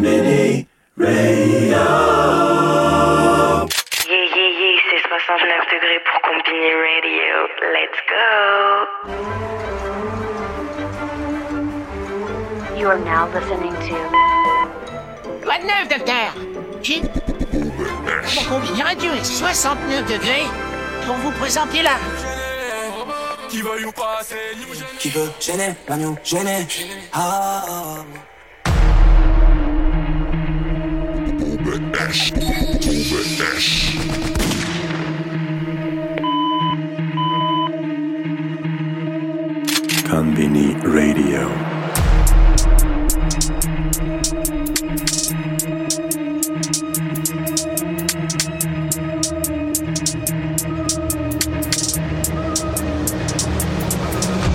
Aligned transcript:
Conbini 0.00 0.66
Radio. 0.96 1.84
Yeah, 4.08 4.24
yeah, 4.34 4.48
yeah, 4.48 4.80
c'est 4.88 5.02
69 5.04 5.60
degrés 5.74 6.00
pour 6.06 6.16
Combini 6.22 6.72
Radio. 6.72 7.36
Let's 7.74 8.00
go. 8.08 8.24
You 12.78 12.86
are 12.88 12.96
now 13.00 13.28
listening 13.34 13.76
to 13.88 13.96
Quoi 15.44 15.58
de 15.58 15.64
neuf, 15.66 15.86
docteur? 15.90 16.32
J'ai... 16.82 17.02
Mon 18.36 18.44
Combini 18.48 18.82
Radio 18.82 19.12
est 19.12 19.24
69 19.24 20.06
degrés 20.06 20.46
pour 21.04 21.16
vous 21.16 21.32
présenter 21.32 21.82
la... 21.82 21.98
Qui 23.50 23.60
veut 23.60 23.86
ou 23.86 23.92
pas, 23.92 24.20
c'est 24.22 24.54
nous 24.56 24.74
Qui 24.98 25.10
veut 25.10 25.30
gêner, 25.38 25.74
nous 25.98 26.16
gêner. 26.24 26.66
Ah, 27.12 27.64
ah, 27.68 28.04
Radio. 40.82 41.48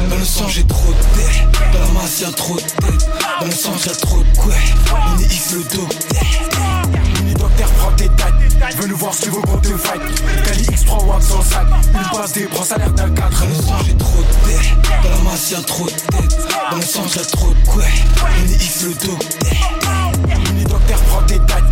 Dans 0.10 0.18
le 0.18 0.24
sang 0.26 0.48
j'ai 0.50 0.64
trop 0.66 0.92
de 0.92 0.98
tête, 1.16 1.48
dans 1.72 1.80
la 1.80 1.88
masse 1.94 2.22
y'a 2.22 2.32
trop 2.32 2.56
de 2.56 2.62
tête, 2.62 3.10
dans 3.40 3.46
le 3.46 3.52
sang 3.52 3.72
y'a 3.86 3.94
trop 3.94 4.18
de 4.18 4.38
quoi, 4.38 4.54
on 4.92 5.20
est 5.22 5.26
X 5.26 5.54
le 5.54 5.78
dos. 5.78 6.65
Veux 8.74 8.88
nous 8.88 8.98
voir 8.98 9.14
si 9.14 9.24
tu 9.24 9.30
veux 9.30 9.42
qu'on 9.42 9.58
te 9.58 9.68
fight. 9.78 10.02
Cali 10.44 10.64
X3 10.64 11.06
wax 11.06 11.26
sans 11.28 11.42
sac, 11.42 11.68
une 11.94 12.18
base 12.18 12.32
des 12.34 12.48
ça 12.64 12.78
l'air 12.78 12.92
d'un 12.92 13.10
cadre. 13.10 13.40
Dans 13.40 13.48
le 13.48 13.56
sang 13.56 13.78
j'ai 13.86 13.96
trop 13.98 14.18
de 14.18 14.48
tête, 14.48 15.04
dans 15.04 15.10
la 15.10 15.32
masse 15.32 15.52
y'a 15.52 15.62
trop 15.62 15.86
de 15.86 15.92
tête, 15.92 16.48
dans 16.72 16.78
le 16.78 16.82
sang 16.82 17.06
y'a 17.16 17.26
trop 17.26 17.50
de 17.50 17.68
quoi, 17.68 17.84
on 18.24 18.52
est 18.52 18.56
X 18.56 18.84
le 18.84 18.94
dos. 19.06 19.20
Mini 20.50 20.64
docteur 20.64 21.00
prends 21.02 21.22
tes 21.24 21.40
dates, 21.40 21.64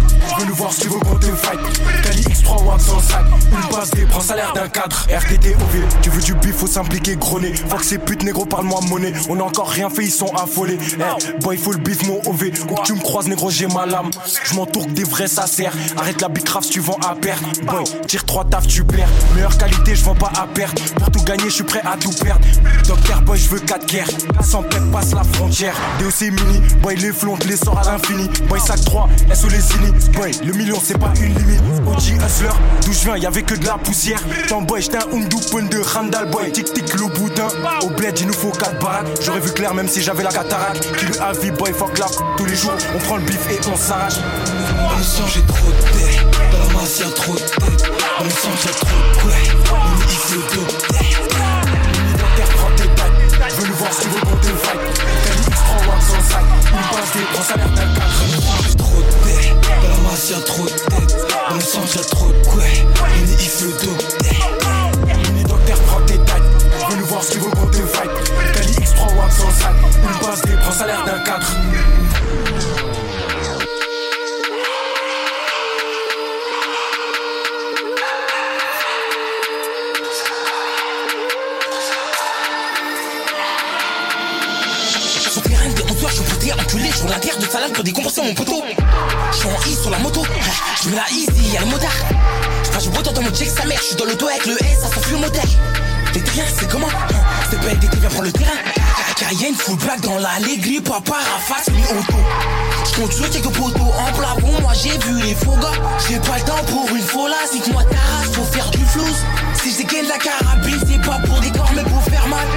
veux 0.44 0.50
nous 0.50 0.56
voir 0.56 0.74
si 0.74 0.82
tu 0.82 0.88
veux 0.90 1.00
qu'on 1.00 1.16
te 1.16 1.26
fight. 1.26 1.60
Cali 2.04 2.22
X3 2.24 2.64
wax 2.66 2.86
sans 2.86 3.00
sac, 3.00 3.26
une 3.52 3.76
base 3.76 3.92
des 3.92 4.06
prends 4.06 4.22
ça 4.22 4.36
l'air 4.36 4.54
d'un 4.54 4.68
cadre. 4.68 5.06
RTT 5.10 5.56
OV, 5.56 6.02
tu 6.02 6.10
veux 6.10 6.22
du 6.22 6.34
bif, 6.36 6.56
faut 6.56 6.68
s'impliquer 6.68 7.16
grogner. 7.16 7.52
Que 7.52 7.84
ces 7.84 7.98
putes 7.98 8.24
négro 8.24 8.46
parle-moi 8.46 8.80
monnaie. 8.88 9.14
On 9.30 9.40
a 9.40 9.44
encore 9.44 9.70
rien 9.70 9.90
fait, 9.90 10.04
ils 10.04 10.12
sont 10.12 10.34
affolés. 10.36 10.78
Eh, 10.80 11.40
boy, 11.40 11.58
faut 11.58 11.72
le 11.72 11.80
bif, 11.80 12.08
mon 12.08 12.20
OV. 12.26 12.52
Où 12.70 12.76
que 12.76 12.82
tu 12.84 12.94
me 12.94 13.02
croises, 13.02 13.28
négro, 13.28 13.50
j'ai 13.50 13.68
ma 13.68 13.86
lame. 13.86 14.10
Je 14.44 14.54
m'entoure 14.56 14.86
des 14.88 15.04
vrais, 15.04 15.28
ça 15.28 15.48
sert. 15.48 15.74
Arrête 15.98 16.22
la 16.22 16.30
bicrave 16.30 16.64
si 16.64 16.72
tu 16.72 16.80
vends 16.80 17.00
à 17.06 17.16
perte. 17.16 17.44
Boy, 17.66 17.84
tire 18.08 18.26
trois 18.26 18.46
taf, 18.46 18.68
tu 18.68 18.84
perds. 18.84 19.10
Meilleure 19.36 19.58
qualité, 19.58 19.96
je 19.96 20.04
vends 20.04 20.16
pas 20.16 20.32
à 20.40 20.48
perte. 20.48 20.80
Pour 20.94 21.12
tout 21.12 21.24
gagner, 21.24 21.46
je 21.46 21.56
suis 21.56 21.64
prêt 21.64 21.82
à 21.86 21.98
tout 21.98 22.14
perdre. 22.24 22.46
Docteur 22.88 23.22
Boy, 23.22 23.38
je 23.38 23.50
veux 23.50 23.60
4 23.60 23.86
guerres. 23.88 24.10
Sans 24.42 24.64
pète, 24.64 24.92
passe 24.92 25.14
la 25.14 25.24
frontière. 25.24 25.76
DOC 26.00 26.22
mini, 26.22 26.62
boy, 26.82 26.96
les 26.96 27.12
flontes, 27.12 27.46
les 27.46 27.58
sorts 27.58 27.80
à 27.80 27.92
l'infini. 27.92 28.30
Boy, 28.48 28.60
sac 28.60 28.84
3, 28.86 29.10
SO 29.34 29.48
les. 29.50 29.64
Boy, 30.14 30.32
le 30.42 30.54
million, 30.54 30.78
c'est 30.84 30.98
pas 30.98 31.14
une 31.18 31.36
limite. 31.36 31.62
OG 31.86 32.24
Hustler, 32.26 32.50
d'où 32.86 32.94
je 32.94 33.00
viens, 33.00 33.18
y'avait 33.18 33.44
que 33.44 33.56
de 33.56 33.66
la 33.66 33.78
poussière. 33.78 34.20
Tant 34.48 34.62
boy, 34.62 34.82
j'étais 34.82 34.98
un 34.98 35.12
Umdoupen 35.12 35.68
de 35.70 35.80
Randall 35.80 36.30
Boy. 36.30 36.52
Tic 36.52 36.74
tic, 36.74 36.94
le 36.94 37.08
boudin. 37.08 37.48
Au 37.82 37.90
bled, 37.90 38.20
il 38.20 38.28
nous 38.28 38.34
faut 38.34 38.52
4 38.52 38.80
baraques. 38.80 39.08
J'aurais 39.22 39.40
vu 39.40 39.52
clair 39.52 39.74
même 39.74 39.88
si 39.88 40.02
j'avais 40.02 40.24
la 40.24 40.32
cataracte. 40.32 40.96
Qui 40.98 41.06
le 41.06 41.22
avis, 41.22 41.52
boy, 41.52 41.74
fuck 41.74 41.98
la 42.00 42.08
Tous 42.38 42.46
les 42.46 42.56
jours, 42.56 42.74
on 42.96 43.00
prend 43.00 43.18
le 43.18 43.24
bif 43.24 43.40
et 43.50 43.60
on 43.72 43.78
s'arrache. 43.78 44.16
Dans 44.18 44.98
le 44.98 45.04
sang, 45.04 45.24
j'ai 45.28 45.42
trop 45.42 45.70
de 45.70 45.98
tête. 45.98 46.26
Dans 46.52 46.68
la 46.68 46.74
masse, 46.82 47.00
y'a 47.00 47.10
trop 47.10 47.34
de 47.34 47.40
tête. 47.40 47.92
Dans 48.18 48.24
le 48.24 48.30
sang, 48.30 48.50
j'ai 48.64 48.72
trop 48.72 48.86
de 48.86 49.22
quoi. 49.22 49.23
Mon 88.24 88.34
poteau. 88.34 88.64
Je 89.32 89.38
suis 89.38 89.48
en 89.48 89.70
I 89.70 89.76
sur 89.76 89.90
la 89.90 90.00
moto, 90.00 90.24
je 90.84 90.90
mets 90.90 90.96
la 90.96 91.10
easy, 91.12 91.54
y'a 91.54 91.62
le 91.62 91.68
motard. 91.68 91.92
Je 92.64 92.70
passe 92.70 92.90
du 92.90 92.90
temps 92.90 93.12
dans 93.12 93.22
mon 93.22 93.32
check 93.32 93.50
sa 93.50 93.66
mère, 93.66 93.78
je 93.80 93.88
suis 93.88 93.96
dans 93.96 94.06
l'auto 94.06 94.28
avec 94.28 94.46
le 94.46 94.54
S, 94.54 94.80
ça 94.82 94.88
s'enfuit 94.88 95.18
motel. 95.18 95.42
T'es 96.14 96.22
rien, 96.32 96.44
c'est 96.58 96.70
comment? 96.70 96.88
C'est 97.50 97.60
pas 97.60 97.72
été 97.72 97.88
viens 97.98 98.10
prendre 98.10 98.26
le 98.26 98.32
terrain. 98.32 98.52
Car 99.18 99.32
y'a 99.34 99.48
une 99.50 99.56
full 99.56 99.76
blague 99.78 100.02
dans 100.02 100.18
l'allégrie, 100.20 100.80
papa 100.80 101.16
rafasse 101.16 101.70
mi 101.70 101.82
auto. 101.84 102.18
Je 102.86 103.02
compte 103.02 103.14
sur 103.14 103.30
quelques 103.30 103.50
poteaux 103.50 103.92
en 104.00 104.12
plafond, 104.14 104.62
moi 104.62 104.74
j'ai 104.74 104.98
vu 104.98 105.22
les 105.22 105.36
faux 105.36 105.58
gars. 105.62 105.80
J'ai 106.08 106.20
pas 106.20 106.38
le 106.38 106.44
temps 106.44 106.64
pour 106.68 106.88
une 106.96 107.02
folasse, 107.02 107.54
nique-moi 107.54 107.84
ta 107.84 107.98
race, 107.98 108.32
faut 108.34 108.44
faire 108.44 108.70
du 108.72 108.86
flouze. 108.86 109.24
Si 109.62 109.72
je 109.72 109.78
dégaine 109.78 110.08
la 110.08 110.18
carabine, 110.18 110.80
c'est 110.88 111.02
pas 111.02 111.20
pour 111.28 111.40
des 111.42 111.52
corps, 111.52 111.72
mais 111.76 111.84
pour 111.84 112.04
faire 112.04 112.28
mal. 112.28 112.48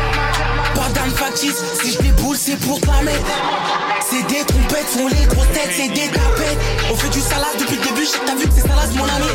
Pas 0.77 0.89
d'âme 0.93 1.11
factice, 1.11 1.57
si 1.81 1.93
je 1.93 1.99
déboule, 1.99 2.37
c'est 2.37 2.57
pour 2.57 2.79
te 2.81 2.87
la 2.87 3.01
mettre. 3.01 3.33
C'est 4.05 4.23
des 4.29 4.45
trompettes, 4.45 4.91
sont 4.93 5.09
les 5.09 5.25
grosses 5.27 5.49
têtes, 5.57 5.73
c'est 5.73 5.89
des 5.89 6.09
tapettes. 6.13 6.61
On 6.93 6.97
fait 6.97 7.09
du 7.09 7.21
salade 7.21 7.57
depuis 7.59 7.77
le 7.77 7.83
début, 7.83 8.05
t'as 8.05 8.35
vu 8.37 8.45
que 8.45 8.55
c'est 8.55 8.69
salade, 8.69 8.93
mon 8.95 9.09
ami. 9.09 9.33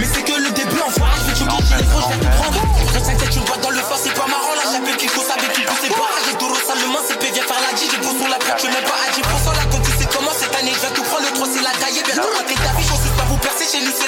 Mais 0.00 0.06
c'est 0.10 0.22
que 0.22 0.34
le 0.34 0.50
début, 0.50 0.82
enfin, 0.82 1.06
je 1.14 1.30
vais 1.30 1.38
choquer, 1.38 1.62
j'ai 1.62 1.76
les 1.78 1.86
gros, 1.86 2.02
je 2.02 2.10
vais 2.10 2.26
te 2.26 2.30
prendre. 2.42 2.58
Quand 2.58 3.04
ça 3.06 3.14
tu 3.30 3.38
me 3.38 3.46
vois 3.46 3.56
dans 3.62 3.70
le 3.70 3.82
fort, 3.86 4.00
c'est 4.02 4.14
pas 4.18 4.26
marrant, 4.26 4.54
là, 4.58 4.64
j'appelle 4.66 4.96
quelque 4.96 5.14
chose 5.14 5.30
avec 5.30 5.52
qui 5.54 5.62
c'est 5.62 5.94
pas. 5.94 6.10
J'ai 6.26 6.34
Doro 6.42 6.58
salement, 6.58 7.02
c'est 7.06 7.22
viens 7.22 7.46
faire 7.46 7.62
la 7.62 7.70
G, 7.78 7.86
j'ai 7.86 8.02
sur 8.02 8.28
la 8.28 8.38
porte, 8.42 8.58
je 8.58 8.66
mets 8.66 8.82
pas 8.82 8.98
à 8.98 9.14
10%. 9.14 9.22
Là, 9.54 9.64
quand 9.70 9.82
tu 9.86 9.92
sais 9.94 10.08
comment 10.10 10.34
cette 10.34 10.54
année, 10.58 10.74
je 10.74 10.82
vais 10.82 10.90
tout 10.90 11.06
prendre, 11.06 11.22
le 11.22 11.32
3 11.38 11.46
c'est 11.54 11.62
la 11.62 11.74
taille, 11.78 12.02
bientôt 12.02 12.34
à 12.34 12.42
tes 12.42 12.58
tapis, 12.58 12.82
j'en 12.82 12.98
suis 12.98 13.14
pas 13.14 13.26
vous 13.30 13.38
percer, 13.38 13.64
chez 13.70 13.78
nous 13.84 13.94
c'est 13.94 14.07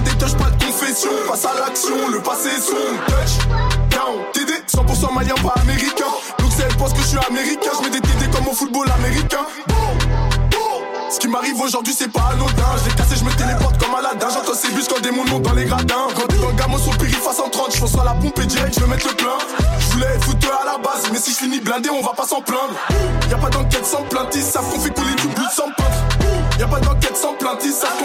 des 0.00 0.10
touches, 0.12 0.34
pas 0.34 0.50
de 0.50 0.64
confession. 0.64 1.10
Passe 1.28 1.44
à 1.44 1.60
l'action, 1.60 2.08
le 2.08 2.20
passé 2.20 2.48
est 2.48 2.60
son 2.60 2.76
touch. 3.06 3.46
Down, 3.90 4.18
TD, 4.32 4.52
100% 4.66 5.14
malien, 5.14 5.34
pas 5.42 5.54
américain. 5.60 6.12
Donc 6.38 6.50
c'est 6.56 6.62
elle 6.62 6.76
pense 6.76 6.92
que 6.92 7.00
je 7.00 7.06
suis 7.06 7.18
américain. 7.18 7.70
Je 7.78 7.84
mets 7.84 7.90
des 7.90 8.00
TD 8.00 8.30
comme 8.32 8.48
au 8.48 8.52
football 8.52 8.90
américain. 8.98 9.44
Ce 11.10 11.18
qui 11.18 11.26
m'arrive 11.26 11.60
aujourd'hui, 11.60 11.92
c'est 11.96 12.10
pas 12.10 12.30
anodin. 12.32 12.70
Je 12.84 12.94
cassé, 12.94 13.16
je 13.16 13.24
me 13.24 13.32
téléporte 13.32 13.78
comme 13.78 13.94
Aladdin. 13.94 14.28
J'entends 14.32 14.54
ces 14.54 14.70
bus 14.70 14.86
quand 14.88 15.00
des 15.02 15.10
montent 15.10 15.42
dans 15.42 15.54
les 15.54 15.64
gradins. 15.64 16.06
Quand 16.14 16.32
le 16.32 16.52
gamos 16.56 16.78
au 16.86 16.90
périph' 16.92 17.26
à 17.28 17.34
130, 17.34 17.76
je 17.76 17.82
reçois 17.82 18.04
la 18.04 18.12
pompe 18.12 18.38
et 18.38 18.46
direct, 18.46 18.74
je 18.74 18.80
veux 18.80 18.86
mettre 18.86 19.08
le 19.08 19.14
plein. 19.14 19.38
Je 19.80 19.86
voulais 19.92 20.06
être 20.06 20.24
footeur 20.24 20.60
à 20.62 20.64
la 20.64 20.78
base, 20.78 21.10
mais 21.12 21.18
si 21.18 21.32
je 21.32 21.38
finis 21.38 21.60
blindé, 21.60 21.90
on 21.90 22.00
va 22.00 22.12
pas 22.12 22.26
s'en 22.26 22.40
plaindre. 22.40 22.74
Y 23.28 23.34
a 23.34 23.38
pas 23.38 23.50
d'enquête 23.50 23.84
sans 23.84 24.02
plainte, 24.04 24.28
ils 24.34 24.42
savent 24.42 24.70
qu'on 24.70 24.78
fait 24.78 24.94
couler 24.94 25.14
du 25.16 25.26
but 25.28 25.50
sans 25.52 25.64
peintre. 25.76 25.98
Y'a 26.60 26.68
pas 26.68 26.80
d'enquête 26.80 27.16
sans 27.16 27.34
plainte, 27.34 27.58
ils 27.64 27.72
savent 27.72 27.99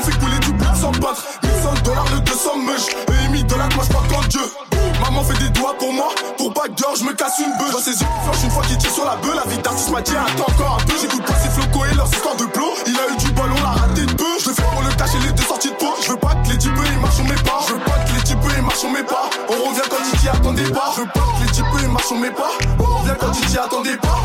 je 6.98 7.03
me 7.03 7.14
casse 7.14 7.40
une 7.40 7.52
bœuf. 7.58 7.72
Dans 7.72 7.80
ses 7.80 7.92
yeux, 7.92 8.08
une 8.44 8.50
fois 8.50 8.64
qu'il 8.64 8.78
tire 8.78 8.92
sur 8.92 9.06
la 9.06 9.16
bœuf. 9.17 9.35
La 9.35 9.50
vie 9.50 9.58
d'artiste 9.59 9.91
m'a 9.91 10.02
dit 10.02 10.14
attends 10.16 10.52
encore 10.52 10.79
un 10.82 10.85
peu. 10.85 10.94
J'écoute 11.00 11.26
pas 11.26 11.35
ces 11.35 11.50
flocos 11.50 11.85
et 11.85 11.96
leurs 11.96 12.08
histoires 12.08 12.35
de 12.35 12.46
plomb. 12.46 12.73
Il 12.88 12.97
a 12.97 13.14
eu 13.14 13.17
du 13.17 13.32
ballon, 13.32 13.56
l'a 13.62 13.82
raté 13.82 14.06
de 14.06 14.14
peu. 14.14 14.26
Je 14.40 14.50
fais 14.50 14.62
pour 14.62 14.82
le 14.82 14.90
cacher 14.96 15.17
les 15.26 15.32
deux 15.34 15.44
sorties 15.44 15.70
de 15.70 15.76
peau. 15.76 15.94
Je 16.02 16.12
veux 16.12 16.17
pas 16.17 16.35
que 16.35 16.50
les 16.50 16.58
types 16.58 16.72
ils 16.76 17.00
marchent 17.00 17.16
sur 17.16 17.26
mes 17.26 17.35
pas. 17.35 17.59
Je 17.67 17.73
veux 17.73 17.79
pas 17.79 17.97
que 18.06 18.16
les 18.16 18.23
types 18.23 18.38
ils 18.58 18.64
marchent 18.64 18.79
sur 18.79 18.90
mes 18.90 19.03
pas. 19.03 19.29
On 19.50 19.70
revient 19.70 19.88
quand 19.90 20.03
tu 20.09 20.17
t'y 20.17 20.29
attendais 20.29 20.70
pas. 20.70 20.94
Je 20.96 21.02
veux 21.02 21.08
pas 21.08 21.20
que 21.20 21.46
les 21.46 21.52
types 21.52 21.66
ils 21.82 21.88
marchent 21.90 22.08
sur 22.08 22.17
mes 22.17 22.32
pas. 22.32 22.52
On 22.79 22.84
revient 22.84 23.16
quand 23.20 23.32
tu 23.32 23.41
t'y 23.46 23.58
attendais 23.58 23.97
pas. 23.97 24.23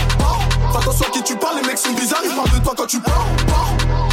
Fais 0.73 0.79
attention 0.79 1.05
à 1.07 1.11
qui 1.11 1.23
tu 1.23 1.37
parles, 1.37 1.57
les 1.61 1.67
mecs 1.67 1.79
sont 1.79 1.93
bizarres, 1.93 2.21
ils 2.25 2.35
parlent 2.35 2.51
de 2.51 2.65
toi 2.65 2.75
quand 2.77 2.87
tu 2.87 3.01
parles. 3.01 3.27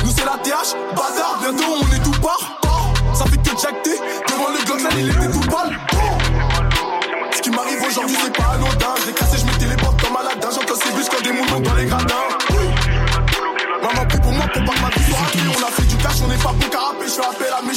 Nous 0.04 0.12
c'est 0.12 0.26
la 0.26 0.38
TH, 0.44 0.74
bâtard, 0.96 1.38
bientôt 1.40 1.72
on 1.82 1.96
est 1.96 2.04
tout 2.04 2.20
part. 2.20 2.60
Ça 3.14 3.26
fait 3.26 3.38
que 3.38 3.62
jacter, 3.62 4.00
devant 4.28 4.50
le 4.50 4.66
Glock, 4.66 4.82
là 4.82 4.90
il 4.98 5.10
était 5.10 5.32
tout 5.32 5.48
pâle. 5.52 5.87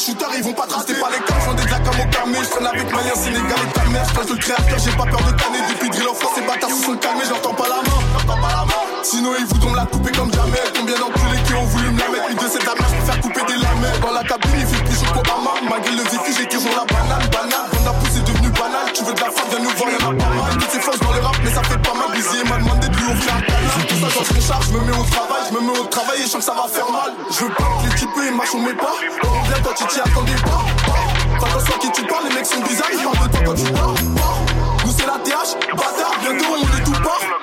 Shooters, 0.01 0.33
ils 0.37 0.43
vont 0.43 0.53
pas 0.53 0.67
tracer 0.67 0.95
pas 0.95 1.11
les 1.13 1.21
camps 1.29 1.41
J'en 1.45 1.55
des 1.55 1.65
de 1.65 1.71
la 1.71 1.77
au 1.77 2.09
camé 2.09 2.39
Je 2.43 2.49
traîne 2.49 2.67
avec 2.67 2.89
malien, 2.91 3.15
sénégalais 3.15 3.73
ta 3.75 3.85
mère 3.85 4.07
Je 4.09 4.33
le 4.33 4.39
créateur, 4.39 4.79
j'ai 4.79 4.97
pas 4.97 5.05
peur 5.05 5.21
de 5.21 5.33
tanner 5.37 5.61
Depuis 5.69 5.91
drill 5.91 6.09
en 6.09 6.15
France, 6.15 6.33
ces 6.35 6.43
bâtards 6.43 6.71
se 6.71 6.85
sont 6.85 6.97
calmés, 6.97 7.25
j'entends 7.29 7.55
pas 7.55 7.69
la 7.69 7.85
main. 7.85 8.01
J'entends 8.17 8.41
pas 8.41 8.49
la 8.49 8.65
main. 8.65 8.85
Sinon 9.03 9.31
ils 9.39 9.47
voudront 9.47 9.71
me 9.71 9.77
la 9.77 9.87
couper 9.87 10.13
comme 10.13 10.33
jamais. 10.33 10.65
Combien 10.77 10.97
d'enculés 10.97 11.43
qui 11.45 11.55
ont 11.55 11.65
voulu 11.65 11.91
me 11.91 11.99
la 12.01 12.09
mettre? 12.09 12.31
Une 12.31 12.41
de 12.41 12.49
ces 12.49 12.65
dames, 12.65 12.81
je 12.81 12.97
peux 12.97 13.07
faire 13.13 13.21
couper 13.21 13.45
des 13.45 13.59
lamelles. 13.61 14.01
Dans 14.01 14.13
la 14.13 14.25
cabine, 14.25 14.57
il 14.57 14.67
fait 14.67 14.85
plus 14.85 14.97
chaud 14.97 15.13
qu'Obama. 15.13 15.53
Malgré 15.69 15.93
le 15.93 16.05
défi, 16.05 16.31
j'ai 16.37 16.49
toujours 16.49 16.75
la 16.77 16.85
banane, 16.89 17.27
banane. 17.29 17.69
Quand 17.73 17.85
la 17.85 17.93
pousse 18.01 18.17
est 18.17 18.25
devenue 18.25 18.53
banale, 18.57 18.89
tu 18.93 19.05
veux 19.05 19.15
de 19.15 19.21
la 19.21 19.31
frappe, 19.31 19.49
viens 19.53 19.61
nous 19.61 19.75
voir, 19.77 19.89
y'en 19.93 20.05
a 20.05 20.13
pas 20.17 20.33
mal. 20.33 20.53
Toutes 20.57 20.73
ces 20.73 20.81
forces 20.81 21.01
dans 21.01 21.13
le 21.13 21.21
rap, 21.21 21.37
mais 21.45 21.53
ça 21.53 21.63
fait 21.65 21.81
pas 21.81 21.95
mal. 21.95 22.09
Bizier 22.17 22.45
m'a 22.49 22.57
demandé 22.57 22.89
de 22.89 22.97
lui 22.97 23.07
offrir 23.13 23.35
un 23.37 23.43
canal. 23.45 23.77
Pour 23.89 23.99
ça, 24.01 24.09
j'en 24.17 24.25
recharge, 24.35 24.67
je 24.69 24.73
me 24.73 24.81
mets 24.81 24.97
au 24.97 25.07
travail, 25.11 25.30
je 25.51 25.55
me 25.57 25.61
mets 25.61 25.79
au 25.79 25.85
travail 25.85 26.19
et 26.19 26.23
je 26.23 26.29
sens 26.29 26.39
que 26.39 26.45
ça 26.45 26.55
va 26.55 26.69
faire 26.69 26.91
mal. 26.91 27.13
Je 27.31 27.45
veux 27.45 27.51
pas 27.51 27.65
que 27.83 27.89
les 27.89 27.95
types 27.95 28.09
ils 28.17 28.35
marchent, 28.35 28.55
on 28.55 28.61
met 28.61 28.75
pas. 28.75 28.95
On 29.25 29.41
revient 29.41 29.63
quand 29.65 29.75
tu 29.75 29.87
t'y 29.87 30.01
attendais 30.01 30.41
pas. 30.43 30.65
Fais 31.39 31.47
attention 31.47 31.75
à 31.75 31.79
qui 31.79 31.93
tu 31.93 32.07
parles, 32.07 32.25
les 32.29 32.35
mecs 32.35 32.47
sont 32.47 32.61
bizarres, 32.61 32.89
ils 32.93 33.03
parlent 33.03 33.29
de 33.29 33.33
toi 33.33 33.43
quand 33.47 33.55
tu 33.55 33.73
parles. 33.73 33.95
Nous 34.87 34.93
c'est 34.97 35.07
la 35.07 35.19
TH, 35.19 35.75
bâtard, 35.77 36.15
bientôt 36.23 36.45
on 36.53 36.79
est 36.79 36.85
tout 36.85 37.03
part. 37.03 37.40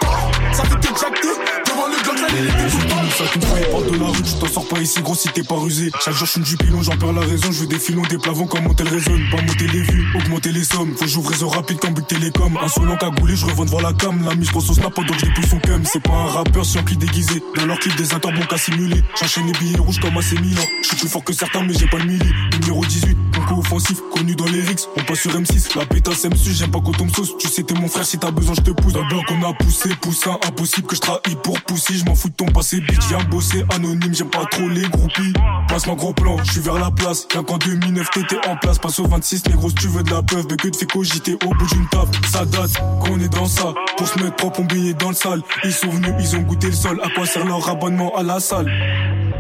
Ça 0.58 0.64
fait 0.64 0.80
que 0.80 1.00
jacter 1.00 1.28
devant 1.68 1.86
le 1.86 2.02
Glock, 2.04 2.20
là 2.20 2.28
tout 2.72 2.88
pas. 2.88 2.98
Ça 3.16 3.24
qui 3.32 3.40
de 3.40 4.00
la 4.00 4.06
rue, 4.08 4.24
tu 4.24 4.34
t'en 4.34 4.48
sors 4.48 4.68
pas 4.68 4.80
ici, 4.80 5.02
gros, 5.02 5.14
si 5.14 5.28
t'es 5.30 5.44
pas 5.44 5.54
rusé. 5.54 5.92
Chaque 6.04 6.16
jour, 6.16 6.26
je 6.26 6.32
suis 6.32 6.42
du 6.42 6.58
pilon, 6.58 6.82
j'en 6.82 6.98
perds 6.98 7.14
la 7.14 7.22
raison. 7.22 7.52
Je 7.52 7.60
veux 7.62 7.68
des 7.68 7.78
filons, 7.78 8.02
des 8.10 8.18
plavons, 8.18 8.48
comme 8.48 8.64
monter 8.64 8.84
le 8.84 8.90
résonne. 8.90 9.22
Pas 9.30 9.40
monter 9.40 9.68
les 9.68 9.82
vues, 9.82 10.08
augmenter 10.16 10.52
les 10.52 10.64
sommes. 10.64 10.96
Faut 10.98 11.06
j'ouvre 11.06 11.30
réseau 11.30 11.48
rapide 11.48 11.78
comme 11.78 11.94
Big 11.94 12.08
Télécom. 12.08 12.58
Insolent 12.58 12.98
cagoulé, 12.98 13.36
je 13.36 13.46
revends 13.46 13.66
devant 13.66 13.82
la 13.82 13.94
cam. 13.94 14.24
La 14.26 14.34
mise 14.34 14.50
pense 14.50 14.68
au 14.72 14.74
snap 14.74 14.96
que 14.96 15.02
je 15.14 15.26
dépouille 15.26 15.48
son 15.48 15.60
cum. 15.60 15.84
C'est 15.86 16.02
pas 16.02 16.14
un 16.14 16.26
rappeur, 16.26 16.64
un 16.76 16.84
clip 16.84 16.98
déguisé. 16.98 17.44
Dans 17.56 17.66
leur 17.68 17.78
clip, 17.78 17.96
des 17.96 18.14
interbons 18.16 18.46
qu'à 18.50 18.58
simuler. 18.58 19.04
J'enchaîne 19.20 19.46
les 19.46 19.60
billets 19.60 19.78
rouges 19.78 20.00
comme 20.00 20.18
AC 20.18 20.40
Milan. 20.42 20.64
Je 20.82 20.88
suis 20.88 20.98
plus 20.98 21.10
fort 21.10 21.24
que 21.24 21.34
certains, 21.34 21.64
mais 21.64 21.74
j'ai 21.74 21.88
pas 21.88 21.98
le 21.98 22.06
milli. 22.06 22.32
Numéro 22.62 22.84
18, 22.84 23.16
concours 23.36 23.60
offensif, 23.60 24.00
connu 24.12 24.36
dans 24.36 24.46
les 24.46 24.62
rix. 24.62 24.88
On 24.98 25.04
passe 25.04 25.20
sur 25.20 25.32
M6, 25.32 25.78
la 25.78 25.86
pétasse 25.86 26.26
M6, 26.26 26.58
j'aime 26.58 26.72
pas 26.72 26.80
quand 26.84 27.00
on 27.00 27.06
me 27.06 27.12
sauce. 27.12 27.38
Tu 27.38 27.48
sais, 27.48 27.62
t'es 27.62 27.76
mon 27.76 27.88
frère, 27.88 28.06
si 28.06 28.18
t'as 28.18 28.32
besoin, 28.32 28.56
je 28.56 28.62
te 28.62 28.72
pousse. 28.72 28.94
Dans 28.94 29.02
le 29.02 29.08
bloc, 29.08 29.26
on 29.32 29.50
a 29.50 29.54
poussé, 29.54 29.90
poussin, 30.02 30.38
impossible 30.48 30.88
que 30.88 30.96
je 30.96 31.02
trahis 31.02 31.36
pour 31.44 31.60
pousser. 31.62 31.94
Je 31.96 32.06
m'en 32.06 32.16
fous 32.16 32.30
de 32.30 32.34
ton 32.34 32.46
passé, 32.46 32.80
bitch, 32.80 33.08
viens 33.10 33.24
bosser, 33.26 33.64
anonyme, 33.70 34.14
j'aime 34.14 34.30
pas 34.30 34.46
trop 34.46 34.68
les 34.68 34.88
groupies. 34.90 35.34
Passe 35.68 35.86
mon 35.88 35.96
gros 35.96 36.14
plan, 36.14 36.38
je 36.44 36.52
suis 36.52 36.62
vers 36.62 36.80
la 36.80 36.92
place. 36.92 37.28
Rien 37.32 37.44
qu'en 37.44 37.58
2009, 37.58 38.10
t'étais 38.12 38.48
en 38.48 38.56
place. 38.56 38.80
Passe 38.80 39.00
au 39.00 39.08
26, 39.08 39.46
négro, 39.48 39.70
si 39.70 39.76
tu 39.76 39.88
veux 39.88 40.04
de 40.04 40.12
la 40.12 40.22
preuve, 40.22 40.46
mais 40.50 40.58
que 40.58 40.70
te 40.70 40.78
fait 40.78 40.86
cogiter 40.86 41.38
au 41.46 41.54
bout 41.54 41.68
d'une 41.68 41.88
table. 41.90 42.12
Ça 42.32 42.46
date 42.46 42.72
qu'on 43.02 43.20
est 43.20 43.30
dans 43.30 43.46
ça. 43.46 43.74
Pour 43.98 44.08
se 44.08 44.20
mettre 44.20 44.36
propre, 44.36 44.62
on 44.62 44.66
baigné 44.66 44.94
dans 44.94 45.10
le 45.10 45.16
sale. 45.16 45.42
Ils 45.64 45.74
sont 45.74 45.90
venus, 45.90 46.14
ils 46.20 46.36
ont 46.36 46.42
goûté 46.42 46.68
le 46.68 46.74
sol. 46.74 47.00
À 47.04 47.10
quoi 47.10 47.26
sert 47.26 47.46
leur 47.46 47.68
abonnement 47.70 48.16
à 48.16 48.24
la 48.24 48.40
salle? 48.40 48.72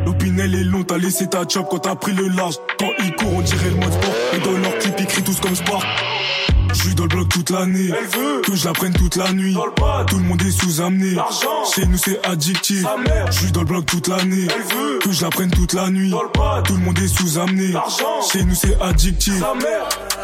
L'opinel 0.05 0.55
est 0.55 0.63
long, 0.63 0.83
t'as 0.83 0.97
laissé 0.97 1.27
ta 1.27 1.43
chop 1.47 1.67
quand 1.69 1.79
t'as 1.79 1.95
pris 1.95 2.13
le 2.13 2.27
large. 2.29 2.55
Quand 2.79 2.91
ils 2.99 3.13
courent, 3.15 3.35
on 3.35 3.41
dirait 3.41 3.69
le 3.69 3.75
mode 3.75 3.93
sport. 3.93 4.13
Et 4.33 4.39
dans 4.39 4.57
leur 4.57 4.77
clip, 4.79 4.95
ils 4.99 5.05
crient 5.05 5.23
tous 5.23 5.39
comme 5.39 5.55
sport. 5.55 5.83
Je 6.87 6.91
suis 6.91 6.95
dans 6.95 7.03
le 7.03 7.09
bloc 7.09 7.27
toute 7.27 7.49
l'année, 7.49 7.91
que 8.45 8.55
je 8.55 8.65
la 8.65 8.71
prenne 8.71 8.93
toute 8.93 9.17
la 9.17 9.29
nuit. 9.33 9.57
Tout 10.09 10.19
le 10.19 10.23
monde 10.23 10.41
est 10.41 10.51
sous-amené, 10.51 11.17
chez 11.75 11.85
nous 11.85 11.97
c'est 11.97 12.25
addictif. 12.25 12.85
Je 13.29 13.37
suis 13.37 13.51
dans 13.51 13.59
le 13.59 13.65
bloc 13.65 13.85
toute 13.85 14.07
l'année, 14.07 14.47
que 15.03 15.11
je 15.11 15.21
la 15.21 15.29
prenne 15.29 15.51
toute 15.51 15.73
la 15.73 15.89
nuit. 15.89 16.13
Tout 16.63 16.73
le 16.75 16.79
monde 16.79 16.97
est 16.99 17.09
sous-amené, 17.09 17.73
chez 18.31 18.41
nous 18.45 18.55
c'est 18.55 18.81
addictif. 18.81 19.33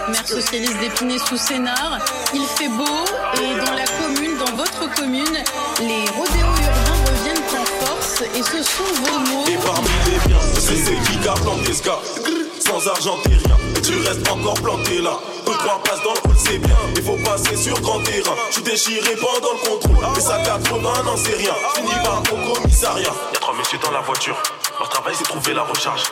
Mère 0.10 0.26
socialiste 0.26 0.80
d'Épinay 0.80 1.18
sous 1.20 1.36
Sénard. 1.36 2.00
Il 2.34 2.46
fait 2.46 2.70
beau 2.70 3.04
et 3.36 3.66
dans 3.66 3.74
la 3.74 3.84
commune, 3.86 4.38
dans 4.38 4.56
votre 4.56 4.96
commune, 4.96 5.38
les 5.82 6.06
rodéos 6.12 6.48
urbains 6.64 7.04
reviennent 7.12 7.44
en 7.60 7.86
force 7.86 8.22
et 8.22 8.42
ce 8.42 8.64
sont 8.64 8.84
vos 9.04 9.20
mots. 9.20 9.46
Et 9.48 9.58
parmi 9.66 9.90
les 10.06 10.28
biens, 10.30 10.40
c'est 10.60 10.78
c'est 10.78 10.96
qui 10.96 11.18
qui 11.20 12.33
Sans 12.66 12.88
argent 12.88 13.18
t'es 13.24 13.30
rien, 13.32 13.58
et 13.76 13.82
tu 13.82 13.98
restes 14.08 14.30
encore 14.32 14.54
planté 14.54 15.02
là. 15.02 15.20
Deux, 15.46 15.52
trois 15.52 15.82
places 15.84 16.02
dans 16.02 16.14
le 16.14 16.30
hall, 16.30 16.38
c'est 16.38 16.58
bien. 16.60 16.76
Il 16.96 17.04
faut 17.04 17.18
passer 17.18 17.58
sur 17.58 17.80
grand 17.82 18.00
terrain. 18.00 18.36
Je 18.50 18.54
suis 18.54 18.64
déchiré 18.64 19.16
pendant 19.18 19.54
le 19.54 19.70
contrôle. 19.70 20.08
Mais 20.16 20.22
ça 20.22 20.42
80, 20.46 20.80
non, 21.04 21.18
c'est 21.18 21.36
rien. 21.36 21.54
Fini 21.76 21.92
par 22.04 22.24
au 22.32 22.54
commissariat. 22.54 23.14
Y'a 23.34 23.40
trois 23.40 23.56
messieurs 23.58 23.80
dans 23.84 23.92
la 23.92 24.00
voiture. 24.02 24.42
Leur 24.80 24.90
travail 24.90 25.14
c'est 25.18 25.24
trouver 25.24 25.54
la 25.54 25.62
recharge. 25.64 26.04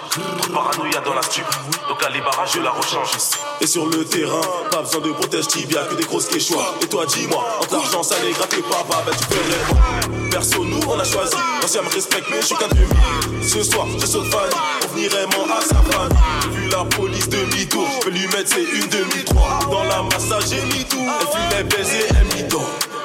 Trop 0.41 0.51
paranoïa 0.53 1.01
dans 1.01 1.13
la 1.13 1.21
stup. 1.21 1.45
Donc 1.89 2.03
à 2.03 2.09
les 2.09 2.21
barrages 2.21 2.51
je 2.53 2.59
la 2.59 2.71
rechange. 2.71 3.11
Et 3.59 3.67
sur 3.67 3.87
le 3.87 4.05
terrain, 4.05 4.41
pas 4.71 4.81
besoin 4.81 5.01
de 5.01 5.11
protège 5.11 5.47
tibia 5.47 5.83
que 5.85 5.95
des 5.95 6.03
grosses 6.03 6.27
quechua. 6.27 6.75
Et 6.81 6.87
toi, 6.87 7.05
dis-moi, 7.05 7.43
entre 7.61 7.73
l'argent 7.73 8.03
salé, 8.03 8.31
gratte 8.31 8.53
et 8.53 8.61
papa, 8.61 9.03
ben 9.05 9.11
tu 9.17 9.23
ferais 9.25 10.29
Perso, 10.29 10.63
nous, 10.63 10.79
on 10.87 10.99
a 10.99 11.03
choisi. 11.03 11.35
L'ancien 11.61 11.81
me 11.81 11.89
respecte, 11.89 12.27
mais 12.29 12.41
je 12.41 12.45
suis 12.47 12.55
qu'un 12.55 12.67
demi. 12.67 13.47
Ce 13.47 13.63
soir, 13.63 13.87
je 13.99 14.05
saute 14.05 14.31
Fanny. 14.31 14.53
On 14.83 14.95
venir 14.95 15.11
vraiment 15.11 15.55
à 15.55 15.61
sa 15.61 15.75
famille. 15.75 16.17
J'ai 16.43 16.49
vu 16.49 16.67
la 16.69 16.85
police 16.85 17.29
demi-tour. 17.29 17.87
Je 17.95 18.05
peux 18.05 18.11
lui 18.11 18.27
mettre, 18.27 18.49
c'est 18.53 18.63
une 18.63 18.87
demi-trois. 18.87 19.59
Dans 19.69 19.83
la 19.83 20.03
massage, 20.03 20.49
j'ai 20.49 20.61
mis 20.61 20.85
tout. 20.85 20.97
Elle 21.19 21.27
fumait 21.27 21.63
baiser, 21.63 22.05
elle 22.09 22.25
m'y. 22.25 22.41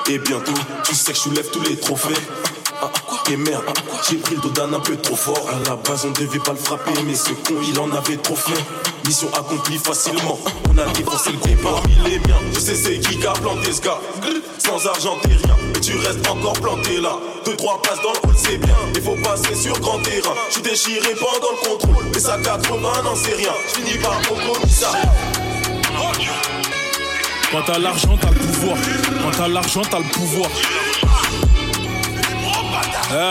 Et 0.09 0.19
bientôt, 0.19 0.55
tu 0.85 0.95
sais 0.95 1.11
que 1.11 1.19
je 1.19 1.23
soulève 1.23 1.51
tous 1.51 1.63
les 1.63 1.77
trophées. 1.77 2.15
Ah, 2.83 2.91
Et 3.31 3.37
merde, 3.37 3.65
j'ai 4.09 4.17
pris 4.17 4.35
le 4.35 4.41
dos 4.41 4.51
d'un 4.51 4.73
un 4.73 4.81
peu 4.81 4.97
trop 4.97 5.17
fort. 5.17 5.49
À 5.49 5.69
la 5.69 5.77
base, 5.77 6.05
on 6.07 6.11
devait 6.11 6.39
pas 6.39 6.53
le 6.53 6.59
frapper, 6.59 6.93
mais 7.07 7.15
ce 7.15 7.31
con, 7.31 7.55
il 7.67 7.79
en 7.79 7.91
avait 7.93 8.17
trop 8.17 8.37
fait. 8.37 8.63
Mission 9.07 9.29
accomplie 9.35 9.79
facilement. 9.79 10.39
On 10.71 10.79
a 10.79 10.85
défoncé 10.93 11.31
le 11.33 11.39
groupe 11.39 11.63
parmi 11.63 11.95
les 12.05 12.19
miens. 12.19 12.41
Je 12.53 12.61
sais 12.61 12.75
c'est 12.75 12.99
qui 12.99 13.19
qui 13.19 13.27
a 13.27 13.33
planté 13.33 13.73
ce 13.73 13.81
gars. 13.81 13.99
Sans 14.59 14.85
argent, 14.87 15.17
t'es 15.23 15.29
rien. 15.29 15.57
Mais 15.73 15.81
tu 15.81 15.97
restes 15.97 16.29
encore 16.29 16.55
planté 16.55 17.01
là. 17.01 17.17
Deux, 17.45 17.57
trois 17.57 17.81
places 17.83 18.01
dans 18.03 18.13
le 18.13 18.29
hall, 18.29 18.37
c'est 18.37 18.59
bien. 18.59 18.77
Il 18.95 19.03
faut 19.03 19.17
passer 19.23 19.55
sur 19.55 19.79
grand 19.81 19.99
terrain. 20.01 20.35
Je 20.49 20.55
suis 20.55 20.63
déchiré 20.63 21.15
pendant 21.15 21.53
le 21.53 21.69
contrôle. 21.69 22.05
Mais 22.13 22.21
ça 22.21 22.39
80, 22.43 23.03
non, 23.05 23.15
c'est 23.15 23.35
rien. 23.35 23.53
Je 23.69 23.81
finis 23.81 23.99
par 23.99 24.21
au 24.31 24.53
commissariat. 24.53 25.13
Quand 27.53 27.63
t'as 27.65 27.79
l'argent, 27.79 28.19
t'as 28.21 28.31
le 28.31 28.39
pouvoir. 28.39 28.77
Quand 29.23 29.31
t'as 29.39 29.49
l'argent, 29.49 29.83
t'as 29.89 29.99
le 29.99 30.05
pouvoir. 30.13 30.51
Eh. 33.11 33.31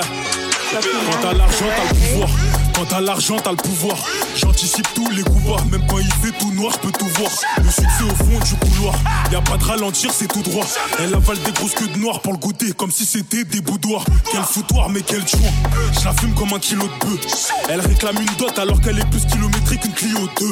Quand 0.71 1.21
t'as 1.21 1.33
l'argent, 1.33 1.65
t'as 1.75 1.83
le 1.83 1.99
pouvoir. 1.99 2.29
Quand 2.73 2.85
t'as 2.85 3.01
l'argent, 3.01 3.35
t'as 3.41 3.51
le 3.51 3.57
pouvoir. 3.57 3.97
J'anticipe 4.35 4.87
tous 4.93 5.09
les 5.11 5.23
coups 5.23 5.43
bas. 5.43 5.63
Même 5.71 5.85
quand 5.87 5.99
il 5.99 6.11
fait 6.11 6.37
tout 6.37 6.51
noir, 6.51 6.73
je 6.73 6.79
peux 6.79 6.91
tout 6.91 7.07
voir. 7.17 7.31
Le 7.57 7.69
succès 7.69 8.03
au 8.03 8.15
fond 8.15 8.39
du 8.43 8.55
couloir. 8.55 8.95
Y 9.31 9.35
a 9.35 9.41
pas 9.41 9.57
de 9.57 9.63
ralentir, 9.63 10.11
c'est 10.11 10.27
tout 10.27 10.41
droit. 10.41 10.65
Elle 10.99 11.13
avale 11.13 11.37
des 11.39 11.51
grosses 11.51 11.73
queues 11.73 11.87
de 11.87 11.99
noir 11.99 12.19
pour 12.21 12.33
le 12.33 12.39
goûter, 12.39 12.73
comme 12.73 12.91
si 12.91 13.05
c'était 13.05 13.43
des 13.43 13.61
boudoirs. 13.61 14.03
Quel 14.31 14.41
foutoir, 14.41 14.89
mais 14.89 15.01
quel 15.01 15.25
joint. 15.27 15.51
Je 15.97 16.05
la 16.05 16.13
fume 16.13 16.33
comme 16.33 16.51
un 16.53 16.59
kilo 16.59 16.83
de 16.83 17.05
bœuf. 17.05 17.51
Elle 17.69 17.79
réclame 17.79 18.17
une 18.17 18.35
dot 18.37 18.57
alors 18.59 18.81
qu'elle 18.81 18.99
est 18.99 19.09
plus 19.09 19.25
kilométrique 19.25 19.81
qu'une 19.81 19.93
Clio 19.93 20.27
2. 20.39 20.51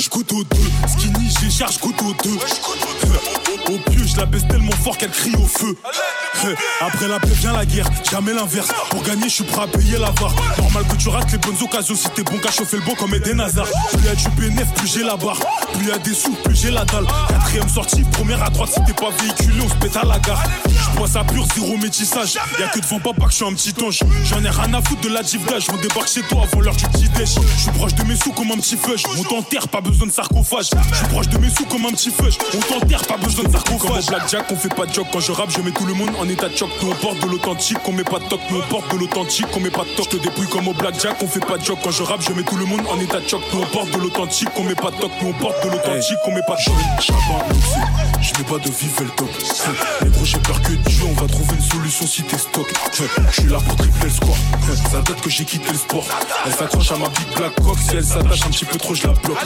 Je 0.00 0.08
goûte 0.08 0.32
aux 0.32 0.44
deux. 0.44 0.70
Skinny, 0.88 1.30
j'ai 1.40 1.50
charge, 1.50 1.78
goûte 1.78 2.00
aux 2.02 2.14
deux. 2.24 2.38
Au 3.72 3.78
pieu, 3.90 4.04
je 4.04 4.16
la 4.16 4.26
baisse 4.26 4.46
tellement 4.48 4.72
fort 4.82 4.98
qu'elle 4.98 5.10
crie 5.10 5.34
au 5.36 5.46
feu. 5.46 5.76
Après 6.80 7.08
la 7.08 7.20
paix 7.20 7.28
vient 7.34 7.52
la 7.52 7.64
guerre, 7.64 7.88
jamais 8.10 8.32
l'inverse. 8.32 8.68
Pour 8.90 9.02
gagner, 9.02 9.24
je 9.24 9.34
suis 9.34 9.44
prêt 9.44 9.62
à 9.62 9.66
payer 9.66 9.98
la 9.98 10.10
barre. 10.10 10.34
Normal 10.58 10.84
que 10.90 10.96
tu 10.96 11.08
rates 11.08 11.30
les 11.30 11.38
bonnes 11.38 11.56
occasions 11.62 11.94
si 11.94 12.08
t'es 12.10 12.22
bon 12.22 12.38
qu'à 12.38 12.50
chauffer 12.50 12.78
le 12.78 12.82
bon 12.84 12.94
comme 12.94 13.14
Eden 13.14 13.40
Hazard. 13.40 13.68
Plus 13.92 14.04
y 14.04 14.08
a 14.08 14.14
du 14.14 14.28
bénéf, 14.30 14.72
plus 14.74 14.92
j'ai 14.92 15.04
la 15.04 15.16
barre. 15.16 15.38
Plus 15.74 15.88
y 15.88 15.92
a 15.92 15.98
des 15.98 16.14
sous, 16.14 16.32
plus 16.44 16.56
j'ai 16.56 16.70
la 16.70 16.84
dalle. 16.84 17.06
Quatrième 17.28 17.68
sortie, 17.68 18.02
première 18.12 18.42
à 18.42 18.50
droite, 18.50 18.70
si 18.72 18.84
t'es 18.84 18.92
pas 18.92 19.10
véhiculé, 19.20 19.62
on 19.64 19.68
se 19.68 19.74
pète 19.74 19.96
à 19.96 20.04
la 20.04 20.18
gare. 20.18 20.42
Je 20.66 20.96
bois 20.96 21.08
ça 21.08 21.22
pur, 21.24 21.46
zéro 21.54 21.76
métissage. 21.76 22.34
Y'a 22.58 22.68
que 22.68 22.80
devant 22.80 22.98
papa 22.98 23.26
que 23.26 23.30
je 23.30 23.36
suis 23.36 23.44
un 23.44 23.52
petit 23.52 23.74
ange. 23.82 24.00
J'en 24.24 24.42
ai 24.42 24.50
rien 24.50 24.74
à 24.74 24.82
foutre 24.82 25.02
de 25.02 25.08
la 25.08 25.22
giflage. 25.22 25.66
On 25.72 25.76
débarque 25.76 26.08
chez 26.08 26.22
toi 26.22 26.44
avant 26.50 26.60
l'heure 26.60 26.76
du 26.76 26.84
petit 26.86 27.08
déj. 27.10 27.30
Je 27.56 27.62
suis 27.62 27.70
proche 27.70 27.94
de 27.94 28.02
mes 28.04 28.16
sous 28.16 28.32
comme 28.32 28.50
un 28.50 28.56
petit 28.56 28.76
feuge. 28.76 29.02
On 29.18 29.22
t'enterre, 29.22 29.68
pas 29.68 29.80
besoin 29.80 30.06
de 30.06 30.12
sarcophage. 30.12 30.70
Je 30.90 30.96
suis 30.96 31.06
proche 31.06 31.28
de 31.28 31.38
mes 31.38 31.50
sous 31.50 31.64
comme 31.66 31.84
un 31.86 31.92
petit 31.92 32.10
feuge. 32.10 32.36
On 32.54 32.60
t'enterre, 32.60 33.04
pas 33.06 33.16
besoin 33.16 33.44
de 33.44 33.52
sarcophage. 33.52 34.06
Comme 34.06 34.30
au 34.30 34.52
on 34.52 34.56
fait 34.56 34.74
pas 34.74 34.86
de 34.86 34.92
joke. 34.92 35.06
Quand 35.12 35.20
je 35.20 35.32
rappe, 35.32 35.50
je 35.50 35.60
mets 35.60 35.72
tout 35.72 35.86
le 35.86 35.94
monde 35.94 36.10
état 36.28 36.48
de 36.48 36.56
choc. 36.56 36.70
Nous 36.82 36.90
on 36.90 36.94
porte 36.94 37.20
de 37.20 37.26
l'authentique, 37.26 37.78
on 37.86 37.92
met 37.92 38.04
pas 38.04 38.18
de 38.18 38.24
toc. 38.24 38.40
Nous 38.50 38.58
on 38.58 38.68
porte 38.68 38.92
de 38.92 38.98
l'authentique, 38.98 39.46
on 39.54 39.60
met 39.60 39.70
pas 39.70 39.84
de 39.84 39.90
toc. 39.96 40.06
Je 40.10 40.16
te 40.16 40.22
dépouille 40.22 40.48
comme 40.48 40.68
au 40.68 40.74
blackjack, 40.74 41.22
on 41.22 41.26
fait 41.26 41.40
pas 41.40 41.58
de 41.58 41.64
joke. 41.64 41.78
Quand 41.82 41.90
je 41.90 42.02
rappe, 42.02 42.22
je 42.22 42.32
mets 42.32 42.42
tout 42.42 42.56
le 42.56 42.64
monde 42.64 42.82
en 42.90 42.98
état 43.00 43.20
de 43.20 43.28
choc. 43.28 43.42
Nous 43.52 43.60
on 43.60 43.66
porte 43.66 43.90
de 43.90 43.98
l'authentique, 43.98 44.48
on 44.56 44.64
met 44.64 44.74
pas 44.74 44.90
de 44.90 44.96
toc. 44.96 45.10
Nous 45.20 45.28
on 45.28 45.32
porte 45.32 45.64
de 45.64 45.70
l'authentique, 45.70 46.18
on 46.26 46.32
met 46.32 46.42
pas 46.46 46.56
de 46.56 46.64
toc. 46.64 48.11
Je 48.22 48.38
mets 48.38 48.44
pas 48.44 48.58
de 48.58 48.70
vive 48.70 49.00
le 49.00 49.10
top. 49.10 49.28
Les 50.02 50.10
gros, 50.10 50.24
j'ai 50.24 50.38
peur 50.38 50.62
que 50.62 50.72
Dieu, 50.72 51.02
on 51.08 51.20
va 51.20 51.26
trouver 51.26 51.56
une 51.56 51.62
solution 51.62 52.06
si 52.06 52.22
t'es 52.22 52.38
stock. 52.38 52.72
Je 53.32 53.48
là 53.48 53.58
pour 53.58 53.76
tripler 53.76 54.04
le 54.04 54.10
score. 54.10 54.36
Ça 54.92 55.00
date 55.00 55.20
que 55.20 55.28
j'ai 55.28 55.44
quitté 55.44 55.72
le 55.72 55.76
sport. 55.76 56.06
Elle 56.46 56.54
s'accroche 56.54 56.92
à 56.92 56.96
ma 56.98 57.08
big 57.08 57.36
black 57.36 57.54
cock. 57.56 57.76
Si 57.78 57.96
elle 57.96 58.04
s'attache 58.04 58.42
un 58.46 58.50
petit 58.50 58.64
peu 58.64 58.78
trop, 58.78 58.94
je 58.94 59.08
la 59.08 59.12
bloque. 59.14 59.38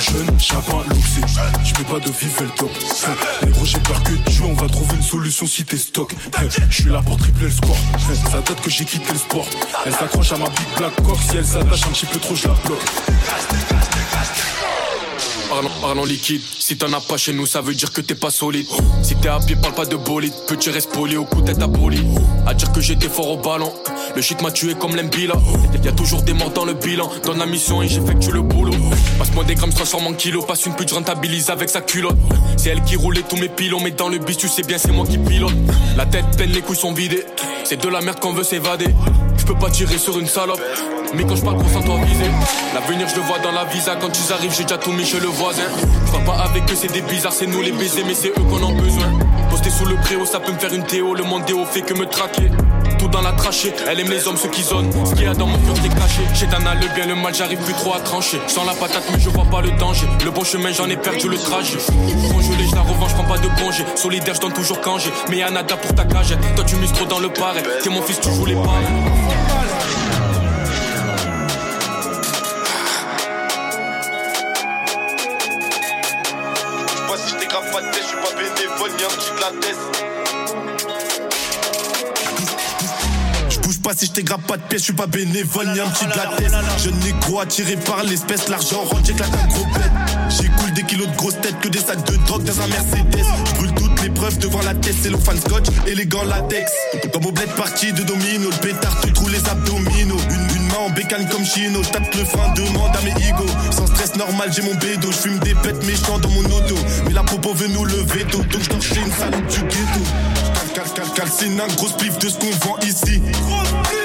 Jeune, 0.00 0.38
chapin, 0.38 0.84
luxé. 0.90 1.20
Je 1.64 1.74
mets 1.78 1.88
pas 1.88 1.98
de 1.98 2.12
vive 2.12 2.42
le 2.42 2.50
top. 2.50 2.70
Les 3.42 3.50
gros, 3.52 3.64
j'ai 3.64 3.78
peur 3.78 4.02
que 4.02 4.12
Dieu, 4.30 4.42
on 4.44 4.54
va 4.54 4.68
trouver 4.68 4.96
une 4.96 5.02
solution 5.02 5.46
si 5.46 5.64
t'es 5.64 5.78
stock. 5.78 6.14
Je 6.68 6.88
là 6.90 7.00
pour 7.02 7.16
tripler 7.16 7.46
le 7.46 7.50
score. 7.50 7.78
Ça 8.30 8.40
date 8.40 8.60
que 8.60 8.70
j'ai 8.70 8.84
quitté 8.84 9.12
le 9.12 9.18
sport. 9.18 9.46
Elle 9.86 9.94
s'accroche 9.94 10.32
à 10.32 10.36
ma 10.36 10.48
big 10.50 10.68
black 10.76 10.94
cock. 11.02 11.18
Si 11.30 11.36
elle 11.38 11.46
s'attache 11.46 11.84
un 11.86 11.90
petit 11.90 12.06
peu 12.06 12.18
trop, 12.18 12.34
je 12.34 12.48
la 12.48 12.54
bloque. 12.66 12.84
Parlant 15.80 16.04
liquide, 16.04 16.42
si 16.60 16.76
t'en 16.76 16.92
as 16.92 17.00
pas 17.00 17.16
chez 17.16 17.32
nous, 17.32 17.44
ça 17.44 17.60
veut 17.60 17.74
dire 17.74 17.92
que 17.92 18.00
t'es 18.00 18.14
pas 18.14 18.30
solide. 18.30 18.66
Si 19.02 19.16
t'es 19.16 19.28
à 19.28 19.40
pied, 19.40 19.56
parle 19.56 19.74
pas 19.74 19.84
de 19.84 19.96
bolide. 19.96 20.32
Petit 20.46 20.70
reste 20.70 20.92
poli 20.92 21.16
au 21.16 21.24
coup 21.24 21.42
tête 21.42 21.58
poli. 21.72 22.00
À 22.46 22.54
dire 22.54 22.70
que 22.70 22.80
j'étais 22.80 23.08
fort 23.08 23.30
au 23.30 23.36
ballon. 23.36 23.72
Le 24.14 24.22
shit 24.22 24.40
m'a 24.42 24.52
tué 24.52 24.74
comme 24.74 24.94
l'embila. 24.94 25.34
Y'a 25.82 25.90
toujours 25.90 26.22
des 26.22 26.34
morts 26.34 26.50
dans 26.50 26.64
le 26.64 26.74
bilan. 26.74 27.10
Dans 27.24 27.34
la 27.34 27.46
mission 27.46 27.82
et 27.82 27.88
j'effectue 27.88 28.30
le 28.30 28.42
boulot. 28.42 28.74
Passe-moi 29.18 29.42
des 29.42 29.56
grammes, 29.56 29.72
se 29.72 29.76
transforme 29.76 30.06
en 30.06 30.12
kilos. 30.12 30.46
Passe 30.46 30.66
une 30.66 30.74
pute, 30.76 30.92
rentabilise 30.92 31.50
avec 31.50 31.68
sa 31.68 31.80
culotte. 31.80 32.16
C'est 32.56 32.70
elle 32.70 32.82
qui 32.84 32.94
roulait 32.94 33.24
tous 33.28 33.36
mes 33.36 33.48
pilons. 33.48 33.80
Mais 33.80 33.90
dans 33.90 34.08
le 34.08 34.18
bis, 34.18 34.36
tu 34.36 34.46
sais 34.46 34.62
bien, 34.62 34.78
c'est 34.78 34.92
moi 34.92 35.04
qui 35.04 35.18
pilote. 35.18 35.54
La 35.96 36.06
tête 36.06 36.36
pleine, 36.36 36.52
les 36.52 36.60
couilles 36.60 36.76
sont 36.76 36.92
vidées. 36.92 37.24
C'est 37.64 37.80
de 37.80 37.88
la 37.88 38.00
merde 38.00 38.20
qu'on 38.20 38.32
veut 38.32 38.44
s'évader. 38.44 38.94
Je 39.36 39.44
peux 39.44 39.56
pas 39.56 39.70
tirer 39.70 39.98
sur 39.98 40.16
une 40.18 40.28
salope. 40.28 40.60
Mais 41.14 41.24
quand 41.24 41.34
je 41.34 41.42
parle, 41.42 41.56
concentre-toi 41.58 42.04
viser. 42.04 42.30
L'avenir, 42.72 43.08
je 43.08 43.16
le 43.16 43.22
vois 43.22 43.40
dans 43.40 43.50
la 43.50 43.64
visa. 43.64 43.96
Quand 43.96 44.10
ils 44.16 44.32
arrivent, 44.32 44.54
j'ai 44.56 44.62
déjà 44.62 44.78
tout 44.78 44.92
mis 44.92 45.04
chez 45.04 45.18
le 45.18 45.26
voisin. 45.40 45.62
Je 46.06 46.12
parle 46.12 46.24
pas 46.24 46.44
avec 46.44 46.70
eux, 46.70 46.74
c'est 46.74 46.92
des 46.92 47.00
bizarres. 47.00 47.32
C'est 47.32 47.46
nous 47.46 47.62
les 47.62 47.72
baisers, 47.72 48.04
mais 48.06 48.14
c'est 48.14 48.28
eux 48.28 48.44
qu'on 48.48 48.68
a 48.68 48.72
besoin. 48.72 49.10
Poster 49.50 49.70
sous 49.70 49.86
le 49.86 49.96
préau, 49.96 50.26
ça 50.26 50.38
peut 50.38 50.52
me 50.52 50.58
faire 50.58 50.72
une 50.72 50.84
théo. 50.84 51.14
Le 51.14 51.24
monde 51.24 51.44
déo 51.46 51.64
fait 51.64 51.82
que 51.82 51.94
me 51.94 52.06
traquer. 52.06 52.50
Tout 52.98 53.08
dans 53.08 53.22
la 53.22 53.32
trachée, 53.32 53.72
elle 53.88 54.00
aime 54.00 54.10
les 54.10 54.28
hommes, 54.28 54.36
ceux 54.36 54.50
qui 54.50 54.62
zonnent. 54.62 54.92
Ce 55.06 55.14
qu'il 55.14 55.24
y 55.24 55.26
a 55.26 55.34
dans 55.34 55.46
mon 55.46 55.58
cœur, 55.58 55.76
c'est 55.82 55.88
caché. 55.88 56.22
J'ai 56.34 56.46
Dana, 56.46 56.74
le 56.74 56.86
bien, 56.94 57.06
le 57.06 57.14
mal, 57.14 57.34
j'arrive 57.34 57.58
plus 57.60 57.74
trop 57.74 57.94
à 57.94 58.00
trancher. 58.00 58.38
Sans 58.46 58.64
la 58.64 58.74
patate, 58.74 59.04
mais 59.12 59.18
je 59.18 59.30
vois 59.30 59.46
pas 59.46 59.62
le 59.62 59.70
danger. 59.72 60.06
Le 60.24 60.30
bon 60.30 60.44
chemin, 60.44 60.70
j'en 60.72 60.88
ai 60.88 60.96
perdu 60.96 61.28
le 61.28 61.38
trajet. 61.38 61.78
Congelé, 62.30 62.64
je 62.68 62.74
la 62.74 62.82
revanche, 62.82 63.14
prends 63.14 63.24
pas 63.24 63.38
de 63.38 63.48
congé. 63.60 63.84
Solidaire, 63.96 64.34
je 64.34 64.48
toujours 64.48 64.80
quand 64.82 64.98
j'ai. 64.98 65.12
Mais 65.30 65.38
y'a 65.38 65.50
nada 65.50 65.76
pour 65.76 65.94
ta 65.94 66.04
cage. 66.04 66.36
Toi, 66.54 66.64
tu 66.66 66.76
mises 66.76 66.92
trop 66.92 67.06
dans 67.06 67.18
le 67.18 67.30
pareil. 67.30 67.64
T'es 67.82 67.88
mon 67.88 68.02
fils, 68.02 68.20
tu 68.20 68.30
joues 68.30 68.46
les 68.46 68.54
pareils. 68.54 69.39
Pas 84.24 84.38
je 84.50 84.56
de 84.56 84.62
pièce, 84.68 84.80
je 84.80 84.84
suis 84.84 84.92
pas 84.92 85.06
bénévole 85.06 85.68
ni 85.72 85.80
un 85.80 85.88
petit 85.88 86.04
de 86.04 86.10
la 86.10 86.26
tête. 86.36 86.52
Jeune 86.82 86.98
négro 87.00 87.40
attiré 87.40 87.76
par 87.76 88.02
l'espèce, 88.04 88.48
l'argent 88.48 88.82
rentre, 88.82 89.04
j'éclate 89.04 89.30
un 89.32 89.46
gros 89.46 89.64
bête. 89.64 89.90
J'écoule 90.30 90.72
des 90.74 90.82
kilos 90.82 91.08
de 91.08 91.16
grosses 91.16 91.40
têtes, 91.40 91.58
que 91.60 91.68
des 91.68 91.78
sacs 91.78 92.04
de 92.06 92.16
drogue 92.26 92.44
dans 92.44 92.60
un 92.60 92.66
Mercedes. 92.66 93.24
Je 93.46 93.54
brûle 93.54 93.74
toutes 93.74 94.02
les 94.02 94.10
preuves 94.10 94.38
devant 94.38 94.62
la 94.62 94.74
tête, 94.74 94.94
c'est 95.02 95.10
le 95.10 95.18
fan 95.18 95.38
scotch, 95.40 95.66
élégant 95.86 96.24
latex. 96.24 96.70
Dans 97.12 97.20
mon 97.20 97.32
bled 97.32 97.50
parti 97.56 97.92
de 97.92 98.02
domino, 98.02 98.50
le 98.50 98.56
pétard 98.56 99.00
te 99.00 99.08
trouve 99.08 99.30
les 99.30 99.48
abdominaux. 99.48 100.18
Une, 100.30 100.56
une 100.56 100.66
main 100.68 100.86
en 100.86 100.90
bécane 100.90 101.28
comme 101.28 101.44
Chino, 101.44 101.80
tape 101.82 102.14
le 102.14 102.24
frein, 102.24 102.52
demande 102.54 102.96
à 102.96 103.00
mes 103.02 103.28
ego. 103.28 103.46
Sans 103.70 103.86
stress 103.86 104.16
normal, 104.16 104.50
j'ai 104.54 104.62
mon 104.62 104.74
bédo, 104.74 105.10
je 105.10 105.16
fume 105.16 105.38
des 105.40 105.54
bêtes 105.54 105.84
méchants 105.86 106.18
dans 106.18 106.30
mon 106.30 106.44
auto. 106.44 106.76
Mais 107.06 107.12
la 107.12 107.22
popo 107.22 107.54
veut 107.54 107.68
nous 107.68 107.84
lever 107.84 108.24
tôt, 108.30 108.38
donc 108.38 108.82
je 108.82 109.00
une 109.00 109.12
salope 109.12 109.46
du 109.46 109.60
ghetto. 109.60 110.49
Cal, 110.80 110.88
cal, 110.94 111.04
cal, 111.04 111.14
calcine 111.14 111.60
un 111.60 111.66
gros 111.74 111.88
spliff 111.88 112.18
de 112.18 112.28
ce 112.30 112.38
qu'on 112.38 112.50
vend 112.66 112.78
ici. 112.82 113.20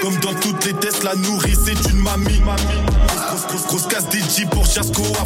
Comme 0.02 0.18
dans 0.18 0.34
toutes 0.42 0.66
les 0.66 0.74
tests, 0.74 1.04
la 1.04 1.16
nourrice 1.16 1.60
c'est 1.66 1.90
une 1.90 2.00
mamie. 2.00 2.42
Grosse, 2.42 3.48
grosse, 3.48 3.48
grosse, 3.48 3.68
grosse 3.68 3.88
casse 3.88 4.10
des 4.10 4.20
jeeps 4.20 4.50
pour 4.50 4.66
Chasco 4.66 5.04
à. 5.18 5.24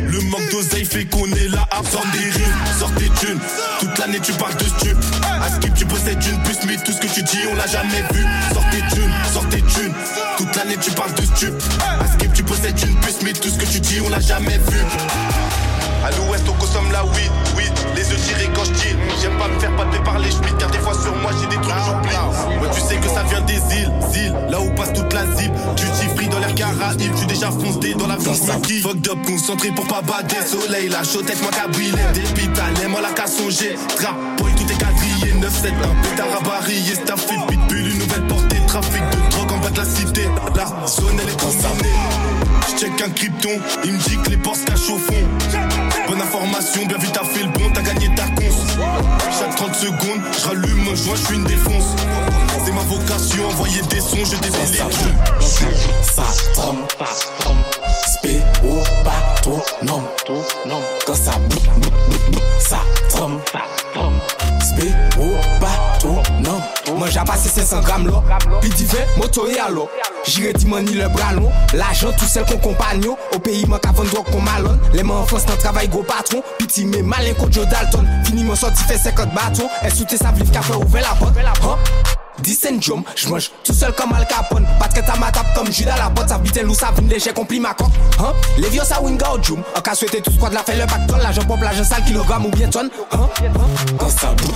Le 0.00 0.20
manque 0.22 0.50
d'oseille 0.50 0.84
fait 0.84 1.04
qu'on 1.04 1.26
est 1.26 1.48
là 1.48 1.64
à 1.70 1.80
prendre 1.80 2.10
des 2.10 2.18
rimes. 2.18 2.54
Sors 2.76 2.92
tes 2.94 3.08
thunes, 3.20 3.38
toute 3.78 3.96
l'année 3.98 4.18
tu 4.20 4.32
parles 4.32 4.56
de 4.56 4.64
stup. 4.64 4.98
À 5.22 5.48
tu 5.76 5.86
possèdes 5.86 6.24
une 6.24 6.42
puce, 6.42 6.64
mais 6.66 6.76
tout 6.76 6.92
ce 6.92 6.98
que 6.98 7.14
tu 7.14 7.22
dis, 7.22 7.46
on 7.52 7.54
l'a 7.54 7.66
jamais 7.66 8.02
vu. 8.12 8.24
Sors 8.52 8.68
tes 8.70 8.96
thunes, 8.96 9.12
sors 9.32 9.48
tes 9.48 9.62
thunes, 9.62 9.94
toute 10.38 10.56
l'année 10.56 10.76
tu 10.80 10.90
parles 10.90 11.14
de 11.14 11.22
stup. 11.22 11.54
À 12.00 12.06
skip, 12.08 12.32
tu 12.32 12.42
possèdes 12.42 12.80
une 12.82 12.96
puce, 12.96 13.18
mais 13.22 13.32
tout 13.32 13.48
ce 13.48 13.58
que 13.58 13.66
tu 13.66 13.78
dis, 13.78 14.00
on 14.04 14.08
l'a 14.08 14.20
jamais 14.20 14.58
vu. 14.58 14.78
À 16.04 16.10
l'ouest, 16.10 16.44
on 16.48 16.52
consomme 16.52 16.90
la 16.92 17.04
weed, 17.04 17.30
weed, 17.56 17.72
les 17.94 18.02
œufs 18.12 18.26
tirés 18.26 18.50
quand 18.54 18.64
je 18.64 18.72
tire. 18.72 18.96
J'aime 19.20 19.36
pas 19.38 19.48
me 19.48 19.58
faire 19.58 19.74
palper 19.76 19.98
par 20.04 20.18
les 20.18 20.30
schmitts, 20.30 20.58
car 20.58 20.70
des 20.70 20.78
fois 20.78 20.94
sur 20.94 21.14
moi 21.16 21.32
j'ai 21.40 21.46
des 21.48 21.62
trucs 21.62 21.74
j'oublie. 21.84 22.60
Ouais, 22.60 22.68
tu 22.74 22.80
sais 22.80 22.96
que 22.96 23.08
ça 23.08 23.22
vient 23.24 23.40
des 23.42 23.54
îles, 23.54 23.92
îles, 24.14 24.34
là 24.50 24.60
où 24.60 24.70
passe 24.74 24.92
toute 24.92 25.12
la 25.12 25.24
zip. 25.36 25.52
Tu 25.76 25.86
t'y 25.86 26.06
free 26.16 26.28
dans 26.28 26.38
l'air 26.38 26.54
caraïbe, 26.54 27.12
tu 27.18 27.26
déjà 27.26 27.50
foncé 27.50 27.94
dans 27.94 28.06
la 28.06 28.16
vie 28.16 28.30
qui 28.62 28.80
Fucked 28.80 29.08
up, 29.08 29.18
concentré 29.26 29.70
pour 29.70 29.86
pas 29.86 30.02
bader. 30.02 30.46
Soleil, 30.46 30.88
la 30.88 31.02
chaud 31.02 31.22
tête, 31.22 31.40
moi 31.42 31.50
cabrillé. 31.50 31.92
Des 32.14 32.88
moi 32.88 33.00
la 33.00 33.10
qu'à 33.10 33.26
songer. 33.26 33.76
Drapeau, 33.98 34.44
tout 34.56 34.72
est 34.72 34.78
quadrillé. 34.78 35.32
9-7, 35.40 35.68
un 35.82 36.02
pétard 36.02 36.26
à 36.38 36.44
bariller. 36.44 36.94
Staffé, 36.94 37.34
pitbull, 37.48 37.88
une 37.88 37.98
nouvelle 37.98 38.26
portée. 38.26 38.56
Trafic 38.66 39.02
de 39.10 39.30
drogue 39.30 39.52
en 39.52 39.58
bas 39.58 39.70
de 39.70 39.78
la 39.78 39.84
cité. 39.84 40.28
La 40.54 40.66
zone, 40.86 41.18
elle 41.22 41.28
est 41.28 41.40
consignée. 41.40 41.94
J'check 42.68 43.00
un 43.00 43.10
krypton, 43.10 43.60
il 43.84 43.92
me 43.92 43.98
dit 43.98 44.18
que 44.22 44.30
les 44.30 44.36
portes 44.36 44.64
cachent 44.64 44.90
au 44.90 44.98
fond. 44.98 45.15
Secondes, 49.86 50.20
je 50.32 50.48
rallume 50.48 50.96
joint, 50.96 51.14
je 51.16 51.26
suis 51.26 51.34
une 51.36 51.44
défonce. 51.44 51.94
C'est 52.64 52.72
ma 52.72 52.82
vocation, 52.82 53.48
envoyer 53.48 53.82
des 53.82 54.00
sons, 54.00 54.24
je 54.24 54.36
défile 54.36 54.72
les 54.72 56.02
Ça 56.02 56.22
tremble, 56.54 56.82
spé 58.06 58.40
au 58.64 58.82
bateau, 59.04 59.62
non, 59.84 60.02
non, 60.66 60.80
quand 61.06 61.14
ça 61.14 61.32
ça 62.58 62.80
tremble, 63.08 63.40
spé 64.60 64.92
au 65.20 65.34
bateau, 65.60 66.22
non. 66.42 66.60
Moi 66.96 67.08
j'ai 67.10 67.20
passé 67.20 67.48
500 67.48 67.80
grammes 67.80 68.08
là, 68.08 68.22
puis 68.60 68.70
divin, 68.70 69.04
moto 69.16 69.46
et 69.46 69.58
Jire 70.26 70.52
di 70.52 70.66
mani 70.66 70.94
le 70.94 71.08
bralon 71.08 71.50
L'ajan 71.74 72.12
tou 72.18 72.26
sel 72.26 72.44
kon 72.48 72.58
kompanyon 72.58 73.16
O 73.34 73.38
peyi 73.38 73.66
man 73.70 73.80
kavan 73.82 74.08
drog 74.10 74.26
kon 74.32 74.42
malon 74.42 74.78
Leman 74.94 75.22
an 75.22 75.26
fons 75.30 75.46
nan 75.46 75.58
travay 75.62 75.88
go 75.88 76.02
patron. 76.02 76.42
Piti 76.58 76.84
men 76.84 77.06
malen 77.06 77.36
kon 77.38 77.50
Joe 77.52 77.66
Dalton. 77.70 78.06
Fini 78.26 78.44
man 78.44 78.58
soti 78.58 78.82
fe 78.88 78.98
sekot 78.98 79.30
baton 79.36 79.70
El 79.82 79.94
soute 79.94 80.18
sa 80.18 80.34
vliv 80.34 80.50
ka 80.54 80.64
fe 80.66 80.74
ouve 80.74 81.02
la 81.02 81.14
pot 81.20 81.32
huh? 81.62 81.76
Disen 82.44 82.82
jom, 82.84 83.00
jmanj, 83.16 83.48
tout 83.64 83.72
sel 83.72 83.94
kom 83.96 84.12
al 84.12 84.26
kapon 84.28 84.66
Patre 84.80 85.00
ta 85.06 85.16
matap 85.20 85.54
kom 85.56 85.70
juda 85.70 85.96
la 85.96 86.10
bot 86.12 86.28
Sa 86.28 86.36
biten 86.42 86.68
lou 86.68 86.76
sa 86.76 86.90
vin 86.96 87.08
deje 87.08 87.32
kompli 87.36 87.60
makon 87.64 87.88
Le 88.58 88.68
vyo 88.68 88.84
sa 88.84 89.00
win 89.04 89.16
ga 89.20 89.32
ou 89.32 89.40
jom 89.40 89.62
An 89.72 89.84
ka 89.84 89.94
swete 89.96 90.20
tout 90.20 90.34
squad 90.36 90.52
la 90.56 90.64
fe 90.66 90.76
le 90.76 90.84
bakton 90.90 91.22
La 91.22 91.32
jen 91.32 91.48
pop, 91.48 91.62
la 91.64 91.72
jen 91.76 91.86
sal, 91.88 92.04
kilogram 92.04 92.44
ou 92.44 92.52
bien 92.52 92.68
ton 92.68 92.90
Konstabou, 93.96 94.52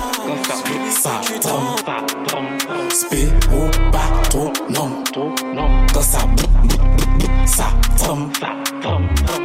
sa 1.00 1.20
trom 1.40 2.59
boue, 2.90 2.98
ça 2.98 2.98
tremble, 2.98 2.98
spé 2.98 3.28
au 3.52 3.66
bateau, 3.92 4.52
non, 5.54 5.68
quand 5.92 6.02
ça 6.02 6.18
boue, 6.26 7.28
ça 7.46 7.66
tremble, 7.96 8.32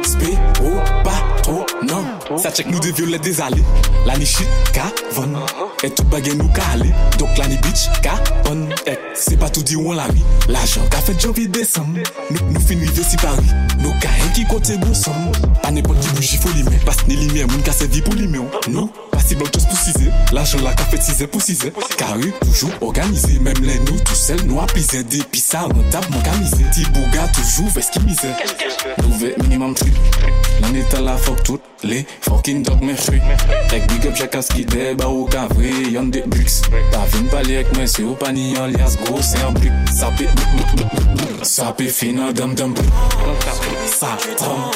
spé 0.06 0.38
au 0.60 1.04
bateau, 1.04 1.66
non. 1.82 2.38
Ça 2.38 2.50
check 2.50 2.70
nous 2.70 2.80
des 2.80 2.92
violets 2.92 3.18
des 3.18 3.40
allées. 3.40 3.64
L'année 4.06 4.24
shit, 4.24 4.48
cavonne. 4.72 5.36
Et 5.82 5.90
tout 5.90 6.04
baguette 6.04 6.36
nous 6.36 6.48
calé. 6.48 6.90
Donc 7.18 7.36
l'année 7.36 7.58
bitch, 7.62 7.88
cavonne. 8.02 8.68
Et 8.86 8.98
c'est 9.14 9.36
pas 9.36 9.50
tout 9.50 9.62
dit 9.62 9.76
où 9.76 9.90
on 9.90 9.92
l'a 9.92 10.08
mis. 10.08 10.22
L'argent 10.48 10.82
qu'a 10.90 10.98
fait 10.98 11.20
janvier 11.20 11.48
décembre. 11.48 11.98
Nous, 12.30 12.38
nous 12.50 12.60
finissons 12.60 13.02
si 13.08 13.16
Paris. 13.16 13.46
Nos 13.80 13.92
carrés 14.00 14.32
qui 14.34 14.44
comptent 14.46 14.78
bon 14.78 14.94
somme. 14.94 15.32
Pas 15.62 15.70
n'importe 15.70 16.00
qui 16.00 16.08
bouge, 16.14 16.32
il 16.32 16.38
faut 16.38 16.48
limer. 16.50 16.76
Passe 16.84 17.06
ni 17.08 17.16
lumière, 17.16 17.46
moun 17.48 17.62
qu'a 17.62 17.72
servi 17.72 18.00
pour 18.00 18.14
limer. 18.14 18.38
Non, 18.70 18.88
pas 19.10 19.20
si 19.20 19.34
blanc 19.34 19.46
tous 19.52 19.64
pour 19.64 19.78
ciser. 19.78 20.10
L'argent 20.32 20.58
là 20.62 20.72
qu'a 20.72 20.84
fait 20.84 21.02
ciser 21.02 21.26
pour 21.26 21.42
ciser. 21.42 21.72
Carré, 21.96 22.32
toujours 22.40 22.70
organisé. 22.80 23.38
Même 23.40 23.58
les 23.62 23.78
nous 23.80 23.98
tout 24.00 24.14
seuls, 24.14 24.42
nous 24.44 24.60
à 24.60 24.66
piser. 24.66 25.02
Depuis 25.02 25.40
ça, 25.40 25.62
rentable, 25.62 26.06
mon 26.10 26.20
camisé. 26.20 26.64
Petit 26.70 26.84
bouga, 26.90 27.28
toujours, 27.28 27.76
est-ce 27.76 27.90
qu'il 27.90 28.02
misait. 28.02 28.34
Nouveau 29.02 29.26
minimum 29.42 29.74
trip. 29.74 29.95
L'année 30.60 30.84
t'as 30.88 31.00
la 31.00 31.16
fuck 31.16 31.42
toutes 31.42 31.60
les 31.82 32.06
fucking 32.22 32.62
dog 32.62 32.82
me 32.82 32.94
fruit. 32.94 33.20
Ek 33.72 33.86
big 33.88 34.06
up 34.06 34.16
chacun 34.16 34.42
ce 34.42 34.52
qui 34.52 34.64
débat 34.64 35.08
au 35.08 35.24
cavri, 35.26 35.90
y'en 35.90 36.04
des 36.04 36.22
bricks. 36.22 36.62
Pas 36.92 37.04
vine 37.12 37.28
parler 37.28 37.56
avec 37.56 37.76
moi, 37.76 37.86
c'est 37.86 38.02
au 38.02 38.14
panier 38.14 38.58
en 38.58 38.66
lias, 38.66 38.96
gros, 39.04 39.20
c'est 39.20 39.42
un 39.42 39.52
brick. 39.52 39.72
Ça 39.92 40.10
peut, 40.16 40.24
ça 41.42 41.74
peut 41.76 41.84
finir 41.84 42.32
dum 42.32 42.54
dum. 42.54 42.74
Ça 43.86 44.08
tremble, 44.36 44.70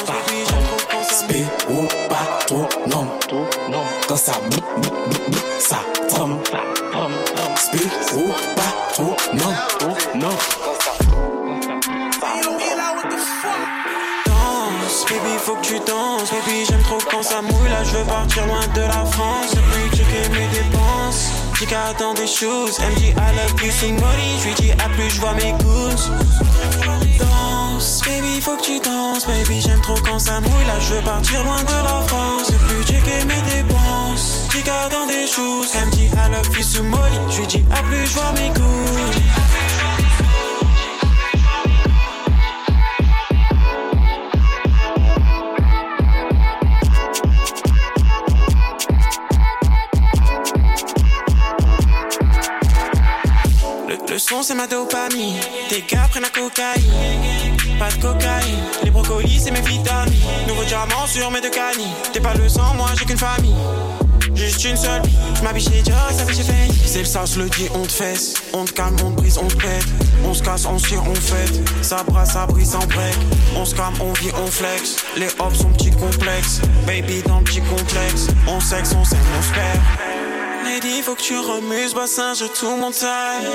spé 1.09 1.43
au 1.69 1.83
bateau, 2.09 2.67
non, 2.87 3.07
quand 4.07 4.15
ça 4.15 4.33
ça 5.59 5.79
tremble, 6.09 6.35
spé 7.55 7.79
au 8.15 8.27
bateau, 8.55 9.15
non, 9.33 9.53
non. 10.15 10.29
Danse, 10.29 11.00
baby, 15.11 15.37
faut 15.37 15.55
que 15.55 15.65
tu 15.65 15.79
danses. 15.79 16.31
Baby, 16.31 16.65
j'aime 16.67 16.81
trop 16.83 16.97
quand 17.09 17.23
ça 17.23 17.41
mouille. 17.41 17.69
Là, 17.69 17.83
je 17.83 17.97
veux 17.97 18.05
partir 18.05 18.45
loin 18.47 18.65
de 18.73 18.81
la 18.81 19.05
France. 19.05 19.51
Depuis 19.51 19.97
checker 19.97 20.29
mes 20.29 20.47
dépenses. 20.47 21.29
Chica 21.57 21.93
dans 21.99 22.13
des 22.13 22.27
choses. 22.27 22.79
Elle 22.81 22.91
me 22.91 22.95
dit, 22.95 23.09
I 23.09 23.29
love 23.35 23.63
you, 23.63 23.71
somebody. 23.71 24.39
Je 24.39 24.47
lui 24.47 24.53
dis, 24.55 24.71
à 24.71 24.89
plus, 24.89 25.09
je 25.09 25.21
vois 25.21 25.33
mes. 25.33 25.53
Danse, 27.19 28.01
baby, 28.05 28.41
faut 28.41 28.57
que 28.57 28.63
tu 28.63 28.79
danses. 28.79 29.25
Baby, 29.27 29.61
j'aime 29.61 29.81
trop 29.81 29.99
quand 30.05 30.19
ça 30.19 30.39
mouille. 30.39 30.65
Là, 30.65 30.79
je 30.79 30.95
veux 30.95 31.01
partir 31.01 31.43
loin 31.43 31.61
de 31.61 31.83
la 31.83 32.01
France. 32.07 32.51
Depuis 32.51 32.85
checker 32.85 33.25
mes 33.25 33.41
dépenses. 33.51 34.47
Chica 34.51 34.89
dans 34.89 35.07
des 35.07 35.27
choses. 35.27 35.69
Elle 35.75 35.87
me 35.87 35.91
dit, 35.91 36.05
I 36.05 36.31
love 36.31 36.57
you, 36.57 36.63
somebody. 36.63 37.17
Je 37.29 37.37
lui 37.39 37.47
dis, 37.47 37.63
à 37.71 37.81
plus, 37.83 38.05
je 38.05 38.13
vois 38.13 38.31
mes 38.33 38.49
goûts. 38.49 39.60
C'est 54.41 54.55
ma 54.55 54.65
dopamine. 54.65 55.35
Tes 55.69 55.81
gars 55.81 56.07
prennent 56.09 56.23
la 56.23 56.29
cocaïne. 56.29 57.57
Pas 57.77 57.89
de 57.89 58.01
cocaïne. 58.01 58.59
Les 58.83 58.89
brocolis, 58.89 59.41
c'est 59.43 59.51
mes 59.51 59.61
vitamines. 59.61 60.13
Nouveau 60.47 60.63
diamant 60.63 61.05
sur 61.05 61.29
mes 61.31 61.41
deux 61.41 61.49
canilles. 61.49 61.93
T'es 62.13 62.21
pas 62.21 62.33
le 62.33 62.47
sang, 62.47 62.73
moi 62.75 62.87
j'ai 62.97 63.05
qu'une 63.05 63.17
famille. 63.17 63.55
Juste 64.33 64.63
une 64.63 64.77
seule 64.77 65.01
vie. 65.03 65.17
J'm'habille 65.35 65.63
chez 65.63 65.81
Dior, 65.81 66.09
fait 66.09 66.33
chez 66.33 66.43
Fendi. 66.43 66.81
C'est 66.85 66.99
le 66.99 67.05
sens, 67.05 67.35
le 67.35 67.49
dit, 67.49 67.67
on 67.75 67.83
te 67.83 67.91
fesse. 67.91 68.35
On 68.53 68.63
te 68.63 68.71
calme, 68.71 68.95
on 69.03 69.11
te 69.11 69.17
brise, 69.17 69.37
on 69.37 69.47
te 69.47 69.55
pète. 69.55 69.85
On 70.25 70.33
se 70.33 70.41
casse, 70.41 70.65
on 70.65 70.79
se 70.79 70.87
tire, 70.87 71.03
on 71.05 71.15
fête. 71.15 71.61
Ça 71.81 72.03
brasse, 72.03 72.33
ça 72.33 72.45
brise, 72.45 72.71
sans 72.71 72.85
break. 72.87 73.15
On 73.55 73.65
se 73.65 73.75
calme, 73.75 73.95
on 73.99 74.13
vit, 74.13 74.31
on 74.41 74.47
flex. 74.47 74.95
Les 75.17 75.27
hops 75.39 75.57
sont 75.57 75.71
petits 75.73 75.91
complexes. 75.91 76.61
Baby 76.87 77.21
dans 77.27 77.39
le 77.39 77.43
petit 77.43 77.61
complexe. 77.61 78.27
On 78.47 78.59
sexe, 78.59 78.95
on 78.97 79.03
s'aime, 79.03 79.19
on 79.37 79.41
se. 79.41 80.20
Lady, 80.63 81.01
faut 81.01 81.15
que 81.15 81.21
tu 81.21 81.37
remues 81.37 81.93
bassin, 81.93 82.33
je 82.33 82.45
tout 82.45 82.75
mon 82.75 82.91
taille. 82.91 83.45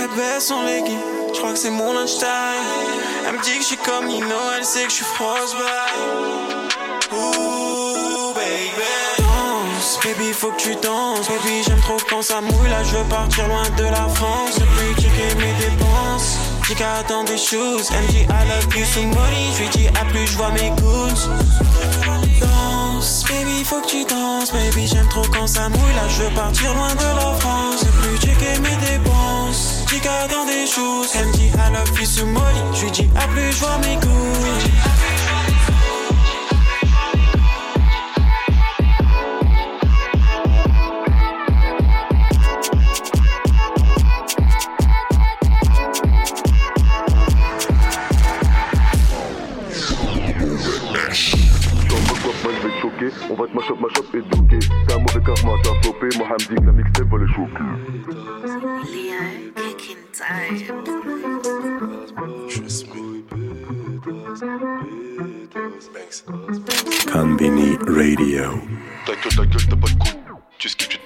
Elle 0.00 0.08
baisse 0.16 0.46
son 0.46 0.62
legging, 0.62 0.98
je 1.32 1.38
crois 1.38 1.52
que 1.52 1.58
c'est 1.58 1.70
mon 1.70 1.92
lunchtime. 1.92 2.28
Elle 3.26 3.36
me 3.36 3.42
dit 3.42 3.56
que 3.56 3.62
je 3.62 3.66
suis 3.66 3.76
comme 3.76 4.06
Nino, 4.06 4.36
elle 4.56 4.64
sait 4.64 4.84
que 4.84 4.90
je 4.90 4.96
suis 4.96 5.04
frostbite. 5.04 5.64
Ooh, 7.12 8.32
baby. 8.34 9.18
Danse, 9.18 9.98
baby, 10.04 10.32
faut 10.32 10.50
que 10.52 10.60
tu 10.60 10.74
danses. 10.76 11.28
Baby, 11.28 11.62
j'aime 11.66 11.80
trop 11.80 11.96
quand 12.08 12.22
ça 12.22 12.40
mouille, 12.40 12.70
là 12.70 12.82
je 12.84 12.96
veux 12.96 13.04
partir 13.04 13.48
loin 13.48 13.68
de 13.76 13.84
la 13.84 14.08
France. 14.08 14.58
Depuis 14.58 15.02
checker 15.02 15.34
mes 15.36 15.52
dépenses. 15.54 16.36
Chica 16.66 16.94
attend 17.00 17.24
des 17.24 17.38
choses. 17.38 17.88
Elle 17.92 18.02
me 18.02 18.08
dit 18.08 18.22
I 18.22 18.48
love 18.48 18.76
you 18.76 18.84
so 18.84 19.02
money. 19.02 19.50
Je 19.54 19.62
lui 19.62 19.68
dis 19.70 19.88
à 19.88 20.04
plus, 20.04 20.26
je 20.26 20.36
vois 20.36 20.50
mes 20.50 20.70
goûts. 20.70 21.08
Baby, 23.00 23.64
faut 23.64 23.80
que 23.80 23.86
tu 23.86 24.04
danses. 24.04 24.52
Baby, 24.52 24.86
j'aime 24.86 25.08
trop 25.08 25.22
quand 25.32 25.46
ça 25.46 25.70
mouille, 25.70 25.94
là 25.94 26.06
je 26.06 26.22
veux 26.22 26.34
partir 26.34 26.74
loin 26.74 26.94
de 26.94 27.00
la 27.00 27.34
France. 27.40 27.82
Plus 28.02 28.18
checker 28.18 28.60
mes 28.60 28.76
dépenses. 28.76 29.84
Chica 29.88 30.28
dans 30.28 30.44
des 30.44 30.66
choses. 30.66 31.08
Elle 31.14 31.28
me 31.28 31.32
dit 31.32 31.46
I 31.46 31.72
love 31.72 31.98
you 31.98 32.04
so 32.04 32.26
money. 32.26 32.60
Je 32.74 32.84
lui 32.84 32.90
dis 32.90 33.08
à 33.16 33.26
plus, 33.28 33.52
je 33.52 33.58
vois 33.58 33.78
mes 33.78 33.96
goûts. 33.96 34.99
Va 53.40 53.46
te 53.46 53.54
mash 53.54 53.70
up, 53.70 53.80
mash 53.80 53.98
up 53.98 54.14
et 54.14 54.20
bloquer. 54.20 54.58
T'as 54.86 54.96
un 54.96 54.98
mauvais 54.98 55.22
karma, 55.24 55.52
t'as 55.62 55.74
flopé. 55.82 56.08
Moi, 56.18 56.28
me 56.28 56.36
dit 56.38 56.54
que 56.54 56.66
la 56.66 56.72
mixtape 56.72 57.08
va 57.08 57.18
les 57.18 57.32
choquer. 57.34 57.64
Conbini 67.12 67.76
Radio. 67.86 68.44
Ta 69.06 69.12
gueule, 69.14 69.36
ta 69.36 69.44
gueule, 69.46 69.66
t'as 69.68 69.76
pas 69.76 69.88
de 69.88 69.98
coups. 69.98 70.16
Tu 70.58 70.68
skips, 70.68 70.88
tu 70.90 70.98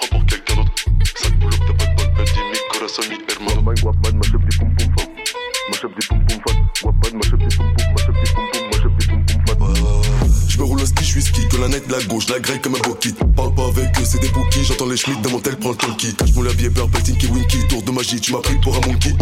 les 14.95 14.99
schmitts 14.99 15.23
dans 15.23 15.31
mon 15.31 15.41
tel, 15.41 15.57
prends 15.57 15.71
le 15.71 15.77
talkie. 15.77 16.15
Cache 16.15 16.33
mon 16.35 16.43
labier, 16.43 16.71
peur, 16.71 16.89
Tinky 16.89 17.27
Winky, 17.27 17.59
tour 17.69 17.83
de 17.83 17.91
magie, 17.91 18.21
tu 18.21 18.33
m'as 18.33 18.39
pris 18.39 18.55
pour 18.63 18.77
un 18.77 18.87
monkey. 18.87 19.13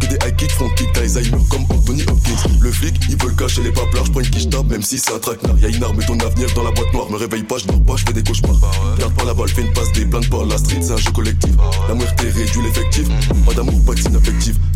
Que 0.00 0.06
des 0.06 0.14
high 0.14 0.34
kicks, 0.34 0.50
front 0.52 0.70
kick, 0.70 0.89
Alzheimer 1.00 1.42
comme 1.48 1.64
Anthony 1.70 2.02
Hopkins. 2.02 2.36
Le 2.60 2.70
flic, 2.70 2.94
il 3.08 3.16
veut 3.16 3.30
le 3.30 3.34
cacher 3.34 3.62
les 3.62 3.72
paplards, 3.72 4.04
je 4.06 4.10
prends 4.10 4.20
une 4.20 4.30
quiche 4.30 4.48
tape, 4.48 4.66
même 4.66 4.82
si 4.82 4.98
c'est 4.98 5.12
un 5.12 5.18
traquenard. 5.18 5.58
Y'a 5.58 5.68
une 5.68 5.82
arme 5.82 6.00
et 6.00 6.04
ton 6.04 6.18
avenir 6.18 6.48
dans 6.54 6.62
la 6.62 6.70
boîte 6.70 6.92
noire, 6.92 7.10
me 7.10 7.16
réveille 7.16 7.42
pas, 7.42 7.58
je 7.58 7.66
dors 7.66 7.82
pas, 7.82 7.96
je 7.96 8.04
fais 8.04 8.12
des 8.12 8.22
cauchemars. 8.22 8.60
Garde 8.98 9.14
pas 9.14 9.24
la 9.24 9.34
balle, 9.34 9.48
fais 9.48 9.62
une 9.62 9.72
passe, 9.72 9.92
des 9.92 10.04
plaintes 10.04 10.28
par 10.28 10.44
la 10.44 10.58
street, 10.58 10.80
c'est 10.82 10.92
un 10.92 10.96
jeu 10.96 11.10
collectif. 11.10 11.50
La 11.88 11.94
muerte 11.94 12.20
réduit 12.20 12.62
l'effectif, 12.62 13.08
pas 13.46 13.54
d'amour, 13.54 13.82
pas. 13.86 13.94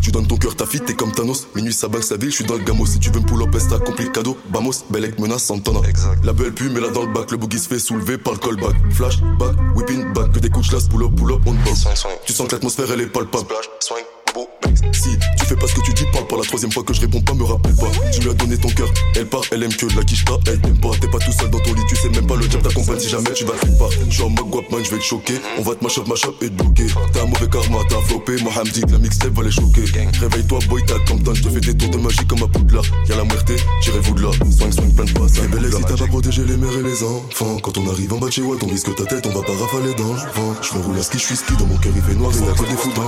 Tu 0.01 0.11
donnes 0.11 0.27
ton 0.27 0.37
cœur, 0.37 0.55
ta 0.55 0.65
fille, 0.65 0.81
t'es 0.81 0.93
comme 0.93 1.11
Thanos. 1.11 1.47
Minuit, 1.55 1.73
ça 1.73 1.87
banque 1.87 2.03
sa 2.03 2.17
ville, 2.17 2.29
je 2.29 2.35
suis 2.35 2.45
dans 2.45 2.55
le 2.55 2.63
gamos. 2.63 2.85
Si 2.85 2.99
tu 2.99 3.09
veux 3.09 3.19
me 3.19 3.25
pull 3.25 3.41
up, 3.41 3.55
est 3.55 3.83
complique 3.83 4.11
cadeau. 4.11 4.37
Bamos, 4.49 4.83
Belek, 4.89 5.19
menace, 5.19 5.43
Santana. 5.43 5.79
La 6.23 6.33
belle 6.33 6.53
pue, 6.53 6.69
mais 6.69 6.79
là 6.79 6.89
dans 6.89 7.03
le 7.03 7.13
bac, 7.13 7.31
le 7.31 7.37
boogie 7.37 7.59
se 7.59 7.67
fait 7.67 7.79
soulever 7.79 8.17
par 8.17 8.33
le 8.33 8.39
callback. 8.39 8.75
Flash, 8.91 9.21
back, 9.39 9.55
whipping 9.75 10.13
back, 10.13 10.31
que 10.31 10.39
des 10.39 10.49
couches 10.49 10.71
là, 10.71 10.79
pull 10.89 11.03
up, 11.03 11.11
pull 11.15 11.31
up, 11.33 11.41
on 11.45 11.53
box. 11.53 11.87
Tu 12.25 12.33
sens 12.33 12.47
que 12.47 12.55
l'atmosphère 12.55 12.91
elle 12.91 13.01
est 13.01 13.07
palpable. 13.07 13.45
Tu 13.79 14.93
fais 14.93 15.34
pas 15.65 15.71
ce 15.71 15.75
que 15.75 15.85
tu 15.85 15.93
dis, 15.93 16.05
parle 16.11 16.27
pas 16.27 16.37
la 16.37 16.43
troisième 16.43 16.71
fois 16.71 16.83
que 16.83 16.93
je 16.93 17.01
réponds 17.01 17.21
pas, 17.21 17.33
me 17.33 17.43
rappelle 17.43 17.75
pas. 17.75 17.89
Tu 18.11 18.21
lui 18.21 18.29
as 18.29 18.33
donné 18.33 18.57
ton 18.57 18.69
cœur, 18.69 18.89
elle 19.15 19.25
part, 19.25 19.41
elle 19.51 19.63
aime 19.63 19.73
que 19.73 19.87
la 19.95 20.03
quiche 20.03 20.25
pas, 20.25 20.37
elle 20.47 20.59
t'aime 20.59 20.77
pas. 20.77 20.91
T'es 21.01 21.07
pas 21.07 21.17
tout 21.19 21.31
seul 21.31 21.49
dans 21.49 21.59
ton 21.59 21.73
lit, 21.73 21.81
tu 21.87 21.95
sais 21.95 22.09
même 22.09 22.27
pas 22.27 22.35
le 22.35 22.47
diable 22.47 22.63
t'accompagne 22.63 22.99
si 22.99 23.09
jamais 23.09 23.31
tu 23.33 23.45
vas 23.45 23.53
te 23.53 23.65
part. 23.77 23.89
Je 24.07 24.13
suis 24.13 24.23
en 24.23 24.29
mode 24.29 24.49
guap 24.49 24.69
man, 24.71 24.83
je 24.83 24.91
vais 24.91 24.97
te 24.97 25.03
choquer. 25.03 25.35
On 25.57 25.61
va 25.63 25.75
te 25.75 25.83
mash 25.83 25.97
up 26.25 26.35
et 26.41 26.49
te 26.49 26.53
bloquer. 26.53 26.87
T'as 27.13 27.23
un 27.23 27.25
mauvais 27.25 27.49
karma, 27.49 27.79
t'as 27.89 28.01
flopé. 28.01 28.35
Que 28.35 28.91
la 28.91 28.97
mixtape 28.99 29.33
va 29.33 29.43
les 29.43 29.51
choquer. 29.51 29.85
Réveille-toi, 30.19 30.59
boy, 30.69 30.83
t'as 30.85 30.99
Compton, 30.99 31.33
je 31.33 31.43
te 31.43 31.49
fais 31.49 31.59
des 31.59 31.75
tours 31.75 31.89
de 31.89 31.97
magie 31.97 32.25
comme 32.27 32.43
à 32.43 32.47
Poudlard. 32.47 32.83
Y'a 33.07 33.15
la 33.15 33.23
muerte, 33.23 33.51
tirez-vous 33.81 34.13
de 34.13 34.21
là. 34.23 34.31
Swing, 34.31 34.71
swing, 34.71 34.93
plein 34.93 35.05
de 35.05 35.11
passes. 35.11 35.37
Et 35.37 35.47
belle 35.47 35.71
si 35.71 35.81
t'as 35.81 35.97
pas 35.97 36.07
protégé 36.07 36.43
les 36.45 36.57
mères 36.57 36.77
et 36.77 36.83
les 36.83 37.03
enfants. 37.03 37.57
Quand 37.61 37.77
on 37.77 37.89
arrive 37.89 38.13
en 38.13 38.17
bas 38.17 38.27
de 38.27 38.33
chez 38.33 38.41
Watt, 38.41 38.61
on 38.63 38.67
risque 38.67 38.93
ta 38.95 39.05
tête, 39.05 39.25
on 39.25 39.29
va 39.29 39.41
pas 39.41 39.53
rafaler 39.53 39.93
dans 39.95 40.13
le 40.13 40.19
vent. 40.19 40.55
Je 40.61 40.77
me 40.77 40.83
roule 40.83 40.97
à 40.97 41.03
ski, 41.03 41.17
je 41.17 41.25
suis 41.25 41.35
ski, 41.35 41.53
dans 41.57 41.65
mon 41.65 41.77
cœur 41.77 41.93
il 41.95 42.01
fait 42.01 42.15
noir, 42.15 42.31
et 42.31 42.45
y'a 42.45 42.53
que 42.53 42.69
des 42.69 42.77
fous 42.77 42.91
dans 42.95 43.05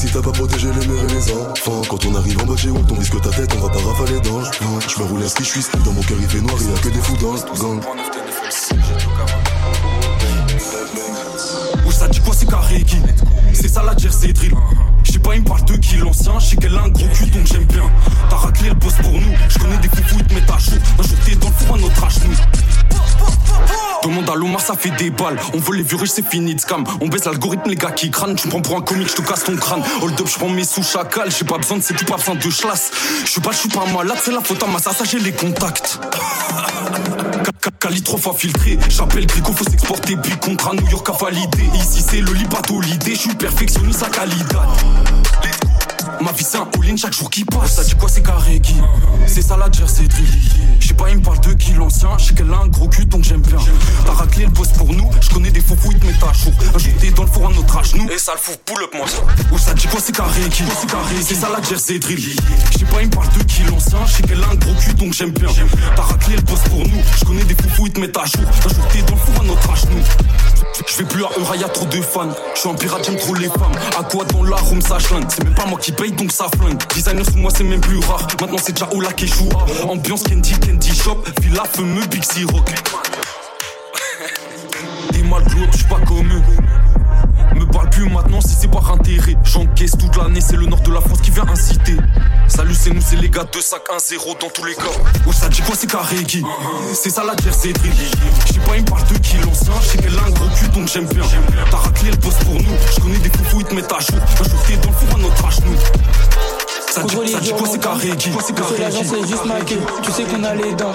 Si 0.00 0.06
t'as 0.06 0.22
pas 0.22 0.32
protégé 0.32 0.68
les 0.68 0.86
mères 0.86 1.04
et 1.04 1.12
les 1.12 1.30
enfants 1.30 1.82
Quand 1.86 2.06
on 2.06 2.14
arrive 2.14 2.40
en 2.40 2.46
bas 2.46 2.54
de 2.54 2.58
chez 2.58 2.70
on 2.70 2.94
risque 2.94 3.20
ta 3.20 3.28
tête, 3.28 3.54
on 3.54 3.60
va 3.60 3.68
pas 3.68 3.80
rafaler 3.80 4.18
dans 4.20 4.38
le 4.38 4.44
vent. 4.44 4.80
Je 4.80 4.98
me 4.98 5.06
roule 5.06 5.22
à 5.22 5.28
ski, 5.28 5.44
je 5.44 5.60
suis 5.60 5.62
dans 5.84 5.92
mon 5.92 6.00
cœur 6.00 6.16
il 6.18 6.26
fait 6.26 6.40
noir, 6.40 6.56
et 6.58 6.64
y'a 6.64 6.80
que 6.80 6.88
des 6.88 7.00
fous 7.02 7.16
dans 7.18 7.36
ce 7.36 7.60
gang. 7.60 7.82
Où 11.86 11.92
ça 11.92 12.08
dit 12.08 12.20
quoi 12.20 12.34
c'est 12.34 12.48
carré 12.48 12.80
qui 12.80 12.96
C'est 13.52 13.68
ça 13.68 13.82
la 13.82 13.94
jersey 13.94 14.32
drill. 14.32 14.54
Je 15.04 15.12
sais 15.12 15.18
pas 15.18 15.34
il 15.34 15.42
me 15.42 15.46
parle 15.46 15.66
de 15.66 15.74
qui 15.74 15.96
l'ancien 15.96 16.38
Je 16.38 16.46
sais 16.46 16.56
qu'elle 16.56 16.76
a 16.78 16.84
un 16.84 16.88
gros 16.88 17.06
cul 17.12 17.26
donc 17.26 17.46
j'aime 17.46 17.64
bien. 17.64 17.84
T'as 18.30 18.36
raclé 18.36 18.70
le 18.70 18.76
boss 18.76 18.94
pour 19.02 19.12
nous. 19.12 19.34
Je 19.50 19.58
connais 19.58 19.76
des 19.76 19.88
te 19.88 20.34
mettent 20.34 20.50
à 20.50 20.58
chaud. 20.58 20.76
Un 20.98 21.02
jour 21.02 21.18
dans 21.42 21.48
le 21.48 21.52
four 21.52 21.76
un 21.76 21.82
autre 21.82 22.04
à 22.04 22.08
genoux 22.08 22.79
Demande 24.02 24.30
à 24.30 24.34
Lomar, 24.34 24.60
ça 24.60 24.74
fait 24.74 24.90
des 24.90 25.10
balles. 25.10 25.38
On 25.52 25.58
veut 25.58 25.76
les 25.76 25.82
vieux 25.82 25.98
c'est 26.06 26.26
fini 26.26 26.54
de 26.54 26.60
scam. 26.60 26.84
On 27.00 27.08
baisse 27.08 27.26
l'algorithme, 27.26 27.68
les 27.68 27.76
gars 27.76 27.90
qui 27.90 28.10
crânent. 28.10 28.34
Tu 28.34 28.46
me 28.46 28.50
prends 28.50 28.62
pour 28.62 28.76
un 28.76 28.80
comique, 28.80 29.08
je 29.08 29.16
te 29.16 29.22
casse 29.22 29.44
ton 29.44 29.56
crâne. 29.56 29.82
Hold 30.00 30.20
up, 30.20 30.26
je 30.26 30.38
prends 30.38 30.48
mes 30.48 30.64
sous 30.64 30.82
chacal. 30.82 31.30
J'ai 31.30 31.44
pas 31.44 31.58
besoin 31.58 31.78
de 31.78 31.82
c'est 31.82 31.94
tout, 31.94 32.06
pas 32.06 32.16
besoin 32.16 32.34
de 32.34 32.40
chlasse. 32.40 32.90
Je 33.24 33.30
suis 33.30 33.40
pas, 33.40 33.52
je 33.52 33.58
suis 33.58 33.68
pas 33.68 33.84
malade, 33.86 34.18
c'est 34.22 34.32
la 34.32 34.40
faute 34.40 34.62
à 34.62 34.66
ma 34.66 34.78
ça, 34.78 34.92
j'ai 35.04 35.18
les 35.18 35.32
contacts. 35.32 36.00
Cali 37.78 38.02
trois 38.02 38.18
fois 38.18 38.34
filtré, 38.34 38.78
j'appelle 38.88 39.26
Grigo, 39.26 39.52
faut 39.52 39.64
s'exporter, 39.64 40.16
puis 40.16 40.32
contrat 40.36 40.74
New 40.74 40.88
York 40.90 41.08
à 41.08 41.12
valider. 41.12 41.70
Ici 41.74 42.04
c'est 42.06 42.20
le 42.20 42.32
libato, 42.32 42.80
l'idée, 42.80 43.14
je 43.14 43.20
suis 43.20 43.34
perfectionniste 43.34 44.02
à 44.02 44.10
qualité. 44.10 44.56
Ma 46.20 46.32
vie 46.32 46.44
c'est 46.44 46.58
un 46.58 46.68
all-in 46.74 46.96
chaque 46.96 47.12
jour 47.12 47.30
qui 47.30 47.44
passe. 47.44 47.76
Ça 47.76 47.84
dit 47.84 47.94
quoi 47.94 48.08
c'est 48.08 48.22
carré 48.22 48.60
qui 48.60 48.76
C'est 49.26 49.42
ça 49.42 49.56
la 49.56 49.70
jersey 49.70 50.06
drill. 50.08 50.26
Je 50.78 50.88
sais 50.88 50.94
pas, 50.94 51.10
il 51.10 51.18
me 51.18 51.22
parle 51.22 51.40
de 51.40 51.52
qui 51.54 51.72
l'ancien. 51.72 52.10
Je 52.18 52.26
sais 52.26 52.34
qu'elle 52.34 52.52
a 52.52 52.58
un 52.58 52.68
gros 52.68 52.88
cul 52.88 53.04
donc 53.06 53.24
j'aime 53.24 53.42
bien. 53.42 53.58
T'as 54.04 54.12
raclé 54.12 54.44
le 54.44 54.50
boss 54.50 54.68
pour 54.68 54.92
nous. 54.92 55.10
Je 55.20 55.30
connais 55.30 55.50
des 55.50 55.60
faux 55.60 55.74
à 55.74 56.32
jour. 56.32 56.52
Un 56.74 56.78
jour 56.78 56.92
t'es 57.00 57.10
dans 57.10 57.22
le 57.22 57.28
four 57.28 57.48
à 57.48 57.52
notre 57.52 57.78
âge, 57.78 57.94
nous. 57.94 58.08
Et 58.10 58.18
ça 58.18 58.32
le 58.32 58.38
fout, 58.38 58.58
pull 58.64 58.82
up 58.82 58.90
moi. 58.94 59.06
Ou 59.52 59.58
ça 59.58 59.74
dit 59.74 59.86
quoi 59.86 60.00
c'est 60.00 60.14
carré 60.14 60.42
qui 60.50 60.64
C'est 61.26 61.34
ça 61.34 61.48
la 61.48 61.62
jersey 61.62 61.98
drill. 61.98 62.36
Je 62.72 62.78
sais 62.78 62.84
pas, 62.84 63.02
il 63.02 63.06
me 63.06 63.12
parle 63.12 63.28
de 63.38 63.42
qui 63.44 63.62
l'ancien. 63.64 63.98
Je 64.06 64.12
sais 64.12 64.22
qu'elle 64.22 64.42
a 64.42 64.48
un 64.48 64.54
gros 64.54 64.74
cul 64.74 64.94
donc 64.94 65.12
j'aime 65.12 65.30
bien. 65.30 65.48
T'as 65.96 66.02
raclé 66.02 66.36
le 66.36 66.42
boss 66.42 66.60
pour 66.68 66.78
nous. 66.78 67.02
Je 67.18 67.24
connais 67.24 67.44
des 67.44 67.54
faux 67.54 67.68
fous, 67.74 67.86
ils 67.86 67.92
te 67.92 68.00
mettent 68.00 68.16
à 68.16 68.24
jour. 68.24 68.42
Un 68.46 68.68
jour 68.68 68.88
t'es 68.92 69.02
dans 69.02 69.14
le 69.14 69.20
four 69.20 69.40
à 69.40 69.44
notre 69.44 69.70
âge, 69.70 69.84
nous. 69.90 70.02
Je 70.86 70.96
vais 70.96 71.04
plus 71.04 71.24
à 71.24 71.28
Eura, 71.38 71.56
y'a 71.56 71.68
trop 71.68 71.86
de 71.86 72.00
fans. 72.00 72.28
Je 72.54 72.60
suis 72.60 72.68
un 72.68 72.74
pirate, 72.74 73.04
j'aime 73.04 73.16
trop 73.16 73.34
les 73.34 73.48
femmes. 73.48 73.72
À 73.98 74.02
quoi 74.02 74.24
dans 74.24 74.42
la 74.44 74.56
room 74.56 74.80
ça 74.80 74.98
C'est 75.00 75.44
même 75.44 75.54
pas 75.54 75.66
moi 75.66 75.78
qui 75.78 75.89
paye 75.92 76.12
donc 76.12 76.32
ça 76.32 76.46
flingue. 76.56 76.78
Designer 76.94 77.24
sous 77.24 77.36
moi 77.36 77.50
c'est 77.54 77.64
même 77.64 77.80
plus 77.80 77.98
rare. 77.98 78.26
Maintenant 78.40 78.58
c'est 78.62 78.72
déjà 78.72 78.88
Ola 78.92 79.12
Keshua. 79.12 79.66
Ambiance 79.88 80.22
Candy, 80.24 80.54
Candy 80.60 80.94
Shop. 80.94 81.22
Villa 81.40 81.64
fumeux, 81.72 82.06
Big 82.06 82.24
C 82.24 82.44
Rock. 82.44 82.70
Des 85.12 85.22
mal 85.22 85.44
je 85.72 85.76
suis 85.76 85.86
pas 85.86 86.00
comme 86.06 86.32
eux. 86.32 86.79
Plus 87.90 88.08
maintenant 88.08 88.40
si 88.40 88.54
c'est 88.58 88.70
par 88.70 88.90
intérêt. 88.92 89.36
J'encaisse 89.44 89.92
toute 89.98 90.16
l'année, 90.16 90.40
c'est 90.40 90.56
le 90.56 90.66
nord 90.66 90.80
de 90.80 90.92
la 90.92 91.00
France 91.00 91.20
qui 91.20 91.30
vient 91.30 91.46
inciter. 91.48 91.96
Salut, 92.48 92.74
c'est 92.74 92.90
nous, 92.90 93.00
c'est 93.00 93.16
les 93.16 93.28
gars 93.28 93.44
de 93.44 93.60
sac 93.60 93.82
1-0 93.90 94.40
dans 94.40 94.48
tous 94.48 94.64
les 94.64 94.74
cas. 94.74 94.82
Oh, 95.26 95.32
ça 95.32 95.48
dit 95.48 95.62
quoi, 95.62 95.74
c'est 95.78 95.90
carré 95.90 96.22
qui 96.24 96.44
C'est 96.94 97.10
ça 97.10 97.24
la 97.24 97.36
jersey 97.42 97.72
drill. 97.72 97.92
Je 98.46 98.52
sais 98.52 98.60
pas, 98.60 98.76
il 98.76 98.82
me 98.82 98.88
parle 98.88 99.06
de 99.08 99.18
qui 99.18 99.36
l'ancien. 99.38 99.72
Je 99.82 99.88
sais 99.88 99.98
qu'elle 99.98 100.18
a 100.18 100.22
un 100.22 100.30
gros 100.30 100.48
cul 100.56 100.68
donc 100.68 100.88
j'aime 100.88 101.06
bien. 101.06 101.24
T'as 101.70 101.76
raclé 101.76 102.10
le 102.10 102.16
boss 102.16 102.34
pour 102.44 102.54
nous. 102.54 102.76
Je 102.94 103.00
connais 103.00 103.18
des 103.18 103.30
foufous, 103.30 103.60
ils 103.60 103.66
te 103.66 103.74
mettent 103.74 103.92
à 103.92 104.00
jour. 104.00 104.20
Un 104.40 104.44
jour 104.44 104.62
t'es 104.66 104.76
dans 104.76 104.90
le 104.90 104.94
four 104.94 105.16
à 105.16 105.18
notre 105.20 105.44
âge, 105.44 105.60
nous. 105.64 106.79
Ça 106.90 107.02
dit, 107.04 107.28
ça 107.30 107.38
dit 107.38 107.52
quoi, 107.52 107.68
c'est 107.70 107.78
carré 107.80 108.10
qui 108.16 108.30
l'agent 108.80 109.02
c'est 109.04 109.26
juste 109.26 109.44
ma 109.44 109.60
queue 109.60 109.78
Tu 110.02 110.10
sais 110.10 110.24
qu'on 110.24 110.42
a 110.42 110.54
les 110.54 110.72
dents. 110.74 110.92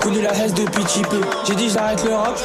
Connu 0.00 0.22
la 0.22 0.32
haine 0.34 0.52
depuis 0.52 0.82
petit 0.82 1.02
peu. 1.02 1.20
J'ai 1.46 1.54
dit 1.54 1.68
j'arrête 1.68 2.02
le 2.04 2.14
rap. 2.14 2.38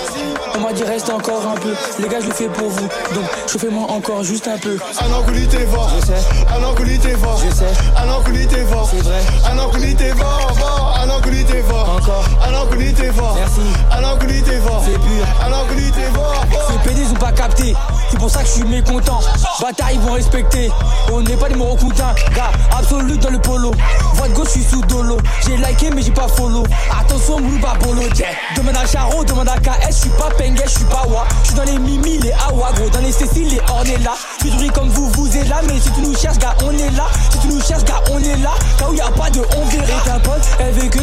On 0.56 0.60
m'a 0.60 0.74
dit 0.74 0.84
reste 0.84 1.10
encore 1.10 1.46
un 1.48 1.56
peu. 1.56 1.74
Les 2.00 2.10
gars 2.10 2.20
je 2.20 2.28
le 2.28 2.34
fais 2.34 2.50
pour 2.50 2.68
vous. 2.68 2.88
Donc 3.14 3.24
chauffez-moi 3.48 3.90
encore 3.90 4.24
juste 4.24 4.48
un 4.50 4.58
peu. 4.58 4.78
Un 5.00 5.14
enculé 5.14 5.48
t'es 5.48 5.66
fort. 5.68 5.90
Je 5.96 6.06
sais. 6.06 6.22
Un 6.54 6.64
enculé 6.66 6.98
t'es 6.98 7.16
fort. 7.16 7.42
Je 7.46 7.56
sais. 7.56 7.72
Un 7.98 8.10
enculé 8.12 8.46
t'es 8.46 8.66
fort. 8.66 8.90
C'est 8.92 9.04
vrai. 9.04 9.22
Un 9.50 9.58
enculé 9.60 9.96
t'es 9.96 10.10
fort 10.10 10.52
enculé 11.22 11.44
t'es 11.44 11.62
fort. 11.62 11.98
Encore. 11.98 12.26
Un 12.48 12.54
enculé 12.54 12.94
t'es 12.94 13.12
fort. 13.12 13.36
Merci. 13.36 13.62
Un 13.92 14.04
enculé 14.04 14.42
t'es 14.42 14.60
fort. 14.60 14.84
C'est 14.86 14.94
pur. 14.94 15.26
Un 15.46 15.54
enculé 15.54 15.92
t'es 15.92 16.14
fort 16.14 16.46
Ces 16.68 16.90
PD 16.90 17.02
ils 17.02 17.12
ont 17.12 17.20
pas 17.20 17.32
capté 17.32 17.76
C'est 18.10 18.18
pour 18.18 18.30
ça 18.30 18.42
que 18.42 18.48
je 18.48 18.52
suis 18.52 18.64
mécontent. 18.64 19.20
Ils 19.94 20.00
vont 20.00 20.14
respecter. 20.14 20.70
On 21.12 21.22
n'est 21.22 21.36
pas 21.36 21.50
des 21.50 21.56
morocoutins 21.56 22.16
Gars 22.34 22.52
absolu 22.82 23.18
dans 23.18 23.30
le 23.30 23.40
polo. 23.40 23.72
Voix 24.16 24.28
de 24.28 24.34
gauche 24.34 24.48
je 24.56 24.60
suis 24.60 24.64
sous 24.64 24.82
dolo. 24.82 25.18
J'ai 25.46 25.58
liké 25.58 25.90
mais 25.94 26.02
j'ai 26.02 26.12
pas 26.12 26.28
follow. 26.28 26.64
Attention 27.00 27.40
Moulouba 27.40 27.74
Bolo 27.82 28.02
Demande 28.56 28.76
à 28.76 28.86
Charo, 28.86 29.24
demande 29.24 29.50
à 29.50 29.58
KS 29.58 29.88
Je 29.88 29.94
suis 29.94 30.10
pas 30.10 30.30
Pengue, 30.38 30.62
je 30.64 30.70
suis 30.70 30.86
pas 30.86 31.04
Wa. 31.08 31.26
Je 31.44 31.48
suis 31.48 31.56
dans 31.56 31.64
les 31.64 31.78
Mimi, 31.80 32.18
les 32.20 32.32
Awa 32.48 32.72
Gros. 32.76 32.90
Dans 32.90 33.00
les 33.00 33.12
Cécile, 33.12 33.50
les 33.50 33.62
Ornella. 33.70 34.14
Je 34.44 34.50
suis 34.50 34.70
comme 34.70 34.90
vous, 34.90 35.10
vous 35.10 35.38
êtes 35.38 35.48
là 35.48 35.62
Mais 35.68 35.80
si 35.80 35.92
tu 35.92 36.02
nous 36.02 36.16
cherches 36.16 36.38
gars 36.38 36.56
on 36.64 36.72
est 36.72 36.90
là. 36.92 37.08
Si 37.32 37.40
tu 37.40 37.48
nous 37.48 37.62
cherches 37.62 37.84
gars 37.86 38.02
on 38.12 38.20
est 38.20 38.38
là. 38.38 38.52
Là 38.80 38.90
où 38.90 38.94
y 38.94 39.02
a 39.02 39.12
pas 39.12 39.30
de 39.30 39.42
on 39.58 39.66
verrait 39.66 40.04
ta 40.06 40.20
pote 40.20 40.48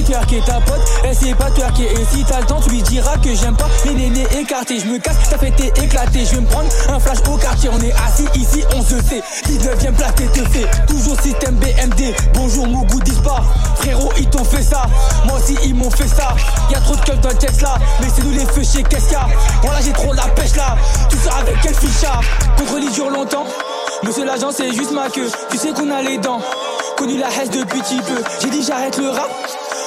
twerker 0.09 0.41
ta 0.47 0.61
pote 0.61 0.81
Elle 1.05 1.15
sait 1.15 1.35
pas 1.35 1.51
twerker 1.51 1.85
Et 1.85 2.05
si 2.11 2.25
t'as 2.25 2.41
le 2.41 2.47
temps 2.47 2.61
tu 2.61 2.71
lui 2.71 2.83
diras 2.83 3.17
que 3.19 3.35
j'aime 3.35 3.57
pas. 3.57 3.69
Les 3.85 3.95
nénés 3.95 4.27
écartés 4.39 4.81
Je 4.81 4.87
me 4.87 4.99
casse, 4.99 5.17
ta 5.31 5.39
fait 5.39 5.51
t'es 5.51 5.69
éclaté. 5.83 6.25
Je 6.25 6.37
vais 6.37 6.41
me 6.41 6.47
prendre 6.47 6.69
un 6.89 6.99
flash 6.99 7.19
au 7.31 7.37
quartier 7.37 7.71
On 7.73 7.81
est 7.81 7.93
assis 7.93 8.27
ici, 8.35 8.65
on 8.75 8.83
se 8.83 8.97
sait. 9.03 9.23
19ème 9.47 9.95
place 9.95 10.15
t'es 10.17 10.27
te 10.27 10.49
fait. 10.49 10.67
Toujours 10.87 11.21
système 11.21 11.57
BMD 11.57 12.15
Bonjour 12.35 12.67
mon 12.67 12.83
goût 12.83 13.01
Frérot 13.77 14.11
ils 14.19 14.29
t'ont 14.29 14.45
fait 14.45 14.63
ça. 14.63 14.83
Moi 15.27 15.39
aussi 15.39 15.57
ils 15.65 15.75
m'ont 15.75 15.91
fait 15.91 16.09
ça. 16.09 16.35
Y'a 16.71 16.81
trop 16.81 16.97
de 16.97 17.01
keufs 17.01 17.21
dans 17.21 17.29
le 17.29 17.35
texte 17.37 17.61
là. 17.61 17.75
Mais 18.01 18.09
c'est 18.15 18.25
nous 18.25 18.33
les 18.33 18.47
feux 18.47 18.63
chez 18.63 18.83
qu'est-ce 18.83 19.09
qu'il 19.09 19.19
Voilà 19.63 19.81
j'ai 19.81 19.93
trop 19.93 20.13
la 20.13 20.27
pêche 20.29 20.57
là. 20.57 20.77
Tu 21.11 21.17
sais 21.17 21.31
avec 21.39 21.57
quel 21.63 21.75
ficha. 21.75 22.21
Contre 22.57 22.79
les 22.79 22.91
dure 22.91 23.11
longtemps. 23.11 23.45
Monsieur 24.03 24.25
l'agent 24.25 24.51
c'est 24.53 24.73
juste 24.73 24.93
ma 24.93 25.09
queue. 25.11 25.31
Tu 25.51 25.59
sais 25.59 25.71
qu'on 25.73 25.91
a 25.91 26.03
les 26.03 26.19
dents. 26.19 26.41
Connu 26.97 27.19
la 27.19 27.29
haine 27.29 27.49
depuis 27.49 27.81
petit 27.81 28.01
peu. 28.01 28.23
J'ai 28.41 28.51
dit 28.51 28.65
j'arrête 28.65 28.97
le 28.97 29.11
rap 29.11 29.29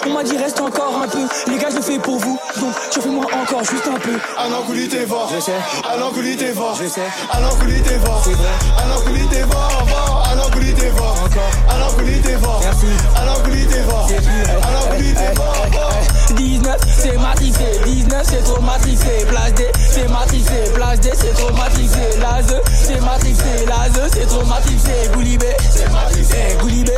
on 0.06 0.10
m'a 0.14 0.24
dit 0.24 0.38
reste 0.38 0.60
encore 0.60 1.02
un 1.04 1.08
peu, 1.08 1.20
les 1.48 1.58
gars 1.58 1.70
je 1.70 1.76
le 1.78 1.82
fais 1.82 2.00
pour 2.00 2.18
vous, 2.18 2.40
donc 2.60 2.74
chauffez-moi 2.94 3.26
encore 3.26 3.64
juste 3.64 3.88
un 3.88 4.00
peu. 4.00 4.14
Un 4.38 4.54
enculé 4.54 4.88
t'es 4.88 5.06
fort, 5.06 5.30
je 5.34 5.40
sais. 5.40 5.52
Un 5.88 6.02
enculé 6.02 6.36
t'es 6.36 6.54
fort, 6.54 6.76
je 6.82 6.88
sais. 6.88 7.02
Un 7.32 7.46
enculé 7.46 7.82
t'es 7.82 8.00
fort, 8.00 8.22
c'est 8.24 8.32
vrai. 8.32 8.52
Un 8.84 8.98
enculé 8.98 9.26
t'es 9.30 9.42
fort. 9.42 10.28
Un 10.34 10.40
enculé 10.40 10.74
t'es 10.74 10.90
fort, 10.92 11.16
encore. 11.24 11.52
Un 11.70 11.82
enculé 11.88 12.20
t'es 12.22 12.38
fort, 12.38 12.62
merci. 12.64 12.86
Un 13.16 13.28
enculé 13.32 13.66
t'es 13.66 13.84
fort, 13.84 14.06
c'est 14.08 14.16
plus. 14.16 14.44
Un 14.52 14.94
enculé 14.94 15.14
t'es 15.14 15.36
fort, 15.36 15.56
fort. 15.72 15.92
19 16.36 16.78
c'est 16.98 17.18
matrixé, 17.18 17.82
19 17.86 18.24
c'est 18.24 18.44
trop 18.44 18.62
matrixé, 18.62 19.26
place 19.28 19.54
D 19.54 19.68
c'est 19.76 20.08
matrixé, 20.10 20.72
place 20.74 21.00
D 21.02 21.10
c'est 21.14 21.34
trop 21.34 21.52
matrixé, 21.54 22.00
la 22.20 22.40
c'est 22.72 23.02
matrixé, 23.02 23.66
la 23.68 24.10
c'est 24.10 24.26
trop 24.28 24.46
matrixé, 24.46 24.92
Goulibé 25.14 25.48
c'est 25.70 25.92
matrixé, 25.92 26.58
Goulibé. 26.62 26.94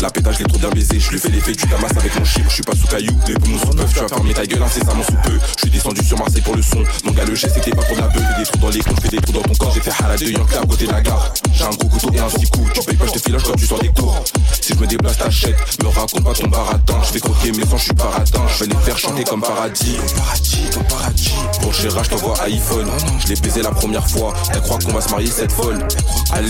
La 0.00 0.10
pétage 0.10 0.40
est 0.40 0.44
trop 0.44 0.58
bien 0.58 0.70
baisé, 0.70 0.98
je 0.98 1.10
lui 1.10 1.18
fais 1.18 1.28
l'effet 1.28 1.52
du 1.52 1.64
tamas 1.64 1.86
avec 1.96 2.18
mon 2.18 2.24
chip. 2.24 2.44
Je 2.48 2.54
suis 2.54 2.62
pas 2.62 2.74
sous 2.74 2.86
caillou, 2.88 3.12
mais 3.28 3.34
poumons 3.34 3.58
sous 3.58 3.68
peuvent. 3.68 3.92
Tu 3.92 4.00
vas 4.00 4.08
fermer 4.08 4.34
ta 4.34 4.44
gueule 4.44 4.62
incessamment 4.62 5.04
sous 5.04 5.30
peu. 5.30 5.38
Je 5.56 5.60
suis 5.60 5.70
descendu 5.70 6.04
sur 6.04 6.18
Marseille 6.18 6.42
pour 6.42 6.56
le 6.56 6.62
son. 6.62 6.82
Mon 7.04 7.12
gars, 7.12 7.24
le 7.24 7.34
geste 7.36 7.54
c'était 7.54 7.70
pas 7.70 7.82
pour 7.82 7.96
la 7.96 8.08
beuh. 8.08 8.20
Des 8.36 8.44
trous 8.44 8.58
dans 8.58 8.68
les 8.68 8.80
comptes, 8.80 9.00
fais 9.00 9.08
des 9.08 9.18
trous 9.18 9.32
dans 9.32 9.42
ton 9.42 9.54
corps. 9.54 9.72
J'ai 9.74 9.80
fait 9.80 9.92
halal 10.02 10.18
de 10.18 10.24
Yankee 10.24 10.56
à 10.56 10.66
côté 10.66 10.86
de 10.86 10.92
la 10.92 11.00
gare. 11.02 11.32
J'ai 11.52 11.64
un 11.64 11.70
gros 11.70 11.88
couteau 11.88 12.10
et 12.12 12.18
un 12.18 12.28
six 12.28 12.50
coups. 12.50 12.72
Tu 12.72 12.80
payes 12.84 12.96
pas, 12.96 13.06
je 13.06 13.12
te 13.12 13.18
filoche 13.20 13.42
quand 13.44 13.54
tu 13.54 13.66
sors 13.66 13.78
des 13.78 13.88
cours. 13.90 14.24
Si 14.60 14.74
je 14.74 14.78
me 14.78 14.86
déplace, 14.86 15.18
t'achètes. 15.18 15.82
Me 15.82 15.88
raconte 15.88 16.24
pas 16.24 16.32
ton 16.32 16.48
baratin. 16.48 17.00
Je 17.04 17.12
fais 17.12 17.20
croquer 17.20 17.52
mes 17.52 17.64
sangs, 17.64 17.76
je 17.76 17.84
suis 17.84 17.94
paratin. 17.94 18.42
Je 18.48 18.64
vais 18.64 18.70
les 18.74 18.80
faire 18.80 18.98
chanter 18.98 19.22
comme 19.22 19.40
paradis. 19.40 19.98
Paradis, 20.16 20.64
ton 20.72 20.82
paradis. 20.82 21.34
Pour 21.60 21.72
Chéra, 21.72 22.02
je 22.02 22.10
t'envoie 22.10 22.42
iPhone. 22.42 22.88
Je 23.20 23.28
l'ai 23.28 23.40
baisé 23.40 23.62
la 23.62 23.70
première 23.70 24.08
fois. 24.08 24.34
Elle 24.52 24.62
croit 24.62 24.78
qu'on 24.78 24.92
va 24.92 25.00
se 25.00 25.10
marier 25.10 25.30
cette 25.30 25.52
folle? 25.52 25.78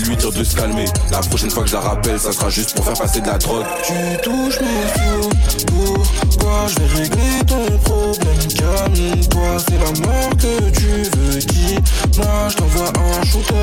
Lui 0.07 0.17
dire 0.17 0.31
de 0.31 0.43
se 0.43 0.55
calmer. 0.55 0.82
La 1.11 1.19
prochaine 1.19 1.49
fois 1.49 1.63
que 1.63 1.69
je 1.69 1.75
la 1.75 1.81
rappelle, 1.81 2.19
ça 2.19 2.31
sera 2.31 2.49
juste 2.49 2.75
pour 2.75 2.85
faire 2.85 2.97
passer 2.97 3.21
de 3.21 3.27
la 3.27 3.37
drogue. 3.37 3.65
Tu 3.85 3.93
touches 4.21 4.59
mes 4.61 4.87
sous, 4.93 5.29
pourquoi 5.65 6.67
je 6.67 6.79
vais 6.79 7.01
régler 7.01 7.45
ton 7.47 7.77
problème? 7.79 8.37
Calme-toi, 8.55 9.57
c'est 9.59 9.79
la 9.79 10.07
mort 10.07 10.29
que 10.37 10.69
tu 10.71 10.87
veux. 10.87 11.39
Dis-moi, 11.39 12.47
je 12.49 12.55
t'envoie 12.55 12.87
un 12.87 13.25
shooter, 13.25 13.53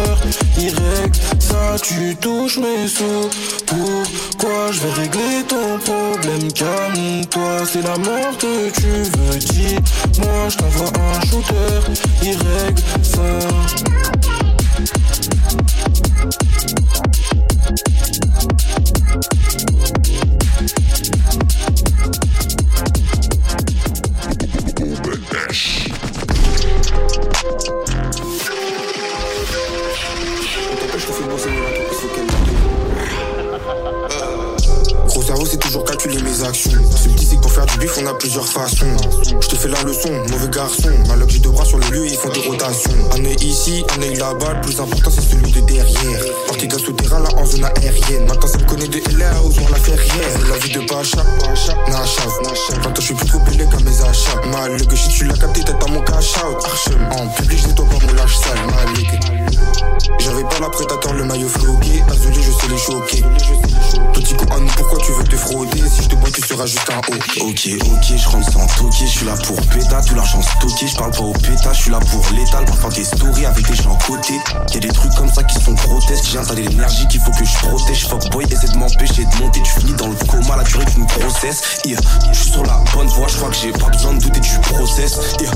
règle 0.56 1.18
ça 1.38 1.76
Tu 1.82 2.16
touches 2.16 2.58
mes 2.58 2.88
sous, 2.88 3.28
pourquoi 3.66 4.72
je 4.72 4.80
vais 4.80 4.92
régler 4.92 5.42
ton 5.48 5.78
problème? 5.78 6.52
Calme-toi, 6.52 7.66
c'est 7.70 7.82
la 7.82 7.96
mort 7.96 8.36
que 8.38 8.70
tu 8.70 8.88
veux. 8.88 9.38
Dis-moi, 9.38 10.48
je 10.48 10.56
t'envoie 10.56 10.88
un 10.88 11.20
shooter, 11.26 11.80
règle 12.22 12.82
ça 13.02 14.49
bif, 37.78 37.98
on 37.98 38.06
a 38.06 38.14
plusieurs 38.14 38.46
façons. 38.46 38.96
Je 39.40 39.48
te 39.48 39.56
fais 39.56 39.68
la 39.68 39.82
leçon, 39.82 40.10
mauvais 40.30 40.48
garçon. 40.48 40.90
Malheur 41.08 41.28
j'ai 41.28 41.38
deux 41.38 41.50
bras 41.50 41.64
sur 41.64 41.78
le 41.78 41.86
lieu, 41.90 42.06
ils 42.06 42.16
font 42.16 42.30
des 42.30 42.40
rotations. 42.40 42.90
Un 43.12 43.24
œil 43.24 43.36
ici, 43.40 43.84
un 43.96 44.02
œil 44.02 44.16
là-bas. 44.16 44.54
Le 44.54 44.60
plus 44.60 44.80
important, 44.80 45.10
c'est 45.10 45.22
celui 45.22 45.52
de 45.52 45.60
derrière. 45.60 46.24
Parti 46.46 46.68
gaz 46.68 46.82
souterrain, 46.82 47.20
là 47.20 47.28
en 47.36 47.46
zone 47.46 47.64
aérienne. 47.64 48.26
Maintenant, 48.26 48.48
ça 48.48 48.58
me 48.58 48.64
connaît 48.64 48.88
de 48.88 49.00
LA 49.18 49.30
aux 49.42 49.52
on 49.60 49.68
la 49.70 49.78
ferrière. 49.78 50.38
La 50.48 50.58
vie 50.58 50.72
de 50.72 50.80
Pacha, 50.86 51.24
Nachav. 51.88 52.32
Maintenant, 52.42 52.94
je 52.96 53.02
suis 53.02 53.14
plus 53.14 53.26
trop 53.26 53.38
qu'à 53.38 53.84
mes 53.84 54.00
achats. 54.02 54.40
Mal, 54.50 54.76
le 54.76 54.96
shit, 54.96 55.12
tu 55.12 55.24
l'as 55.24 55.36
capté, 55.36 55.62
t'as 55.64 55.74
pas 55.74 55.86
mon 55.86 56.00
cash. 56.02 56.34
Archem, 56.64 57.08
en 57.12 57.28
public, 57.28 57.58
je 57.58 57.68
nettoie 57.68 57.86
pas 57.86 58.06
mon 58.06 58.12
lâche 58.14 58.36
sale. 58.36 58.58
Mal, 58.66 59.50
j'avais 60.18 60.42
pas 60.44 60.60
la 60.60 60.68
prédateur, 60.68 61.12
le 61.14 61.24
maillot 61.24 61.48
floqué. 61.48 62.02
Azulé, 62.10 62.42
je 62.42 62.52
sais 62.52 62.68
les 62.68 62.78
choquer. 62.78 63.22
Petit 64.12 64.34
con, 64.34 64.46
pourquoi 64.76 64.98
tu 64.98 65.12
veux 65.12 65.24
te 65.24 65.36
frauder 65.36 65.82
Si 65.88 66.02
je 66.02 66.08
te 66.08 66.14
bois, 66.16 66.30
tu 66.30 66.42
seras 66.42 66.66
juste 66.66 66.90
un 66.90 66.98
haut. 66.98 67.48
Ok, 67.48 67.59
ok, 67.68 68.16
je 68.16 68.28
rentre 68.28 68.52
sans 68.52 68.66
toquer. 68.66 69.06
Je 69.06 69.18
suis 69.18 69.26
là 69.26 69.34
pour 69.46 69.56
péta, 69.66 70.00
tout 70.02 70.14
l'argent 70.14 70.40
stocké. 70.40 70.86
Je 70.86 70.96
parle 70.96 71.10
pas 71.10 71.22
au 71.22 71.32
péta, 71.32 71.72
je 71.72 71.82
suis 71.82 71.90
là 71.90 71.98
pour 72.00 72.24
l'étal. 72.32 72.64
Pour 72.64 72.76
faire 72.76 72.88
des 72.90 73.04
stories 73.04 73.46
avec 73.46 73.66
des 73.68 73.74
gens 73.74 73.96
côté. 74.06 74.34
Y'a 74.72 74.80
des 74.80 74.88
trucs 74.88 75.14
comme 75.14 75.30
ça 75.30 75.42
qui 75.42 75.60
sont 75.62 75.72
grotesques. 75.72 76.24
J'ai 76.30 76.38
installé 76.38 76.62
l'énergie 76.62 77.06
qu'il 77.08 77.20
faut 77.20 77.30
que 77.32 77.44
je 77.44 77.54
protège. 77.58 78.06
Fuck 78.08 78.30
boy, 78.30 78.46
essaie 78.50 78.68
de 78.68 78.78
m'empêcher 78.78 79.24
de 79.24 79.42
monter. 79.42 79.60
Tu 79.62 79.72
finis 79.80 79.94
dans 79.94 80.08
le 80.08 80.16
coma, 80.26 80.56
la 80.56 80.64
durée 80.64 80.84
d'une 80.86 81.04
grossesse. 81.04 81.80
Yeah. 81.84 82.00
Je 82.32 82.38
suis 82.38 82.52
sur 82.52 82.64
la 82.64 82.82
bonne 82.94 83.08
voie, 83.08 83.28
je 83.28 83.36
crois 83.36 83.50
que 83.50 83.56
j'ai 83.56 83.72
pas 83.72 83.88
besoin 83.88 84.14
de 84.14 84.20
douter 84.20 84.40
du 84.40 84.58
process. 84.60 85.18
Yeah. 85.40 85.50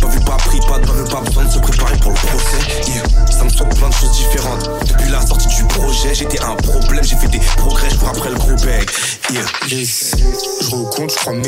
Pas 0.00 0.08
vu, 0.08 0.20
pas 0.20 0.36
pris, 0.36 0.60
pas 0.60 0.78
de 0.78 0.86
pas, 0.86 1.02
pas 1.10 1.20
besoin 1.22 1.44
de 1.44 1.50
se 1.50 1.58
préparer 1.58 1.96
pour 1.98 2.12
le 2.12 2.16
procès. 2.16 2.90
Yeah. 2.92 3.02
Ça 3.30 3.44
me 3.44 3.50
saute 3.50 3.74
plein 3.76 3.88
de 3.88 3.94
choses 3.94 4.12
différentes. 4.12 4.70
Depuis 4.86 5.10
la 5.10 5.26
sortie 5.26 5.48
du 5.48 5.64
projet, 5.64 6.14
j'étais 6.14 6.40
un 6.40 6.54
problème, 6.54 7.02
j'ai 7.02 7.16
fait 7.16 7.28
des 7.28 7.40
progrès, 7.56 7.88
je 7.90 8.06
après 8.06 8.30
le 8.30 8.36
gros 8.36 8.54
bec. 8.64 8.90
Yeah. 9.30 9.44
Je 9.66 10.74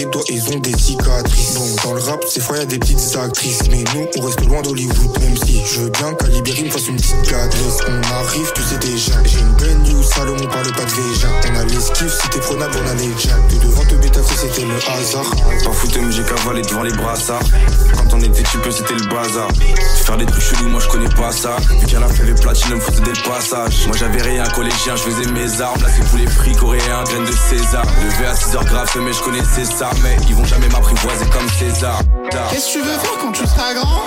mes 0.01 0.11
doigts, 0.11 0.25
ils 0.31 0.49
ont 0.49 0.59
des 0.59 0.77
cicatrices. 0.79 1.55
Bon, 1.55 1.67
dans 1.85 1.95
le 1.95 2.01
rap, 2.01 2.25
ces 2.27 2.41
fois 2.41 2.57
y 2.57 2.61
a 2.61 2.65
des 2.65 2.79
petites 2.79 3.17
actrices. 3.17 3.61
Mais 3.71 3.85
nous, 3.95 4.07
on 4.17 4.21
reste 4.23 4.41
loin 4.47 4.63
d'Hollywood, 4.63 5.21
même 5.21 5.37
si 5.37 5.61
je 5.67 5.81
veux 5.81 5.91
bien 5.91 6.15
qu'à 6.15 6.27
Libéry 6.29 6.65
me 6.65 6.71
fasse 6.71 6.89
une 6.89 6.97
petite 6.97 7.23
cadresse. 7.23 7.79
On 7.87 8.15
arrive, 8.15 8.53
tu 8.55 8.63
sais 8.63 8.79
déjà. 8.79 9.13
J'ai 9.25 9.41
une 9.41 9.53
belle 9.55 9.79
news, 9.93 10.03
Salomon 10.03 10.47
parle 10.47 10.73
pas 10.73 10.85
de 10.85 10.91
Véja. 10.91 11.29
On 11.51 11.57
a 11.57 11.65
l'esquive, 11.65 12.11
si 12.11 12.29
t'es 12.31 12.39
prenable, 12.39 12.75
on 12.83 12.89
a 12.89 12.95
les 12.95 13.13
jacks. 13.19 13.49
De 13.51 13.67
devant 13.67 13.85
te 13.85 13.95
bêta, 13.97 14.21
c'était 14.23 14.65
le 14.65 14.77
hasard. 14.77 15.31
Pas 15.65 15.73
foutu, 15.73 16.01
mais 16.01 16.13
j'ai 16.13 16.25
cavalé 16.25 16.63
devant 16.63 16.83
les 16.83 16.93
brassards. 16.93 17.43
On 18.51 18.59
était 18.59 18.65
peu, 18.65 18.71
c'était 18.71 18.95
le 18.95 19.07
bazar. 19.07 19.49
Faire 20.05 20.17
des 20.17 20.27
trucs 20.27 20.43
chelous, 20.43 20.69
moi 20.69 20.81
je 20.81 20.89
connais 20.89 21.09
pas 21.11 21.33
ça. 21.33 21.57
Vu 21.79 21.87
qu'à 21.87 22.01
la 22.01 22.09
fève 22.09 22.35
platine, 22.41 22.75
me 22.75 22.81
faisait 22.81 23.03
des 23.03 23.13
passages. 23.13 23.87
Moi 23.87 23.97
j'avais 23.97 24.23
rien, 24.23 24.45
collégien, 24.55 24.97
je 24.97 25.03
faisais 25.03 25.31
mes 25.33 25.61
armes. 25.61 25.81
Là 25.83 25.89
c'est 25.95 26.09
pour 26.09 26.19
les 26.19 26.25
prix 26.25 26.55
coréens, 26.55 27.05
graines 27.05 27.25
de 27.25 27.33
César. 27.33 27.85
Levé 28.05 28.27
à 28.27 28.35
6 28.35 28.57
heures 28.57 28.65
grave, 28.65 28.89
mais 29.01 29.13
je 29.13 29.23
connaissais 29.23 29.65
ça. 29.65 29.91
Mais 30.03 30.17
ils 30.29 30.35
vont 30.35 30.45
jamais 30.45 30.69
m'apprivoiser 30.69 31.27
comme 31.27 31.49
César. 31.59 32.01
Qu'est-ce 32.51 32.67
que 32.69 32.73
tu 32.73 32.79
veux 32.81 32.99
faire 32.99 33.19
quand 33.21 33.33
tu 33.33 33.47
seras 33.47 33.75
grand? 33.75 34.05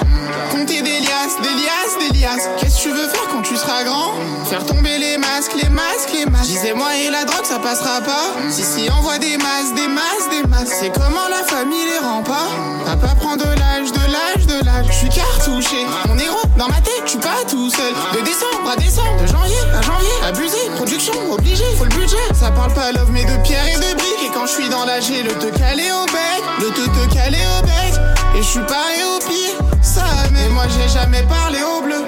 Compter 0.52 0.82
des 0.82 1.00
liasses, 1.00 1.38
des 1.42 1.50
liasses, 1.50 1.98
des 2.00 2.20
liasses. 2.20 2.50
Qu'est-ce 2.60 2.78
que 2.78 2.84
tu 2.84 2.90
veux 2.90 3.08
faire 3.08 3.28
quand 3.32 3.42
tu 3.42 3.56
seras 3.56 3.84
grand? 3.84 4.14
Faire 4.50 4.66
tomber 4.66 4.98
les 4.98 5.18
masques, 5.18 5.54
les 5.62 5.70
masques, 5.70 6.12
les 6.14 6.26
masques. 6.26 6.46
Disais-moi 6.46 6.96
et 6.96 7.10
la 7.10 7.26
drogue, 7.26 7.46
ça 7.46 7.60
passera 7.60 8.02
pas? 8.02 8.34
Si, 8.50 8.64
si, 8.64 8.90
envoie 8.90 9.20
des 9.20 9.38
masques, 9.38 9.76
des 9.76 9.88
masques, 9.88 10.30
des 10.32 10.48
masques. 10.48 10.76
C'est 10.80 10.94
comment 10.94 11.28
la 11.30 11.44
famille 11.44 11.86
les 11.86 12.00
rend 12.00 12.24
pas? 12.24 12.50
De 13.34 13.40
l'âge, 13.40 13.40
de 13.40 13.60
l'âge, 13.60 13.92
de 13.92 14.03
Je 14.88 14.94
suis 14.94 15.10
cartouché. 15.10 15.86
Mon 16.08 16.18
héros, 16.18 16.42
dans 16.58 16.68
ma 16.68 16.82
tête, 16.82 17.04
tu 17.06 17.18
pas 17.18 17.44
tout 17.50 17.70
seul. 17.70 17.94
De 18.14 18.26
décembre 18.26 18.70
à 18.72 18.76
décembre, 18.76 19.22
de 19.22 19.28
janvier 19.28 19.60
à 19.74 19.82
janvier. 19.82 20.10
Abusé, 20.26 20.58
production, 20.76 21.14
obligé, 21.32 21.64
faut 21.78 21.86
le 21.86 21.90
budget. 21.90 22.18
Ça 22.34 22.52
parle 22.52 22.74
pas 22.74 22.92
love, 22.92 23.12
mais 23.12 23.24
de 23.24 23.38
pierre 23.44 23.68
et 23.68 23.76
de 23.76 23.98
briques. 23.98 24.24
Et 24.26 24.32
quand 24.34 24.46
je 24.46 24.52
suis 24.52 24.70
dans 24.70 24.86
la 24.86 25.00
G, 25.00 25.24
le 25.24 25.34
te 25.34 25.58
caler 25.58 25.92
au 25.92 26.06
bec, 26.06 26.44
le 26.60 26.70
te 26.70 26.86
te 26.86 27.14
caler 27.14 27.44
au 27.60 27.66
bec. 27.66 27.94
Et 28.36 28.42
je 28.42 28.48
suis 28.48 28.60
paré 28.62 29.04
au 29.16 29.20
pied, 29.20 29.56
ça 29.82 30.04
mais 30.32 30.50
moi 30.50 30.64
j'ai 30.68 30.90
jamais 30.92 31.22
parlé 31.24 31.60
au 31.62 31.82
bleu. 31.82 32.04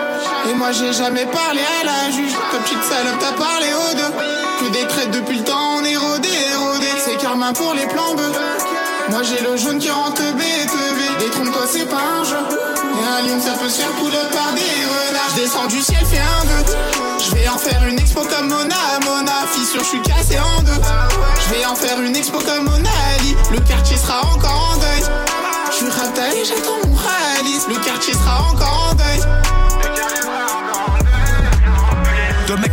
Et 0.49 0.53
moi 0.55 0.71
j'ai 0.71 0.91
jamais 0.93 1.25
parlé 1.25 1.61
à 1.81 1.85
la 1.85 2.11
juge. 2.11 2.33
Comme 2.51 2.61
petite 2.61 2.83
salope, 2.83 3.19
t'as 3.19 3.33
parlé 3.33 3.67
aux 3.73 3.95
deux. 3.95 4.13
Que 4.59 4.71
des 4.71 4.87
traites 4.87 5.11
depuis 5.11 5.37
le 5.37 5.43
temps, 5.43 5.77
on 5.77 5.83
est 5.83 5.97
rodé, 5.97 6.29
rodé. 6.57 6.87
C'est 7.03 7.17
karma 7.17 7.53
pour 7.53 7.73
les 7.73 7.85
plans 7.85 8.15
Moi 9.09 9.21
j'ai 9.23 9.43
le 9.43 9.55
jaune 9.57 9.79
qui 9.79 9.89
rentre 9.89 10.21
BTV. 10.21 10.84
Détrompe-toi, 11.25 11.65
c'est 11.67 11.89
pas 11.89 12.03
un 12.21 12.23
jeu. 12.23 12.37
Et 12.37 13.03
un 13.03 13.27
lion, 13.27 13.41
ça 13.41 13.53
peut 13.53 13.67
se 13.67 13.81
faire 13.81 13.91
poulet 13.93 14.29
par 14.31 14.53
des 14.53 14.61
renards. 14.61 15.29
Je 15.35 15.41
descends 15.41 15.65
du 15.65 15.81
ciel, 15.81 16.05
fais 16.05 16.19
un 16.19 16.45
deux. 16.45 16.71
Je 17.17 17.33
vais 17.33 17.47
en 17.47 17.57
faire 17.57 17.83
une 17.87 17.97
expo 17.97 18.21
comme 18.21 18.47
Mona, 18.47 18.75
Mona. 19.03 19.47
Fissure, 19.51 19.79
je 19.79 19.87
suis 19.87 20.01
cassé 20.03 20.37
en 20.37 20.61
deux. 20.61 20.81
Je 21.41 21.55
vais 21.55 21.65
en 21.65 21.75
faire 21.75 21.99
une 21.99 22.15
expo 22.15 22.37
comme 22.37 22.65
Mona 22.65 22.91
Ali. 23.17 23.35
Le 23.51 23.59
quartier 23.61 23.97
sera 23.97 24.21
encore 24.35 24.71
en 24.73 24.77
deuil. 24.77 25.03
Je 25.71 25.75
suis 25.77 25.85
et 25.85 26.45
j'attends 26.45 26.87
mon 26.87 26.95
réalisme. 26.95 27.71
Le 27.71 27.83
quartier 27.83 28.13
sera 28.13 28.43
encore 28.51 28.91
en 28.91 28.93
deuil. 28.93 29.21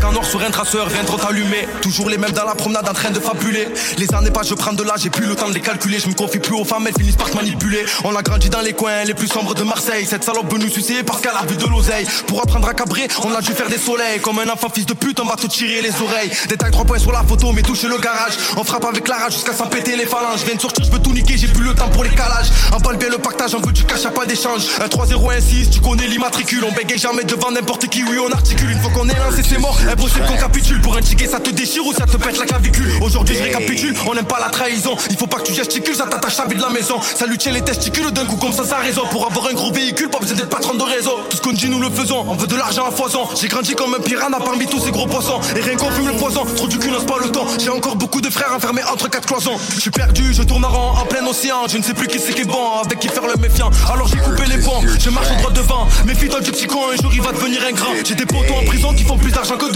En 0.04 0.16
or 0.16 0.24
sur 0.24 0.42
un 0.42 0.50
traceur 0.50 0.88
viendront 0.88 1.16
t'allumer. 1.16 1.68
Toujours 1.80 2.08
les 2.08 2.18
mêmes 2.18 2.32
dans 2.32 2.44
la 2.44 2.54
promenade 2.54 2.88
en 2.88 2.92
train 2.92 3.10
de 3.10 3.20
fabuler. 3.20 3.68
Les 3.98 4.12
années 4.14 4.30
pas, 4.30 4.42
je 4.42 4.54
prends 4.54 4.72
de 4.72 4.82
l'âge, 4.82 5.02
j'ai 5.02 5.10
plus 5.10 5.26
le 5.26 5.36
temps 5.36 5.48
de 5.48 5.54
les 5.54 5.60
calculer. 5.60 5.98
Je 6.00 6.08
me 6.08 6.14
confie 6.14 6.38
plus 6.38 6.54
aux 6.54 6.64
femmes, 6.64 6.86
elles 6.88 6.94
finissent 6.94 7.16
par 7.16 7.30
te 7.30 7.36
manipuler. 7.36 7.84
On 8.04 8.14
a 8.16 8.22
grandi 8.22 8.48
dans 8.50 8.62
les 8.62 8.72
coins 8.72 9.04
les 9.04 9.14
plus 9.14 9.28
sombres 9.28 9.54
de 9.54 9.62
Marseille. 9.62 10.04
Cette 10.04 10.24
salope 10.24 10.52
veut 10.52 10.58
nous 10.58 10.68
sucer 10.68 11.04
parce 11.04 11.20
qu'elle 11.20 11.36
a 11.38 11.46
vu 11.46 11.56
de 11.56 11.66
l'oseille. 11.66 12.06
Pour 12.26 12.42
apprendre 12.42 12.68
à 12.68 12.74
cabrer, 12.74 13.06
on 13.24 13.32
a 13.34 13.40
dû 13.40 13.52
faire 13.52 13.68
des 13.68 13.78
soleils. 13.78 14.20
Comme 14.20 14.40
un 14.40 14.48
enfant 14.48 14.68
fils 14.74 14.86
de 14.86 14.94
pute, 14.94 15.20
on 15.20 15.24
va 15.24 15.36
te 15.36 15.46
tirer 15.46 15.82
les 15.82 15.92
oreilles. 16.02 16.30
Détail 16.48 16.72
3 16.72 16.84
points 16.84 16.98
sur 16.98 17.12
la 17.12 17.22
photo, 17.22 17.52
mais 17.52 17.62
toucher 17.62 17.86
le 17.86 17.98
garage. 17.98 18.34
On 18.56 18.64
frappe 18.64 18.84
avec 18.84 19.06
la 19.06 19.16
rage 19.16 19.34
jusqu'à 19.34 19.52
s'en 19.52 19.66
péter 19.66 19.94
les 19.94 20.06
phalanges. 20.06 20.40
Je 20.40 20.46
viens 20.46 20.56
de 20.56 20.60
sortir, 20.60 20.84
je 20.84 20.90
veux 20.90 21.00
tout 21.00 21.12
niquer, 21.12 21.36
j'ai 21.36 21.48
plus 21.48 21.64
le 21.64 21.74
temps 21.74 21.88
pour 21.88 22.02
les 22.02 22.10
calages. 22.10 22.50
Emballe 22.74 22.96
bien 22.96 23.08
le 23.08 23.18
pactage, 23.18 23.54
on 23.54 23.60
veut 23.60 23.72
du 23.72 23.84
cash, 23.84 24.02
pas 24.08 24.26
d'échange. 24.26 24.62
Un 24.80 24.88
3-0-1-6, 24.88 25.70
tu 25.70 25.80
connais 25.80 26.08
l'immatricule. 26.08 26.64
On 26.68 26.72
bégaye 26.72 26.98
jamais 26.98 27.24
devant 27.24 27.52
n'importe 27.52 27.86
qui, 27.86 28.02
oui, 28.02 28.18
on 28.18 28.32
articule. 28.32 28.70
Une 28.70 28.80
fois 28.80 28.90
qu'on 28.90 29.08
est 29.08 29.18
lancé, 29.18 29.42
c'est 29.48 29.58
mort. 29.58 29.78
Impossible 29.92 30.24
qu'on 30.24 30.80
pour 30.80 30.96
un 30.96 31.02
ticket, 31.02 31.26
ça 31.26 31.38
te 31.38 31.50
déchire 31.50 31.84
ou 31.84 31.92
ça 31.92 32.06
te 32.06 32.16
pète 32.16 32.38
la 32.38 32.46
clavicule. 32.46 32.90
Aujourd'hui, 33.02 33.36
je 33.36 33.42
récapitule, 33.42 33.94
on 34.06 34.14
n'aime 34.14 34.24
pas 34.24 34.40
la 34.40 34.48
trahison. 34.48 34.96
Il 35.10 35.18
faut 35.18 35.26
pas 35.26 35.36
que 35.36 35.42
tu 35.42 35.52
gesticules, 35.52 35.94
ça 35.94 36.06
t'attache 36.06 36.40
à 36.40 36.46
vie 36.46 36.56
de 36.56 36.62
la 36.62 36.70
maison. 36.70 36.96
Ça 37.02 37.26
lui 37.26 37.36
tient 37.36 37.52
les 37.52 37.60
testicules 37.60 38.10
d'un 38.10 38.24
coup, 38.24 38.36
comme 38.36 38.52
ça, 38.52 38.64
ça 38.64 38.78
raison. 38.78 39.02
Pour 39.10 39.26
avoir 39.26 39.48
un 39.48 39.52
gros 39.52 39.70
véhicule, 39.70 40.08
pas 40.08 40.18
besoin 40.18 40.36
d'être 40.36 40.48
patron 40.48 40.74
de 40.74 40.82
réseau. 40.82 41.20
Tout 41.28 41.36
ce 41.36 41.42
qu'on 41.42 41.52
dit, 41.52 41.68
nous 41.68 41.78
le 41.78 41.90
faisons. 41.90 42.24
On 42.26 42.34
veut 42.34 42.46
de 42.46 42.56
l'argent 42.56 42.86
à 42.86 42.90
foison. 42.90 43.28
J'ai 43.38 43.48
grandi 43.48 43.74
comme 43.74 43.94
un 43.94 44.00
piranha 44.00 44.38
parmi 44.42 44.66
tous 44.66 44.80
ces 44.80 44.92
gros 44.92 45.06
poissons. 45.06 45.40
Et 45.54 45.60
rien 45.60 45.76
qu'on 45.76 45.90
fume 45.90 46.08
le 46.08 46.14
poison, 46.14 46.46
trop 46.56 46.68
du 46.68 46.78
cul 46.78 46.90
n'ose 46.90 47.04
pas 47.04 47.18
le 47.22 47.30
temps. 47.30 47.44
J'ai 47.62 47.68
encore 47.68 47.96
beaucoup 47.96 48.22
de 48.22 48.30
frères 48.30 48.54
enfermés 48.56 48.82
entre 48.90 49.10
quatre 49.10 49.26
cloisons. 49.26 49.58
Je 49.74 49.80
suis 49.80 49.90
perdu, 49.90 50.32
je 50.32 50.42
tourne 50.42 50.64
en 50.64 50.70
rond 50.70 51.00
en 51.00 51.04
plein 51.04 51.26
océan. 51.26 51.68
Je 51.68 51.76
ne 51.76 51.82
sais 51.82 51.92
plus 51.92 52.06
qui 52.06 52.18
c'est 52.18 52.32
qui 52.32 52.42
est 52.42 52.46
bon, 52.46 52.80
avec 52.82 52.98
qui 52.98 53.08
faire 53.08 53.26
le 53.26 53.36
méfiant. 53.36 53.68
Alors 53.92 54.08
j'ai 54.08 54.16
coupé 54.16 54.44
les 54.48 54.62
ponts, 54.62 54.80
je 54.98 55.10
marche 55.10 55.28
au 55.36 55.38
droit 55.40 55.52
devant. 55.52 55.86
Méfie-toi 56.06 56.40
du 56.40 56.50
petit 56.50 56.66
con, 56.66 56.80
un 56.90 56.96
jour 56.96 57.10
il 57.12 57.20
va 57.20 57.32
devenir 57.32 57.60
un 57.68 57.72
grand. 57.72 57.92
J'ai 58.04 58.14
des 58.14 58.24
potos 58.24 58.56
en 58.58 58.64
prison 58.64 58.94
qui 58.94 59.04
font 59.04 59.18
plus 59.18 59.32
d'argent 59.32 59.58
que 59.58 59.70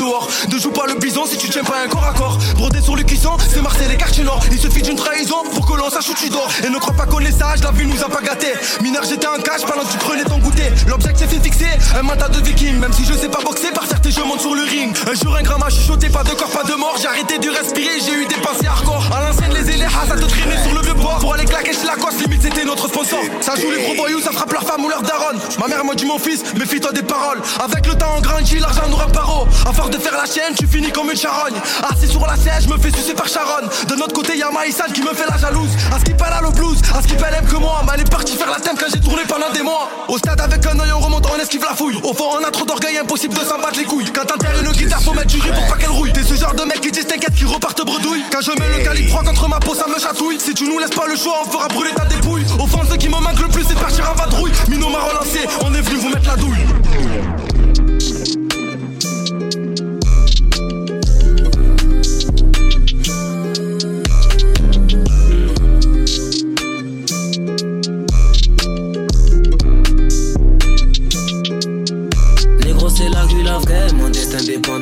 Ne 0.51 0.59
joue 0.59 0.71
pas 0.71 0.87
le 0.87 0.95
bison 0.95 1.25
si 1.27 1.37
tu 1.37 1.49
tiens 1.49 1.65
pas 1.65 1.83
un 1.85 1.89
corps 1.89 2.05
à 2.05 2.13
corps. 2.13 2.39
Brodé 2.57 2.81
sur 2.81 2.95
le 2.95 3.03
cuisson, 3.03 3.37
c'est 3.49 3.63
Marseille 3.63 3.89
les 3.89 3.97
quartiers 3.97 4.25
nord. 4.25 4.41
Il 4.53 4.59
suffit 4.59 4.83
d'une 4.83 4.97
trahison 4.97 5.43
pour 5.53 5.67
que 5.67 5.77
l'on 5.77 5.91
sache 5.91 6.09
où 6.09 6.15
tu. 6.15 6.27
Et 6.65 6.71
ne 6.71 6.79
crois 6.79 6.95
pas 6.95 7.07
qu'on 7.07 7.21
est 7.21 7.31
sage, 7.31 7.63
la 7.63 7.71
vie 7.71 7.87
nous 7.87 8.03
a 8.03 8.09
pas 8.09 8.21
gâté. 8.21 8.49
Mineur, 8.83 9.03
j'étais 9.09 9.27
en 9.27 9.39
cage 9.41 9.65
pendant 9.65 9.85
que 9.85 9.93
tu 9.93 9.99
prenais 9.99 10.25
ton 10.25 10.39
goûter. 10.39 10.71
L'objectif 10.89 11.33
est 11.33 11.43
fixé, 11.43 11.67
un 11.97 12.03
mandat 12.03 12.29
de 12.29 12.41
viking. 12.41 12.79
Même 12.79 12.93
si 12.93 13.05
je 13.05 13.15
sais 13.15 13.29
pas 13.29 13.41
boxer, 13.43 13.71
par 13.73 13.85
fierté 13.85 14.11
je 14.11 14.21
monte 14.21 14.41
sur 14.41 14.55
le 14.55 14.63
ring. 14.63 14.95
Un 15.09 15.15
jour 15.15 15.37
un 15.37 15.43
grand 15.43 15.59
m'a 15.59 15.71
chuchoté, 15.71 16.09
pas 16.09 16.25
de 16.25 16.31
corps, 16.31 16.51
pas 16.51 16.65
de 16.65 16.75
mort. 16.75 16.97
J'ai 17.01 17.07
arrêté 17.07 17.39
de 17.39 17.49
respirer, 17.49 18.01
j'ai 18.05 18.15
eu 18.15 18.27
des 18.27 18.35
pensées 18.37 18.67
hardcore. 18.67 19.05
À 19.15 19.21
l'ancienne, 19.21 19.53
les 19.55 19.71
éléas, 19.73 19.89
ça 20.09 20.17
te 20.17 20.25
traînait 20.25 20.63
sur 20.65 20.75
le 20.75 20.83
vieux 20.83 20.95
port. 20.95 21.19
Pour 21.21 21.35
aller 21.35 21.45
claquer 21.45 21.73
chez 21.73 21.87
la 21.87 21.95
cosse, 21.95 22.19
limite 22.21 22.43
c'était 22.43 22.65
notre 22.65 22.89
sponsor. 22.89 23.21
Ça 23.41 23.55
joue 23.55 23.71
les 23.71 23.85
gros 23.85 23.95
voyous, 23.95 24.21
ça 24.21 24.33
frappe 24.33 24.53
leur 24.53 24.65
femme 24.65 24.85
ou 24.85 24.89
leur 24.89 25.03
daronne. 25.03 25.39
Ma 25.61 25.69
mère 25.69 25.85
m'a 25.85 25.95
dit 25.95 26.07
mon 26.07 26.19
fils, 26.19 26.43
méfie-toi 26.59 26.93
des 26.93 27.03
paroles. 27.03 27.41
Avec 27.63 27.87
le 27.87 27.95
temps 27.95 28.15
on 28.19 28.21
grandit, 28.21 28.59
l'argent 28.59 28.89
nous 28.91 28.97
rend 28.97 29.11
paro. 29.11 29.47
À 29.65 29.73
force 29.73 29.91
faire 29.99 30.17
la 30.17 30.27
chienne, 30.27 30.55
tu 30.57 30.67
finis 30.67 30.91
comme 30.93 31.11
une 31.11 31.17
charogne. 31.17 31.55
Assis 31.83 32.09
sur 32.09 32.27
la 32.27 32.37
siège, 32.37 32.69
me 32.69 32.79
fais 32.79 32.91
sucer 32.91 33.15
par 33.15 33.29
Sharon. 33.29 33.67
De 33.89 33.95
notre 33.95 34.13
côté, 34.13 34.37
y'a 34.37 34.51
Maïsal 34.51 34.93
qui 34.93 35.03
me 35.03 35.15
fait 35.15 35.27
la 35.29 35.39
jalouse. 35.39 35.71
À 35.95 35.99
ce 35.99 36.05
qu'il 36.05 36.15
à 36.21 36.41
le 36.41 36.51
blues, 36.51 36.79
à 36.95 37.03
ce 37.03 37.07
qu'il 37.07 37.17
aime 37.17 37.47
que 37.47 37.57
moi. 37.57 37.83
Mais 37.87 38.03
elle 38.03 38.07
faire 38.37 38.51
la 38.51 38.61
thème 38.61 38.77
quand 38.79 38.87
j'ai 38.93 39.01
tourné 39.01 39.23
pendant 39.29 39.51
des 39.53 39.63
mois. 39.63 39.89
Au 40.09 40.19
stade 40.19 40.41
avec 40.41 40.65
un 40.67 40.79
oeil, 40.79 40.93
on 40.95 41.01
remonte, 41.01 41.27
on 41.33 41.41
esquive 41.41 41.63
la 41.63 41.75
fouille. 41.75 41.99
Au 42.03 42.13
fond, 42.15 42.25
on 42.39 42.45
a 42.45 42.51
trop 42.51 42.65
d'orgueil, 42.65 42.99
impossible 42.99 43.35
de 43.35 43.41
s'en 43.41 43.59
battre 43.59 43.79
les 43.79 43.85
couilles. 43.85 44.11
Quand 44.13 44.25
t'enterres 44.25 44.61
une 44.61 44.71
guitare, 44.73 45.03
faut 45.03 45.13
mettre 45.13 45.29
du 45.29 45.41
riz 45.41 45.51
pour 45.51 45.67
pas 45.67 45.77
qu'elle 45.77 45.91
rouille. 45.91 46.13
T'es 46.13 46.23
ce 46.23 46.35
genre 46.35 46.55
de 46.55 46.65
mec 46.65 46.81
qui 46.81 46.91
disent 46.91 47.07
t'inquiète, 47.07 47.35
qui 47.35 47.45
repartent 47.45 47.85
bredouille. 47.85 48.25
Quand 48.31 48.41
je 48.41 48.51
mets 48.53 48.79
le 48.79 48.85
calibre 48.85 49.11
froid 49.11 49.25
contre 49.25 49.49
ma 49.49 49.61
peau, 49.61 49.75
ça 49.75 49.87
me 49.87 49.99
chatouille. 49.99 50.39
Si 50.41 50.55
tu 50.55 50.65
nous 50.65 50.79
laisses 50.79 50.91
pas 50.91 51.07
le 51.07 51.17
choix, 51.17 51.43
on 51.47 51.51
fera 51.51 51.69
brûler 51.69 51.93
ta 51.95 52.05
dépouille. 52.05 52.45
Au 52.59 52.67
fond, 52.67 52.81
ce 52.91 52.97
qui 52.97 53.09
me 53.09 53.19
manque 53.19 53.41
le 53.41 53.49
plus, 53.49 53.65
c'est 53.65 53.75
de 53.75 53.81
partir 53.81 54.11
en 54.11 54.15
vadrouille. 54.15 54.53
Mino 54.69 54.89
m'a 54.89 55.01
relancé, 55.01 55.41
on 55.63 55.75
est 55.75 55.81
venu 55.81 55.97
vous 55.97 56.09
mettre 56.09 56.29
la 56.29 56.37
douille. 56.37 57.46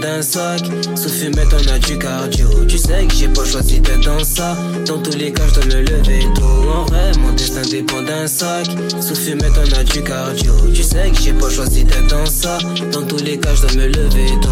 D'un 0.04 0.20
sac. 0.20 0.60
Sous 0.96 1.08
fumette, 1.08 1.48
on 1.52 1.72
a 1.72 1.78
du 1.78 1.98
cardio. 1.98 2.48
Tu 2.68 2.76
sais 2.76 3.06
que 3.06 3.14
j'ai 3.14 3.28
pas 3.28 3.44
choisi 3.44 3.80
d'être 3.80 4.04
dans 4.04 4.22
ça. 4.22 4.56
Dans 4.86 4.98
tous 4.98 5.16
les 5.16 5.32
cas, 5.32 5.44
je 5.48 5.54
dois 5.54 5.64
me 5.64 5.80
lever 5.80 6.26
tôt. 6.34 6.70
En 6.74 6.84
vrai, 6.84 7.12
mon 7.20 7.32
destin 7.32 7.62
dépend 7.62 8.02
d'un 8.02 8.26
sac. 8.26 8.66
Sous 9.00 9.14
fumette, 9.14 9.52
on 9.56 9.78
a 9.78 9.82
du 9.82 10.02
cardio. 10.02 10.52
Tu 10.74 10.82
sais 10.82 11.10
que 11.10 11.20
j'ai 11.22 11.32
pas 11.32 11.48
choisi 11.48 11.84
d'être 11.84 12.08
dans 12.08 12.26
ça. 12.26 12.58
Dans 12.92 13.02
tous 13.02 13.22
les 13.24 13.38
cas, 13.38 13.54
je 13.54 13.62
dois 13.62 13.76
me 13.76 13.86
lever 13.86 14.26
tôt. 14.42 14.48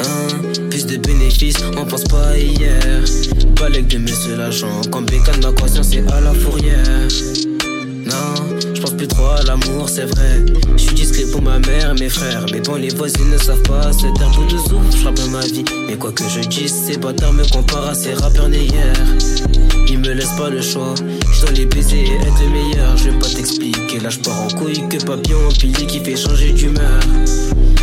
Hein, 0.00 0.66
plus 0.68 0.86
de 0.86 0.96
bénéfices, 0.96 1.62
on 1.76 1.84
pense 1.84 2.04
pas 2.04 2.36
hier. 2.36 3.04
Balèque 3.60 3.88
de 3.88 3.98
monsieur 3.98 4.36
l'agent. 4.36 4.80
Quand 4.90 5.02
bécane 5.02 5.40
ma 5.40 5.52
conscience 5.52 5.92
est 5.94 6.10
à 6.10 6.20
la 6.20 6.34
fourrière. 6.34 7.08
Non, 8.06 8.71
pense 8.82 8.94
plus 8.94 9.06
trop 9.06 9.26
à 9.26 9.42
l'amour, 9.44 9.88
c'est 9.88 10.06
vrai. 10.06 10.44
Je 10.76 10.82
suis 10.82 10.94
discret 10.94 11.24
pour 11.30 11.40
ma 11.40 11.58
mère 11.60 11.94
mes 11.94 12.08
frères. 12.08 12.44
Mais 12.52 12.60
bon, 12.60 12.74
les 12.74 12.88
voisins 12.88 13.24
ne 13.24 13.38
savent 13.38 13.62
pas 13.62 13.92
se 13.92 14.06
taire 14.18 14.30
bout 14.30 14.44
de 14.44 14.58
souffle, 14.58 14.96
frappe 15.00 15.20
ma 15.30 15.40
vie. 15.40 15.64
Mais 15.86 15.96
quoi 15.96 16.10
que 16.10 16.24
je 16.28 16.40
dise, 16.40 16.74
ces 16.86 16.96
bâtards 16.96 17.32
me 17.32 17.44
comparent 17.52 17.90
à 17.90 17.94
ces 17.94 18.14
rappeurs 18.14 18.48
hier. 18.48 18.94
Ils 19.88 19.98
me 19.98 20.12
laissent 20.12 20.36
pas 20.36 20.50
le 20.50 20.60
choix. 20.60 20.94
Je 21.32 21.40
dois 21.42 21.52
les 21.52 21.66
baiser 21.66 22.00
et 22.00 22.14
être 22.14 22.42
le 22.42 22.48
meilleur. 22.50 22.96
Je 22.96 23.10
vais 23.10 23.18
pas 23.18 23.28
t'expliquer, 23.28 24.00
là 24.00 24.10
je 24.10 24.18
pars 24.18 24.42
en 24.42 24.48
couille 24.48 24.88
que 24.88 24.96
papillon 25.04 25.46
empilé 25.46 25.86
qui 25.86 26.00
fait 26.00 26.16
changer 26.16 26.52
d'humeur. 26.52 27.00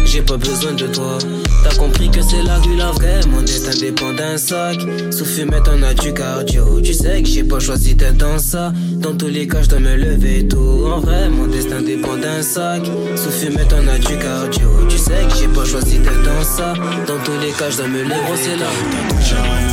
J'ai 0.05 0.21
pas 0.21 0.37
besoin 0.37 0.73
de 0.73 0.87
toi. 0.87 1.19
T'as 1.63 1.75
compris 1.75 2.09
que 2.09 2.21
c'est 2.21 2.41
la 2.41 2.57
rue 2.57 2.75
la 2.75 2.91
vraie. 2.91 3.19
Mon 3.31 3.41
destin 3.41 3.77
dépend 3.79 4.11
d'un 4.11 4.37
sac. 4.37 4.79
Sous 5.11 5.25
fumette, 5.25 5.69
on 5.71 5.83
a 5.83 5.93
du 5.93 6.13
cardio. 6.13 6.81
Tu 6.81 6.95
sais 6.95 7.21
que 7.21 7.27
j'ai 7.27 7.43
pas 7.43 7.59
choisi 7.59 7.93
d'être 7.93 8.17
dans 8.17 8.39
ça. 8.39 8.73
Dans 8.99 9.15
tous 9.15 9.27
les 9.27 9.47
cas, 9.47 9.61
je 9.61 9.69
dois 9.69 9.79
me 9.79 9.95
lever 9.95 10.45
tôt. 10.45 10.91
En 10.93 10.99
vrai, 10.99 11.29
mon 11.29 11.47
destin 11.47 11.81
dépend 11.81 12.17
d'un 12.17 12.41
sac. 12.41 12.81
Sous 13.15 13.31
fumette, 13.31 13.73
on 13.73 13.87
a 13.87 13.97
du 13.97 14.17
cardio. 14.17 14.69
Tu 14.89 14.97
sais 14.97 15.25
que 15.29 15.35
j'ai 15.39 15.47
pas 15.47 15.63
choisi 15.63 15.99
d'être 15.99 16.23
dans 16.23 16.43
ça. 16.43 16.73
Dans 17.07 17.17
tous 17.23 17.39
les 17.39 17.51
cas, 17.51 17.69
je 17.69 17.77
dois 17.77 17.87
me 17.87 18.03
lever. 18.03 18.15
c'est 18.35 19.68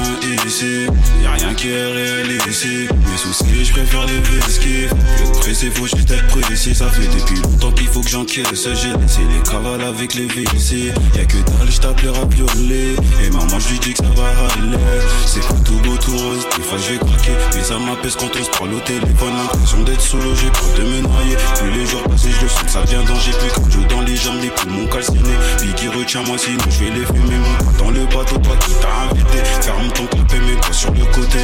ici. 0.46 0.86
Y'a 1.22 1.32
rien 1.32 1.54
qui 1.54 1.70
est 1.70 1.86
réel 1.86 2.38
ici. 2.48 2.88
Mes 3.10 3.16
soucis, 3.16 3.64
je 3.64 3.72
préfère 3.72 4.06
les 4.06 4.38
esquives. 4.38 4.94
Plus 5.16 5.26
de 5.26 5.38
pressé, 5.38 5.70
faut 5.70 5.86
juste 5.86 6.10
être 6.10 6.26
précis. 6.28 6.74
Ça 6.74 6.88
fait 6.88 7.06
depuis 7.08 7.40
longtemps 7.42 7.72
qu'il 7.72 7.88
faut 7.88 8.00
que 8.00 8.08
j'encaisse. 8.08 8.46
J'ai 8.52 8.92
laissé 9.00 9.20
les 9.32 9.50
cavales 9.50 9.82
avec 9.82 10.14
les 10.14 10.28
ici. 10.54 10.90
Y'a 11.14 11.24
que 11.24 11.36
dalle, 11.36 11.70
je 11.70 11.80
t'appellerai 11.80 12.20
à 12.20 12.24
violer. 12.26 12.96
Et 13.24 13.30
maman, 13.30 13.58
je 13.58 13.68
lui 13.70 13.78
dis 13.80 13.92
que 13.92 13.98
ça 13.98 14.10
va 14.14 14.28
aller. 14.28 14.78
C'est 15.26 15.46
pas 15.46 15.60
tout 15.64 15.78
beau, 15.80 15.96
tout 15.96 16.16
rose. 16.16 16.46
Des 16.56 16.62
fois, 16.62 16.78
je 16.78 16.92
vais 16.92 16.98
craquer. 16.98 17.32
Mais 17.54 17.62
ça 17.62 17.78
m'apaise 17.78 18.16
quand 18.16 18.30
on 18.38 18.44
se 18.44 18.50
parle 18.50 18.74
au 18.74 18.80
téléphone. 18.80 19.32
L'impression 19.36 19.82
d'être 19.82 20.00
sous 20.00 20.18
logé, 20.18 20.46
peur 20.52 20.70
de 20.78 20.82
me 20.82 21.00
noyer. 21.00 21.36
Plus 21.56 21.70
les 21.70 21.86
jours 21.86 22.02
passés, 22.04 22.30
je 22.30 22.42
le 22.44 22.48
sens 22.48 22.62
que 22.62 22.70
ça 22.70 22.82
vient 22.82 23.02
danger. 23.02 23.32
Plus 23.40 23.50
quand 23.50 23.70
je 23.70 23.86
dans 23.88 24.02
les 24.02 24.16
jambes, 24.16 24.40
les 24.42 24.50
poumons 24.50 24.86
calcinés. 24.86 25.38
Biggie, 25.60 25.88
retiens-moi 25.88 26.38
sinon 26.38 26.64
je 26.70 26.84
vais 26.84 26.90
les 26.90 27.06
fumer. 27.06 27.36
Mon 27.36 27.84
dans 27.84 27.90
le 27.90 28.04
bateau, 28.06 28.38
toi 28.38 28.56
qui 28.56 28.72
t'as 28.80 29.10
invité. 29.10 29.38
Ferme 29.60 29.88
ton 29.94 30.06
clap 30.06 30.26
et 30.46 30.54
mets-toi 30.54 30.72
sur 30.72 30.92
le 30.92 31.04
côté. 31.06 31.38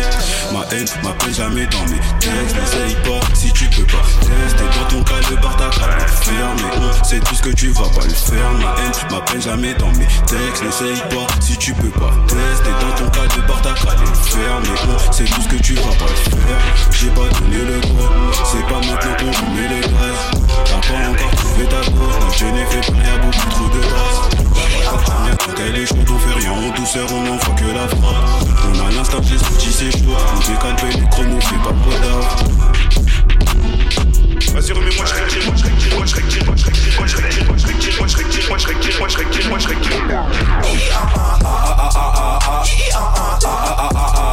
Ma 0.52 0.60
haine 0.74 0.86
m'appelle 1.02 1.34
jamais 1.34 1.66
dans 1.66 1.84
mes 1.84 2.00
textes. 2.20 2.56
N'essaye 2.56 2.96
pas 3.02 3.26
si 3.34 3.52
tu 3.52 3.64
peux 3.66 3.84
pas. 3.84 4.02
Tester 4.20 4.64
dans 4.64 4.88
ton 4.88 5.02
cas, 5.04 5.20
le 5.30 5.36
bar 5.36 5.56
t'as 5.56 5.70
on 5.70 7.04
sait 7.04 7.20
tout 7.20 7.34
ce 7.34 7.42
que 7.42 7.50
tu 7.50 7.68
vas 7.68 7.88
pas 7.88 8.04
le 8.04 8.14
faire. 8.14 8.50
Ma 8.52 8.74
haine 8.82 8.92
m'appelle 9.10 9.42
jamais 9.42 9.74
dans 9.74 9.92
mes 9.92 10.06
textes. 10.26 10.62
N'essaye 10.62 11.00
pas 11.10 11.26
si 11.40 11.56
tu 11.56 11.72
peux 11.74 11.90
pas. 11.90 12.12
Tester 12.26 12.70
dans 12.80 13.04
ton 13.04 13.10
cas, 13.10 13.36
le 13.36 13.42
bar 13.46 13.60
t'as 13.62 13.72
on 13.72 15.12
sait 15.12 15.24
tout 15.24 15.42
ce 15.42 15.48
que 15.48 15.62
tu 15.62 15.74
vas 15.74 15.82
pas 15.82 16.06
le 16.08 16.30
faire. 16.30 16.58
J'ai 16.90 17.08
pas 17.08 17.28
donné 17.38 17.58
le 17.58 17.80
gros. 17.80 18.08
C'est 18.44 18.66
pas 18.66 18.80
maintenant 18.80 19.14
qu'on 19.18 19.46
remet 19.46 19.68
les 19.68 19.80
graisses. 19.80 20.30
T'as 20.64 20.80
pas 20.88 21.08
encore 21.08 21.34
trouvé 21.36 21.64
ta 21.66 21.90
cause. 21.90 22.36
Je 22.36 22.44
n'ai 22.46 22.64
fait 22.66 22.92
pas, 22.92 23.18
beaucoup 23.22 23.50
trop 23.50 23.68
de 23.68 23.80
grâce. 23.80 24.41
Quand 25.38 25.52
elle 25.58 25.78
est 25.78 25.86
chaude, 25.86 26.08
on 26.08 26.18
fait 26.18 26.34
rien 26.38 26.52
en 26.52 26.70
douceur, 26.70 27.06
on 27.12 27.22
n'envoie 27.22 27.54
que 27.54 27.64
la 27.74 27.88
frappe. 27.88 28.48
On 28.64 28.78
a 28.80 28.90
l'instinct, 28.90 29.20
les 29.30 29.42
outils, 29.42 29.72
c'est 29.72 29.90
chaud. 29.90 30.16
On 30.34 30.38
décale, 30.40 30.76
le 31.00 31.06
chrono, 31.10 31.40
fait 31.40 31.56
pas 31.62 31.72
de 31.72 31.76
Vas-y, 34.52 34.72
remets-moi, 34.72 35.06
je 35.06 35.14
rectile, 35.14 35.44
moi 35.46 35.54
je 35.56 35.64
rectile, 35.64 35.94
moi 35.96 36.04
je 36.06 36.14
rectile, 36.14 36.44
moi 36.44 36.54
je 36.56 36.64
rectile, 36.66 36.94
moi 36.98 37.06
je 37.06 37.16
rectile, 37.16 37.44
moi 37.46 37.56
je 37.56 37.66
rectile, 37.66 37.94
moi 37.98 38.06
je 38.08 38.16
rectile, 38.16 38.48
moi 38.48 38.58
je 38.58 38.66
rectile, 38.66 38.98
moi 38.98 39.08
je 39.08 39.16
rectile, 39.16 39.48
moi 39.48 39.58
je 39.58 39.68
rectile. 39.68 39.92
Déstresse, 43.80 44.31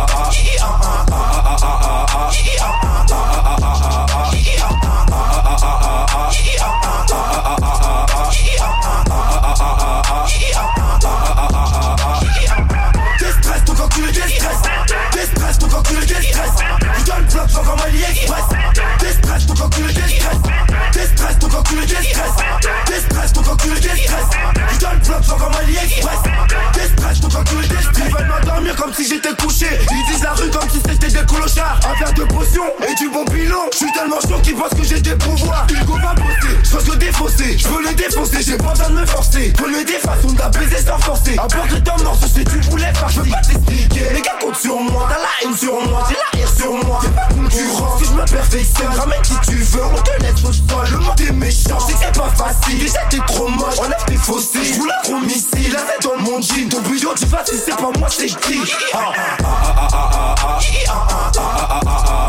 et 32.87 32.95
du 32.95 33.09
bon 33.09 33.25
pilon 33.25 33.61
Je 33.71 33.77
suis 33.77 33.91
tellement 33.93 34.19
chaud 34.21 34.39
qu'ils 34.41 34.55
pensent 34.55 34.73
que 34.73 34.83
j'ai 34.83 34.99
des 35.01 35.15
pouvoirs 35.15 35.65
Hugo 35.69 35.93
va 36.01 36.13
bosser, 36.13 36.57
je 36.63 36.71
pense 36.71 36.87
le 36.87 36.95
défausser 36.97 37.57
Je 37.57 37.67
peux 37.67 37.83
le 37.83 37.93
défoncer, 37.93 38.37
j'ai 38.41 38.57
pas 38.57 38.71
besoin 38.71 38.89
de 38.89 38.95
me 38.95 39.05
forcer 39.05 39.53
Peux 39.57 39.69
le 39.69 39.83
défaçon 39.83 40.33
de 40.33 40.39
la 40.39 40.49
baiser 40.49 40.85
sans 40.85 40.97
forcer 40.99 41.37
Un 41.37 41.47
peu 41.47 41.75
de 41.75 41.79
temps 41.81 41.97
morceau 42.03 42.27
si 42.27 42.43
tu 42.43 42.59
voulais 42.69 42.93
faire 42.93 43.09
Je 43.09 43.21
peux 43.21 43.29
pas 43.29 43.41
t'expliquer 43.41 44.13
Les 44.13 44.21
gars 44.21 44.37
comptent 44.41 44.55
sur 44.55 44.79
moi, 44.79 45.07
t'as 45.09 45.17
la 45.17 45.49
haine 45.49 45.57
sur 45.57 45.73
moi 45.73 46.03
J'ai 46.09 46.15
la 46.15 46.41
haine 46.41 46.55
sur 46.55 46.73
moi, 46.85 46.99
t'es 47.01 47.09
pas 47.09 47.27
concurrent 47.27 47.97
Si 47.97 48.05
je 48.05 48.11
me 48.11 48.25
perfectionne, 48.25 48.93
ramène 48.97 49.21
qui 49.21 49.35
tu 49.47 49.55
veux 49.55 49.85
On 49.85 50.01
te 50.01 50.21
laisse 50.21 50.43
au 50.43 50.53
sol, 50.53 50.87
le 50.91 50.97
monde 50.99 51.21
est 51.21 51.31
méchant 51.31 51.79
sais 51.79 51.93
que 51.93 51.99
c'est 51.99 52.19
pas 52.19 52.29
facile, 52.29 52.79
déjà 52.79 52.99
t'es 53.09 53.19
trop 53.27 53.47
moche 53.47 53.79
Enlève 53.79 54.05
tes 54.05 54.15
je 54.15 54.79
roule 54.79 54.91
un 54.91 55.07
gros 55.07 55.19
missile 55.19 55.73
La 55.73 55.81
tête 55.81 56.03
dans 56.03 56.17
mon 56.17 56.41
jean, 56.41 56.69
ton 56.69 56.81
bouillon 56.81 57.09
tu 57.17 57.25
vas 57.25 57.43
si 57.45 57.55
c'est 57.57 57.75
pas 57.75 57.91
moi 57.97 58.07
c'est 58.09 58.27
qui 58.27 58.59
Ah, 58.93 59.11
ah, 59.15 59.37
ah, 59.43 59.87
ah, 59.91 59.91
ah, 59.91 60.35
ah, 60.41 60.59
ah, 60.87 60.97
ah, 60.97 61.31
ah, 61.37 61.79
ah, 61.85 62.03
ah, 62.07 62.28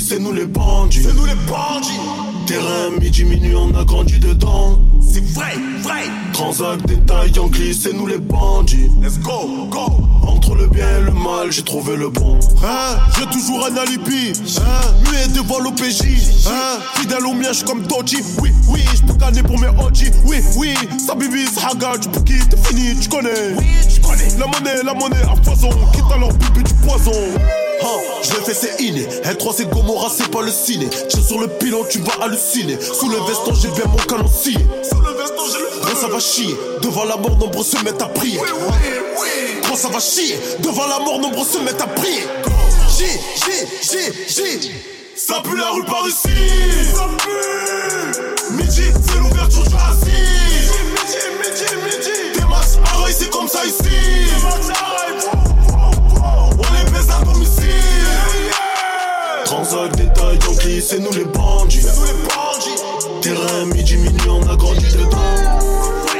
c'est 0.00 0.18
nous 0.18 0.32
les 0.32 0.46
bandits. 0.46 1.02
C'est 1.02 1.14
nous 1.14 1.24
les 1.24 1.34
bandits. 1.48 2.00
Terrain, 2.46 2.90
midi, 3.00 3.24
minuit, 3.24 3.54
on 3.54 3.74
a 3.78 3.84
grandi 3.84 4.18
dedans. 4.18 4.78
C'est 5.00 5.24
vrai, 5.24 5.54
vrai. 5.82 6.04
Transac, 6.32 6.84
détail, 6.86 7.30
Yankee, 7.32 7.74
c'est 7.74 7.92
nous 7.92 8.06
les 8.06 8.18
bandits. 8.18 8.88
Let's 9.02 9.18
go, 9.18 9.66
go. 9.70 9.86
Entre 10.26 10.54
le 10.54 10.66
bien 10.66 10.86
et 10.98 11.02
le 11.02 11.12
mal, 11.12 11.50
j'ai 11.50 11.62
trouvé 11.62 11.96
le 11.96 12.08
bon. 12.08 12.38
Hein, 12.64 12.96
j'ai 13.18 13.26
toujours 13.26 13.66
un 13.66 13.76
alibi. 13.76 14.32
Hein, 14.58 15.10
muet 15.10 15.28
devant 15.34 15.58
l'OPJ. 15.58 16.46
Hein, 16.48 16.80
fidèle 16.94 17.26
au 17.26 17.34
mien, 17.34 17.52
je 17.52 17.64
comme 17.64 17.82
Doji. 17.82 18.18
Oui, 18.40 18.50
oui, 18.68 18.80
je 18.94 19.02
peux 19.02 19.18
gagner 19.18 19.42
pour 19.42 19.58
mes 19.58 19.68
OG. 19.68 20.12
Oui, 20.24 20.38
oui, 20.56 20.74
ça 21.04 21.14
bibi, 21.14 21.46
ça 21.46 21.68
haga, 21.68 21.98
tu 22.00 22.08
peux 22.08 22.20
quitter, 22.20 22.56
fini, 22.64 22.98
tu 22.98 23.08
connais. 23.08 23.54
Oui, 23.58 23.66
tu 23.92 24.00
connais. 24.00 24.28
La 24.38 24.46
monnaie, 24.46 24.82
la 24.84 24.94
monnaie 24.94 25.22
à 25.22 25.36
foison. 25.42 25.70
Quitte 25.92 26.12
alors 26.14 26.32
bibi 26.32 26.62
du 26.64 26.74
poison. 26.74 27.12
Hein, 27.82 28.00
je 28.22 28.30
l'ai 28.30 28.44
fait, 28.44 28.54
c'est 28.54 28.80
inné. 28.82 29.06
L3, 29.24 29.54
c'est 29.56 29.68
Gomorra, 29.68 30.10
c'est 30.14 30.30
pas 30.30 30.42
le 30.42 30.50
ciné. 30.50 30.88
Tiens 31.08 31.22
sur 31.22 31.40
le 31.40 31.48
pilon, 31.48 31.84
tu 31.88 31.98
vas 32.00 32.24
halluciner. 32.24 32.78
Sous 32.80 33.08
le 33.08 33.18
veston, 33.26 33.54
j'ai 33.54 33.68
bien 33.68 33.84
mon 33.86 34.28
scié. 34.28 34.56
Sous 34.82 35.00
le 35.00 35.10
veston, 35.10 35.42
j'ai 35.52 35.58
le 35.58 35.80
Gros, 35.82 35.96
ça 35.96 36.08
va 36.08 36.20
chier. 36.20 36.56
Devant 36.82 37.04
la 37.04 37.16
mort, 37.16 37.36
nombreux 37.36 37.64
se 37.64 37.82
mettent 37.84 38.02
à 38.02 38.06
prier. 38.06 38.38
Oui, 38.40 38.48
oui, 38.52 38.88
oui. 39.20 39.60
Gros, 39.62 39.76
ça 39.76 39.88
va 39.88 39.98
chier. 39.98 40.38
Devant 40.60 40.86
la 40.86 40.98
mort, 41.00 41.18
nombreux 41.18 41.44
se 41.44 41.58
mettent 41.58 41.80
à 41.80 41.86
prier. 41.86 42.22
J, 42.96 43.04
J, 43.36 43.98
J, 44.28 44.60
J. 44.60 44.70
Ça 45.16 45.40
pue 45.42 45.56
la 45.56 45.70
rue 45.70 45.84
par 45.84 46.06
ici. 46.08 46.28
Ça 46.94 47.08
pue. 47.18 48.54
Midi, 48.54 48.92
c'est 49.06 49.18
l'ouverture 49.18 49.62
du 49.62 49.74
assis. 49.74 50.10
Midi, 50.92 51.20
midi, 51.38 51.66
midi. 51.84 52.38
Des 52.38 52.44
max 52.46 52.78
arrêt, 52.84 53.12
c'est 53.12 53.30
comme 53.30 53.48
ça 53.48 53.64
ici. 53.64 53.82
Des 53.82 55.28
On 55.31 55.31
pays, 60.72 60.82
c'est 60.82 60.98
nous 60.98 61.12
les 61.12 61.24
bandits. 61.24 61.82
Terrain 63.20 63.66
midi, 63.66 63.96
mini, 63.96 64.18
on 64.28 64.42
a 64.48 64.56
grandi 64.56 64.86
dedans. 64.86 66.11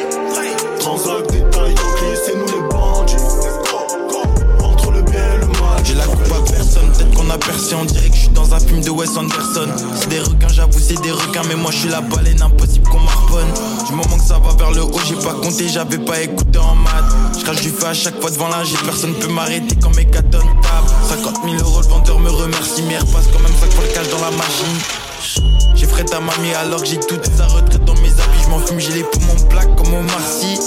Personne, 7.33 7.33
peut-être 7.33 7.33
qu'on 7.33 7.35
a 7.35 7.39
percé, 7.39 7.75
on 7.75 7.85
dirait 7.85 8.09
que 8.09 8.15
je 8.15 8.21
suis 8.21 8.29
dans 8.31 8.55
un 8.55 8.61
film 8.61 8.81
de 8.81 8.91
Wes 8.91 9.17
Anderson. 9.17 9.69
C'est 9.95 10.09
des 10.09 10.21
requins, 10.21 10.49
j'avoue, 10.49 10.79
c'est 10.79 11.01
des 11.03 11.11
requins, 11.11 11.43
mais 11.49 11.55
moi 11.55 11.71
je 11.71 11.79
suis 11.79 11.89
la 11.89 12.01
baleine, 12.01 12.43
impossible 12.43 12.89
qu'on 12.89 13.01
m'harponne. 13.01 13.49
Du 13.87 13.93
moment 13.93 14.17
que 14.17 14.25
ça 14.25 14.39
va 14.39 14.55
vers 14.57 14.71
le 14.73 14.83
haut, 14.83 15.01
j'ai 15.07 15.15
pas 15.17 15.35
compté, 15.35 15.69
j'avais 15.69 15.99
pas 15.99 16.21
écouté 16.21 16.59
en 16.59 16.75
maths. 16.75 17.15
Je 17.39 17.45
crache 17.45 17.61
du 17.61 17.71
feu 17.71 17.87
à 17.87 17.95
chaque 17.95 18.21
fois 18.21 18.31
devant 18.31 18.49
l'ingé, 18.49 18.77
personne 18.85 19.15
peut 19.15 19.29
m'arrêter 19.29 19.77
quand 19.81 19.95
mes 19.97 20.07
tonnes 20.07 20.23
tapent. 20.63 20.93
50 21.09 21.41
000 21.45 21.57
euros, 21.57 21.81
le 21.81 21.89
vendeur 21.89 22.19
me 22.19 22.31
remercie, 22.31 22.83
mais 22.89 22.99
repasse 22.99 23.27
quand 23.33 23.41
même 23.41 23.55
5 23.61 23.73
fois 23.73 23.85
le 23.85 23.95
cash 23.95 24.09
dans 24.11 24.21
la 24.21 24.31
machine. 24.31 25.75
J'ai 25.75 25.87
frais 25.87 26.05
ta 26.05 26.21
mamie 26.21 26.55
alors 26.55 26.83
que 26.83 26.87
j'ai 26.89 27.01
toute 27.01 27.25
sa 27.37 27.47
retraite 27.47 27.85
dans 27.85 27.95
mes 27.95 28.09
habits, 28.09 28.43
je 28.45 28.51
m'en 28.51 28.59
fume, 28.59 28.79
j'ai 28.79 28.93
les 28.93 29.05
poumons 29.05 29.49
plaques 29.49 29.75
comme 29.77 29.95
au 29.95 30.03
Marcy. 30.03 30.59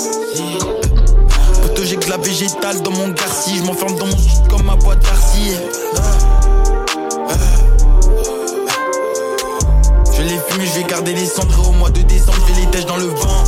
J'ai 1.84 1.97
que 1.97 2.10
la 2.10 2.17
végétale 2.17 2.82
dans 2.82 2.89
mon 2.89 3.10
garci, 3.10 3.58
je 3.58 3.63
m'enferme 3.63 3.95
dans 3.99 4.08
mon 4.08 4.17
sud 4.17 4.47
comme 4.49 4.63
ma 4.63 4.75
boîte 4.75 5.04
Darcy. 5.04 5.51
Je 10.13 10.21
les 10.21 10.39
fumer, 10.47 10.65
je 10.65 10.79
vais 10.79 10.83
garder 10.83 11.13
les 11.13 11.25
cendres 11.25 11.69
au 11.69 11.71
mois 11.71 11.89
de 11.89 12.01
décembre, 12.01 12.38
je 12.47 12.61
les 12.61 12.67
tèches 12.67 12.85
dans 12.85 12.97
le 12.97 13.05
vent. 13.05 13.43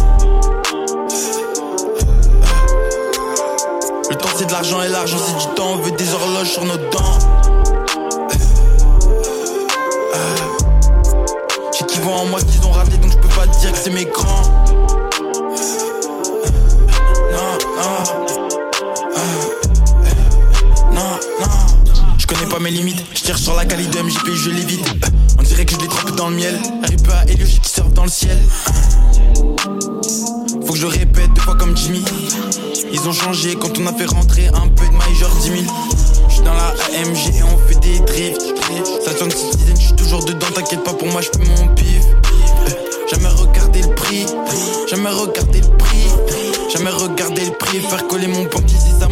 Le 4.10 4.16
temps 4.16 4.30
c'est 4.36 4.46
de 4.46 4.52
l'argent 4.52 4.82
et 4.82 4.88
l'argent 4.88 5.18
c'est 5.18 5.48
du 5.48 5.56
temps, 5.56 5.72
on 5.74 5.78
veut 5.78 5.92
des 5.92 6.14
horloges 6.14 6.50
sur 6.50 6.66
nos 6.66 6.78
dents. 6.78 7.18
J'ai 11.78 11.86
qui 11.86 12.00
vont 12.00 12.16
en 12.16 12.26
moi 12.26 12.40
qu'ils 12.42 12.66
ont 12.66 12.72
raté 12.72 12.98
donc 12.98 13.12
je 13.12 13.18
peux 13.18 13.28
pas 13.30 13.46
dire 13.48 13.72
que 13.72 13.78
c'est 13.78 13.92
mes 13.92 14.06
grands. 14.06 14.87
Mes 22.60 22.72
limites, 22.72 23.04
je 23.14 23.22
tire 23.22 23.38
sur 23.38 23.56
la 23.56 23.66
qualité 23.66 24.00
de 24.00 24.04
MJP, 24.04 24.32
je 24.34 24.50
l'évite. 24.50 24.86
On 25.38 25.44
dirait 25.44 25.66
que 25.66 25.74
je 25.74 25.80
l'ai 25.80 25.88
trempé 25.88 26.12
dans 26.14 26.30
le 26.30 26.36
miel. 26.36 26.60
RIP 26.84 27.08
à 27.10 27.24
Helio, 27.30 27.46
qui 27.46 27.70
surfe 27.70 27.94
dans 27.94 28.04
le 28.04 28.10
ciel. 28.10 28.38
Faut 30.66 30.74
que 30.74 30.80
je 30.80 30.88
répète 30.88 31.32
deux 31.34 31.42
fois 31.42 31.56
comme 31.56 31.78
Jimmy. 31.78 32.04
Ils 32.92 33.08
ont 33.08 33.14
changé 33.14 33.56
quand 33.56 33.78
on 33.80 33.88
a 33.88 33.94
fait 33.94 34.06
rentrer 34.06 34.48
un 34.48 34.68
peu 34.70 34.86
de 34.88 34.94
maille, 34.94 35.16
genre 35.20 35.36
10 35.42 35.50
000. 35.50 35.62
J'suis 36.30 36.42
dans 36.42 36.54
la 36.54 36.74
AMG 36.96 37.36
et 37.36 37.44
on 37.44 37.58
fait 37.68 37.80
des 37.80 38.00
drifts. 38.00 38.42
Ça 39.06 39.16
sonne 39.16 39.32
citizen, 39.32 39.76
j'suis 39.80 39.96
toujours 39.96 40.24
dedans, 40.26 40.48
t'inquiète 40.54 40.84
pas 40.84 40.94
pour 40.94 41.08
moi, 41.10 41.22
j'fais 41.22 41.44
mon 41.46 41.68
pif. 41.76 42.04
Jamais 43.12 43.30
regarder 43.30 43.82
le 43.82 43.94
prix, 43.94 44.26
jamais 44.90 45.10
regarder 45.10 45.62
le 45.62 45.78
prix, 45.78 46.08
jamais 46.74 46.90
regarder 46.90 47.46
le 47.46 47.52
prix, 47.52 47.80
faire 47.80 48.08
coller 48.08 48.28
mon 48.28 48.46
pompier 48.46 48.78
si 48.78 49.00
ça 49.00 49.07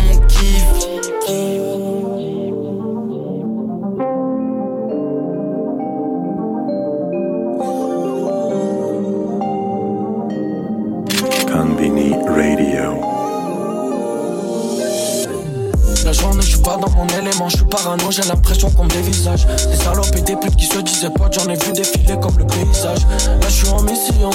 je 17.50 17.58
suis 17.58 17.66
parano, 17.66 18.12
j'ai 18.12 18.24
l'impression 18.24 18.70
qu'on 18.72 18.86
me 18.86 18.90
dévisage. 18.90 19.46
Des 19.46 19.76
salopes 19.76 20.16
et 20.16 20.22
des 20.22 20.36
putes 20.36 20.56
qui 20.56 20.66
se 20.66 20.80
disaient 20.80 21.10
pas, 21.10 21.30
j'en 21.32 21.50
ai 21.50 21.56
vu 21.56 21.74
défiler 21.74 22.18
comme 22.22 22.38
le 22.38 22.46
paysage. 22.46 23.00
Là, 23.42 23.48
je 23.48 23.54
suis 23.54 23.70
en 23.70 23.82
mission, 23.82 24.30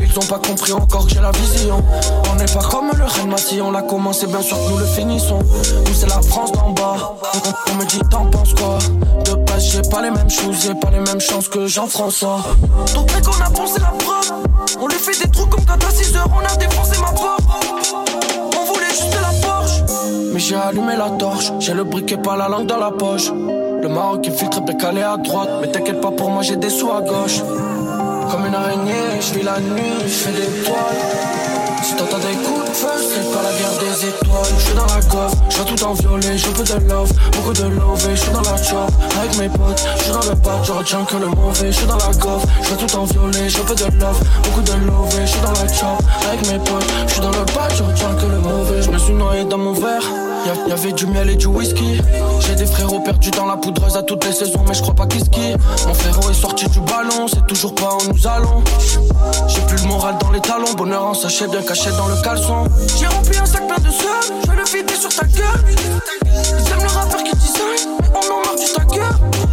ils 0.00 0.18
ont 0.18 0.26
pas 0.26 0.38
compris 0.38 0.72
encore 0.72 1.06
que 1.06 1.12
j'ai 1.12 1.20
la 1.20 1.32
vision. 1.32 1.82
On 2.30 2.34
n'est 2.36 2.46
pas 2.46 2.62
comme 2.62 2.90
le 2.96 3.04
Reine 3.04 3.30
Massy, 3.30 3.60
on 3.60 3.70
l'a 3.70 3.82
commencé, 3.82 4.26
bien 4.26 4.40
sûr 4.42 4.56
que 4.56 4.70
nous 4.70 4.78
le 4.78 4.86
finissons. 4.86 5.38
Nous, 5.38 5.94
c'est 5.94 6.08
la 6.08 6.22
France 6.22 6.52
d'en 6.52 6.70
bas. 6.70 7.16
On, 7.34 7.72
on 7.72 7.74
me 7.76 7.84
dit, 7.84 8.00
t'en 8.10 8.26
penses 8.26 8.54
quoi? 8.54 8.78
De 9.24 9.34
base, 9.34 9.64
j'ai 9.72 9.82
pas 9.82 10.02
les 10.02 10.10
mêmes 10.10 10.30
choses, 10.30 10.56
j'ai 10.62 10.74
pas 10.74 10.90
les 10.90 11.00
mêmes 11.00 11.20
chances 11.20 11.48
que 11.48 11.66
Jean-François. 11.66 12.40
Donc, 12.94 13.12
dès 13.14 13.20
qu'on 13.20 13.40
a 13.42 13.50
pensé 13.50 13.80
la 13.80 13.92
preuve, 13.98 14.32
on 14.80 14.88
lui 14.88 14.98
fait 14.98 15.22
des 15.22 15.30
trous 15.30 15.46
comme 15.46 15.64
quand 15.64 15.84
à 15.84 15.90
6 15.90 16.16
heures, 16.16 16.28
on 16.34 16.44
a 16.44 16.56
défoncé 16.56 16.98
ma 17.00 17.12
porte. 17.12 17.40
On 18.58 18.64
voulait 18.72 18.90
juste 18.90 19.14
la. 19.20 19.35
J'ai 20.38 20.54
allumé 20.54 20.96
la 20.96 21.10
torche, 21.10 21.50
j'ai 21.60 21.72
le 21.72 21.82
briquet 21.82 22.18
pas 22.18 22.36
la 22.36 22.46
langue 22.46 22.66
dans 22.66 22.76
la 22.76 22.90
poche. 22.90 23.32
Le 23.32 23.88
Maroc 23.88 24.20
qui 24.22 24.30
filtre 24.30 24.60
bien 24.60 24.76
calé 24.76 25.02
à 25.02 25.16
droite, 25.16 25.48
mais 25.60 25.68
t'inquiète 25.68 26.00
pas 26.00 26.10
pour 26.10 26.30
moi 26.30 26.42
j'ai 26.42 26.56
des 26.56 26.68
sous 26.68 26.90
à 26.90 27.00
gauche. 27.00 27.40
Comme 28.30 28.46
une 28.46 28.54
araignée, 28.54 29.18
je 29.20 29.34
vis 29.34 29.42
la 29.42 29.58
nuit, 29.58 29.96
je 30.04 30.08
fais 30.08 30.32
des 30.32 30.62
toiles. 30.62 30.76
Si 31.82 31.94
t'entends 31.96 32.18
des 32.18 32.36
coups 32.44 32.68
de 32.68 32.74
feu, 32.74 32.88
c'est 32.98 33.32
pas 33.32 33.42
la 33.42 33.52
guerre 33.58 33.78
des 33.80 34.08
étoiles. 34.08 34.54
Je 34.58 34.64
suis 34.64 34.74
dans 34.74 34.86
la 34.86 35.00
coffre, 35.02 35.36
je 35.48 35.62
tout 35.62 35.84
en 35.84 35.92
violet, 35.94 36.36
je 36.36 36.48
veux 36.48 36.64
de 36.64 36.88
love, 36.88 37.12
beaucoup 37.32 37.52
de 37.52 37.62
love, 37.62 38.08
je 38.10 38.16
suis 38.16 38.32
dans 38.32 38.42
la 38.42 38.56
chop 38.62 38.90
avec 39.18 39.38
mes 39.38 39.48
potes. 39.48 39.86
Je 39.96 40.02
suis 40.02 40.12
dans 40.12 40.20
le 40.20 40.34
bac, 40.36 40.60
je 40.62 40.72
retiens 40.72 41.04
que 41.04 41.16
le 41.16 41.28
mauvais. 41.28 41.72
Je 41.72 41.76
suis 41.76 41.86
dans 41.86 41.96
la 41.96 42.14
coffre, 42.14 42.46
je 42.62 42.74
tout 42.74 42.96
en 42.96 43.04
violet, 43.04 43.48
je 43.48 43.58
veux 43.62 43.74
de 43.74 44.00
love, 44.00 44.20
beaucoup 44.44 44.62
de 44.62 44.72
love, 44.86 45.16
je 45.18 45.26
suis 45.26 45.40
dans 45.40 45.52
la 45.52 45.72
chop 45.72 45.98
avec 46.28 46.52
mes 46.52 46.58
potes. 46.58 46.92
Je 47.06 47.12
suis 47.12 47.22
dans 47.22 47.30
le 47.30 47.44
bac, 47.54 47.72
je 47.74 47.82
retiens 47.82 48.14
que 48.20 48.26
le 48.26 48.38
mauvais. 48.38 48.82
Je 48.82 48.90
me 48.90 48.98
suis 48.98 49.14
noyé 49.14 49.44
dans 49.44 49.58
mon 49.58 49.72
verre. 49.72 50.25
Y 50.46 50.72
avait 50.72 50.92
du 50.92 51.06
miel 51.08 51.28
et 51.28 51.34
du 51.34 51.46
whisky. 51.46 52.00
J'ai 52.38 52.54
des 52.54 52.66
frérots 52.66 53.00
perdus 53.00 53.32
dans 53.32 53.46
la 53.46 53.56
poudreuse 53.56 53.96
à 53.96 54.02
toutes 54.04 54.24
les 54.24 54.32
saisons, 54.32 54.64
mais 54.68 54.74
je 54.74 54.82
crois 54.82 54.94
pas 54.94 55.06
qu'ils 55.06 55.24
skient. 55.24 55.56
Mon 55.88 55.94
frérot 55.94 56.30
est 56.30 56.34
sorti 56.34 56.68
du 56.68 56.78
ballon, 56.80 57.26
c'est 57.26 57.44
toujours 57.48 57.74
pas 57.74 57.94
où 57.94 58.12
nous 58.12 58.26
allons. 58.28 58.62
J'ai 59.48 59.60
plus 59.62 59.82
le 59.82 59.88
moral 59.88 60.16
dans 60.20 60.30
les 60.30 60.40
talons, 60.40 60.72
bonheur 60.76 61.04
en 61.04 61.14
sachet 61.14 61.48
bien 61.48 61.62
caché 61.62 61.90
dans 61.98 62.06
le 62.06 62.22
caleçon. 62.22 62.64
J'ai 62.96 63.06
rempli 63.06 63.36
un 63.38 63.46
sac 63.46 63.66
plein 63.66 63.82
de 63.82 63.90
sueur, 63.90 64.20
je 64.44 64.50
vais 64.50 64.56
le 64.56 64.64
vider 64.64 64.94
sur 64.94 65.08
ta 65.08 65.24
gueule. 65.24 65.64
Ils 65.66 66.72
aiment 66.72 66.82
le 66.82 66.90
rappeur 66.90 67.24
qui 67.24 67.36
design, 67.36 67.98
on 68.14 68.32
en 68.32 68.44
marre 68.44 68.56
du 68.56 68.66
stacker. 68.66 69.45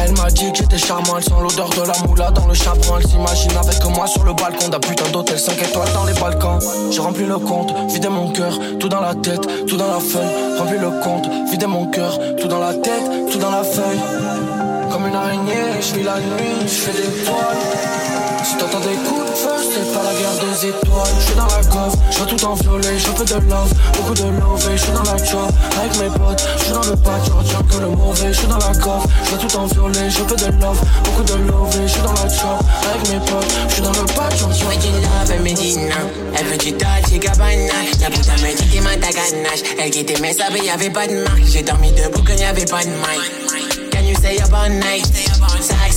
Elle 0.00 0.12
m'a 0.12 0.30
dit 0.30 0.50
que 0.52 0.58
j'étais 0.58 0.78
charmant, 0.78 1.16
elle 1.16 1.24
sent 1.24 1.30
l'odeur 1.40 1.68
de 1.70 1.82
la 1.82 2.06
moula 2.06 2.30
dans 2.30 2.46
le 2.46 2.54
chaperon. 2.54 2.98
Elle 2.98 3.06
s'imagine 3.06 3.56
avec 3.56 3.84
moi 3.84 4.06
sur 4.06 4.24
le 4.24 4.32
balcon 4.32 4.68
d'un 4.68 4.80
putain 4.80 5.08
d'hôtel 5.10 5.38
5 5.38 5.60
étoiles 5.62 5.92
dans 5.92 6.04
les 6.04 6.14
Balkans. 6.14 6.60
J'ai 6.90 7.00
rempli 7.00 7.24
le 7.24 7.38
compte, 7.38 7.74
vidé 7.90 8.08
mon 8.08 8.30
cœur, 8.30 8.58
tout 8.78 8.88
dans 8.88 9.00
la 9.00 9.14
tête, 9.14 9.46
tout 9.66 9.76
dans 9.76 9.88
la 9.88 10.00
feuille. 10.00 10.58
Rempli 10.58 10.78
le 10.78 10.90
compte, 11.02 11.28
vidé 11.50 11.66
mon 11.66 11.86
cœur, 11.86 12.18
tout 12.40 12.48
dans 12.48 12.60
la 12.60 12.74
tête, 12.74 13.30
tout 13.30 13.38
dans 13.38 13.50
la 13.50 13.64
feuille. 13.64 14.00
Comme 14.90 15.06
une 15.06 15.14
araignée, 15.14 15.80
je 15.80 15.94
vis 15.94 16.04
la 16.04 16.18
nuit, 16.18 16.62
je 16.62 16.68
fais 16.68 16.92
des 16.92 17.24
toiles. 17.24 17.97
Si 18.44 18.56
t'entends 18.56 18.80
des 18.80 18.96
coups 19.06 19.30
de 19.30 19.36
feu, 19.36 19.56
c'est 19.60 19.92
pas 19.92 20.02
la 20.02 20.14
guerre 20.14 20.38
des 20.40 20.66
étoiles. 20.68 21.14
Je 21.18 21.24
suis 21.24 21.34
dans 21.34 21.46
la 21.46 21.62
coffre, 21.64 21.98
je 22.10 22.24
tout 22.24 22.44
en 22.44 22.54
violet, 22.54 22.98
je 22.98 23.08
veux 23.10 23.24
de 23.24 23.50
love, 23.50 23.72
beaucoup 23.96 24.14
de 24.14 24.22
love, 24.22 24.68
je 24.70 24.76
suis 24.76 24.92
dans 24.92 25.02
la 25.02 25.18
chop 25.24 25.50
avec 25.78 25.98
mes 25.98 26.10
potes. 26.18 26.48
Je 26.58 26.64
suis 26.64 26.72
dans 26.72 26.82
le 26.82 26.94
bac, 26.96 27.20
je 27.26 27.32
retiens 27.32 27.62
que 27.68 27.80
le 27.80 27.88
mauvais. 27.88 28.32
Je 28.32 28.38
suis 28.38 28.46
dans 28.46 28.58
la 28.58 28.74
coffre, 28.78 29.08
je 29.24 29.36
tout 29.36 29.56
en 29.56 29.66
violet, 29.66 30.10
je 30.10 30.22
veux 30.22 30.36
de 30.36 30.62
love, 30.62 30.80
beaucoup 31.04 31.22
de 31.24 31.34
love, 31.34 31.76
je 31.82 31.86
suis 31.86 32.02
dans 32.02 32.12
la 32.12 32.28
chop 32.28 32.62
avec 32.90 33.10
mes 33.10 33.18
potes. 33.18 33.52
Je 33.68 33.74
suis 33.74 33.82
dans 33.82 33.92
le 33.92 34.06
bac, 34.06 34.32
je 34.32 34.58
Tu 34.58 34.64
veux 34.64 34.76
du 34.76 35.00
love, 35.02 35.30
elle 35.32 35.42
me 35.42 35.54
dit 35.54 35.76
non. 35.76 36.28
Elle 36.38 36.46
veut 36.46 36.56
du 36.56 36.72
Dolce 36.72 37.18
Gabbana. 37.18 37.72
La 38.00 38.10
puta 38.10 38.32
me 38.34 38.56
dit 38.56 38.68
qu'il 38.68 38.82
m'a 38.82 38.96
ta 38.96 39.10
ganache. 39.10 39.62
Elle 39.78 39.90
quittait 39.90 40.20
mes 40.20 40.32
sables, 40.32 40.58
y'avait 40.64 40.90
pas 40.90 41.06
de 41.06 41.22
marque. 41.22 41.44
J'ai 41.44 41.62
dormi 41.62 41.92
debout 41.92 42.22
quand 42.26 42.36
y'avait 42.36 42.64
pas 42.64 42.82
de 42.82 42.90
mic. 42.90 43.90
Can 43.90 44.04
you 44.04 44.14
all 44.54 44.70
night? 44.70 45.37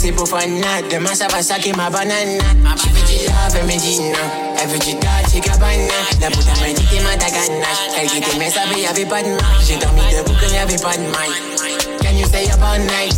Ça 0.02 0.08
c'est 0.08 0.14
pour 0.14 0.28
fun 0.28 0.48
night. 0.48 0.90
Demain 0.90 1.14
ça 1.14 1.28
va 1.28 1.44
saquer 1.44 1.74
ma 1.74 1.92
banane. 1.92 2.40
Je 2.76 2.90
veux 2.90 3.06
du 3.06 3.24
love, 3.28 3.56
elle 3.56 3.68
me 3.68 3.80
dit 3.80 4.00
non. 4.00 4.18
Elle 4.60 4.70
veut 4.70 4.80
du 4.80 4.94
Dolce 4.94 5.46
Gabbana. 5.46 5.94
La 6.20 6.32
puta 6.32 6.54
me 6.54 6.74
dit 6.74 6.84
qu'il 6.86 7.04
m'a 7.04 7.16
ta 7.18 7.30
ganache. 7.30 7.78
Elle 8.00 8.08
quittait 8.08 8.36
mes 8.40 8.50
sables, 8.50 8.80
y'avait 8.80 9.06
pas 9.06 9.22
de 9.22 9.30
marque. 9.30 9.62
J'ai 9.64 9.76
dormi 9.76 10.02
debout 10.12 10.34
quand 10.42 10.52
y'avait 10.52 10.78
pas 10.78 10.98
de 10.98 11.04
mic. 11.04 12.02
Can 12.02 12.18
you 12.18 12.26
stay 12.26 12.50
up 12.52 12.60
all 12.64 12.80
night? 12.80 13.14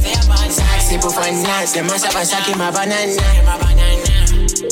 Ça 0.49 0.63
c'est 0.86 0.97
pour 0.97 1.13
fun 1.13 1.31
night. 1.31 1.73
Demain 1.73 1.97
ça 1.97 2.09
va 2.09 2.25
saquer 2.25 2.53
ma 2.55 2.69
banane. 2.69 3.15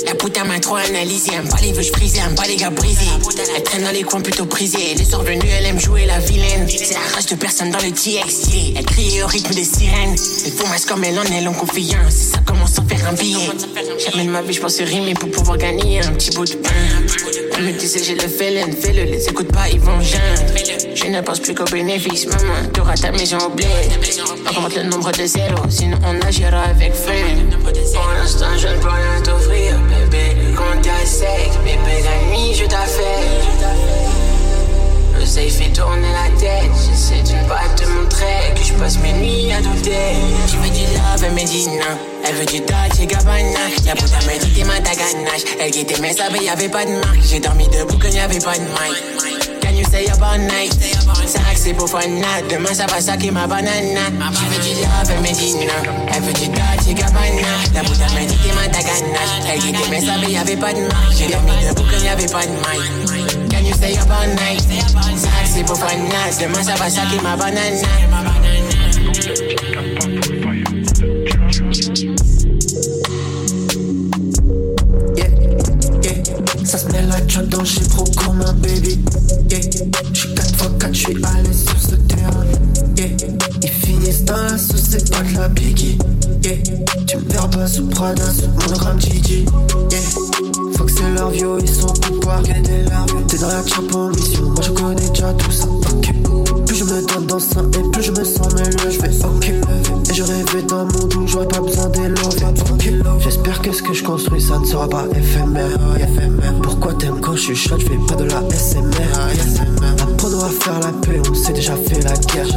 La 0.05 0.15
putain 0.15 0.43
m'a 0.43 0.59
trop 0.59 0.75
analysé, 0.75 1.31
un 1.35 1.47
pas 1.47 1.61
les 1.61 1.73
vœux 1.73 1.83
frisés, 1.83 2.21
un 2.21 2.33
pas 2.33 2.47
les 2.47 2.55
gars 2.55 2.69
brisés. 2.69 3.05
Elle 3.55 3.63
traîne 3.63 3.83
dans 3.83 3.91
les 3.91 4.03
coins 4.03 4.21
plutôt 4.21 4.45
brisés. 4.45 4.95
Les 4.97 5.05
soeurs 5.05 5.23
venues, 5.23 5.49
elle 5.57 5.65
aime 5.65 5.79
jouer 5.79 6.05
la 6.05 6.19
vilaine. 6.19 6.67
C'est 6.67 6.93
la 6.93 7.15
rage 7.15 7.25
de 7.27 7.35
personne 7.35 7.71
dans 7.71 7.79
le 7.79 7.91
TXT. 7.91 8.75
Elle 8.75 8.85
crie 8.85 9.21
au 9.23 9.27
rythme 9.27 9.53
des 9.53 9.63
sirènes. 9.63 10.15
Les 10.45 10.51
faux 10.51 10.67
masques 10.67 10.89
comme 10.89 11.03
elle 11.03 11.19
en 11.19 11.23
elle 11.23 11.47
ont 11.47 11.53
confiance. 11.53 12.13
Ça 12.13 12.39
commence 12.45 12.77
à 12.79 12.83
faire 12.83 13.07
un 13.09 13.13
billet. 13.13 13.49
Jamais 13.99 14.25
de 14.25 14.31
ma 14.31 14.41
vie, 14.41 14.53
je 14.53 14.61
pense 14.61 14.79
rimer 14.79 15.13
pour 15.13 15.29
pouvoir 15.29 15.57
gagner 15.57 16.01
un 16.03 16.11
petit 16.13 16.31
bout 16.31 16.45
de 16.45 16.55
pain. 16.55 16.69
Elle 17.57 17.63
me 17.63 17.71
disait, 17.73 18.03
j'ai 18.03 18.15
le 18.15 18.27
félin, 18.27 18.67
fais-le, 18.71 19.03
les 19.03 19.27
écoute 19.27 19.51
pas, 19.51 19.69
ils 19.69 19.79
vont 19.79 20.01
gêner. 20.01 20.95
Je 20.95 21.05
ne 21.05 21.21
pense 21.21 21.39
plus 21.39 21.53
qu'au 21.53 21.65
bénéfice, 21.65 22.25
maman. 22.27 22.69
T'auras 22.73 22.95
ta 22.95 23.11
maison 23.11 23.37
au 23.37 23.49
bled. 23.49 23.67
Augmente 24.49 24.75
le 24.75 24.83
nombre 24.83 25.11
de 25.11 25.25
zéros, 25.25 25.69
sinon 25.69 25.97
on 26.05 26.19
agira 26.25 26.63
avec 26.63 26.93
feu. 26.93 27.11
Pour 27.93 28.09
l'instant, 28.13 28.57
je 28.57 28.67
ne 28.67 28.75
peux 28.77 28.87
rien 28.87 29.21
t'offrir, 29.23 29.79
sec, 31.05 31.51
bébé, 31.63 32.03
la 32.03 32.31
nuit, 32.31 32.53
je 32.53 32.65
t'affecte. 32.65 33.65
Le 35.19 35.25
safe 35.25 35.53
fait 35.57 35.71
tourner 35.71 36.07
la 36.11 36.39
tête. 36.39 36.71
J'essaie 36.89 37.21
de 37.21 37.47
pas 37.47 37.67
te 37.75 37.87
montrer 37.87 38.53
que 38.55 38.63
je 38.63 38.73
passe 38.73 38.97
mes 38.99 39.13
nuits 39.13 39.51
à 39.51 39.61
douter. 39.61 40.15
Tu 40.49 40.57
veux 40.57 40.69
du 40.69 40.81
love, 40.95 41.23
elle 41.23 41.33
me. 41.33 41.41
Elle 42.23 42.35
veut 42.35 42.45
du 42.45 42.59
Dolce 42.59 43.05
Gabbana. 43.05 43.59
La 43.85 43.95
puta 43.95 44.17
me 44.17 44.39
dit 44.39 44.53
t'es 44.53 44.63
ma 44.63 44.79
ganache. 44.79 45.43
Elle 45.59 45.71
quittait 45.71 46.01
mes 46.01 46.13
sables, 46.13 46.41
y'avait 46.41 46.69
pas 46.69 46.85
de 46.85 46.91
marque. 46.91 47.21
J'ai 47.21 47.39
dormi 47.39 47.67
debout 47.67 47.97
quand 48.01 48.09
y'avait 48.09 48.39
pas 48.39 48.55
de 48.55 48.61
mic. 48.61 49.50
Can 49.81 49.87
you 49.87 50.05
stay 50.05 50.13
up 50.13 50.21
all 50.21 50.37
night? 50.37 50.73
Ça 51.25 51.39
c'est 51.55 51.73
pour 51.73 51.89
fun 51.89 52.05
night. 52.07 52.47
Demain 52.51 52.73
ça 52.73 52.85
va 52.85 53.01
saquer 53.01 53.31
ma 53.31 53.47
banane. 53.47 53.97
Tu 54.35 54.45
veux 54.45 54.61
du 54.61 54.81
love, 54.81 55.09
elle 55.09 55.21
me 55.21 55.33
dit 55.33 55.55
non. 55.55 55.91
Elle 56.13 56.21
veut 56.21 56.33
du 56.33 56.47
Dolce 56.49 56.93
Gabbana. 56.93 57.57
La 57.73 57.81
puta 57.81 58.05
me 58.13 58.27
dit 58.27 58.37
t'es 58.37 58.53
ma 58.53 58.67
ta 58.67 58.79
ganache. 58.79 59.41
Elle 59.51 59.59
quittait 59.59 59.89
mes 59.89 60.05
sables, 60.05 60.29
y'avait 60.29 60.55
pas 60.55 60.73
de 60.73 60.81
marque. 60.81 61.13
J'ai 61.17 61.27
dormi 61.29 61.51
debout 61.67 61.83
quand 61.89 62.03
y'avait 62.03 62.27
pas 62.27 62.45
de 62.45 62.51
mic. 62.51 63.49
Can 63.49 63.65
you 63.65 63.73
stay 63.73 63.97
up 63.97 64.07
all 64.11 64.27
night? 64.29 64.61
Ça 65.17 65.29
c'est 65.45 65.63
pour 65.63 65.77
fun 65.77 65.97
night. 65.97 66.39
Demain 66.39 66.63
ça 66.63 66.75
va 66.75 66.87
saquer 66.87 67.19
ma 67.23 67.35
banane. 67.35 67.81
La 77.11 77.27
chat 77.27 77.43
dans 77.43 77.63
j'ai 77.63 77.81
pro 77.81 78.03
comme 78.15 78.41
un 78.41 78.53
baby. 78.53 78.99
Yeah. 79.49 79.61
J'suis 80.13 80.33
4 80.33 80.49
x 80.49 80.67
4, 80.79 80.93
j'suis 80.93 81.23
à 81.23 81.41
l'aise 81.41 81.65
sur 81.65 81.81
ce 81.81 81.95
terrain. 81.95 82.45
Yeah. 82.97 83.07
Ils 83.63 83.69
finissent 83.69 84.23
dans 84.23 84.37
la 84.37 84.57
sauce, 84.57 84.83
c'est 84.89 85.11
pas 85.11 85.21
de 85.21 85.37
la 85.37 85.47
biggie. 85.49 85.97
Yeah. 86.43 86.57
Tu 87.07 87.17
me 87.17 87.31
verras 87.31 87.47
pas 87.47 87.67
sous 87.67 87.87
Prada, 87.87 88.23
sous 88.31 88.49
monogramme 88.49 88.99
Gigi. 88.99 89.45
Yeah. 89.91 90.50
Que 90.85 90.91
c'est 90.91 91.13
leur 91.13 91.29
vieux, 91.29 91.57
ils 91.61 91.69
sont 91.69 91.93
pouvoir 91.93 92.41
des 92.41 92.83
larmes. 92.89 93.25
T'es 93.27 93.37
dans 93.37 93.47
la 93.49 93.65
champ 93.65 93.83
en 93.93 94.09
mission, 94.09 94.49
moi 94.49 94.61
je 94.63 94.71
connais 94.71 95.09
déjà 95.09 95.31
tout 95.33 95.51
ça. 95.51 95.67
Plus 96.65 96.75
je 96.75 96.83
me 96.85 97.07
donne 97.07 97.25
dans 97.27 97.39
ça 97.39 97.61
et 97.61 97.91
plus 97.91 98.03
je 98.03 98.11
me 98.11 98.23
sens 98.23 98.53
mieux, 98.55 98.89
je 98.89 98.99
vais 98.99 99.25
ok. 99.25 99.51
Et 100.09 100.13
je 100.13 100.23
rêvais 100.23 100.63
d'un 100.63 100.85
monde 100.85 101.13
où 101.15 101.27
j'aurais 101.27 101.47
pas 101.47 101.59
besoin 101.59 101.87
des 101.89 102.07
Ok. 102.71 102.89
J'espère 103.19 103.53
frère, 103.53 103.61
qu'est-ce 103.61 103.83
que 103.83 103.93
je 103.93 104.03
construis, 104.03 104.41
ça 104.41 104.57
ne 104.57 104.65
sera 104.65 104.89
pas 104.89 105.05
éphémère. 105.15 105.77
Pourquoi 106.63 106.93
t'aimes 106.93 107.19
quand 107.21 107.35
je 107.35 107.41
suis 107.41 107.55
chaud, 107.55 107.75
je 107.77 107.85
fais 107.85 107.99
pas 108.07 108.15
de 108.15 108.23
la 108.23 108.41
SMR. 108.49 110.01
Apprenons 110.01 110.43
à 110.43 110.49
faire 110.49 110.79
la 110.79 110.91
paix, 110.93 111.21
on 111.29 111.35
s'est 111.35 111.53
déjà 111.53 111.75
fait 111.75 112.01
la 112.03 112.17
guerre. 112.17 112.47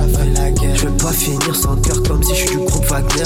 Je 0.75 0.87
veux 0.87 0.97
pas 0.97 1.13
finir 1.13 1.55
sans 1.55 1.77
cœur 1.77 2.03
comme 2.03 2.23
si 2.23 2.35
je 2.35 2.47
suis 2.47 2.57
du 2.57 2.65
groupe 2.65 2.87
Wagner. 2.87 3.25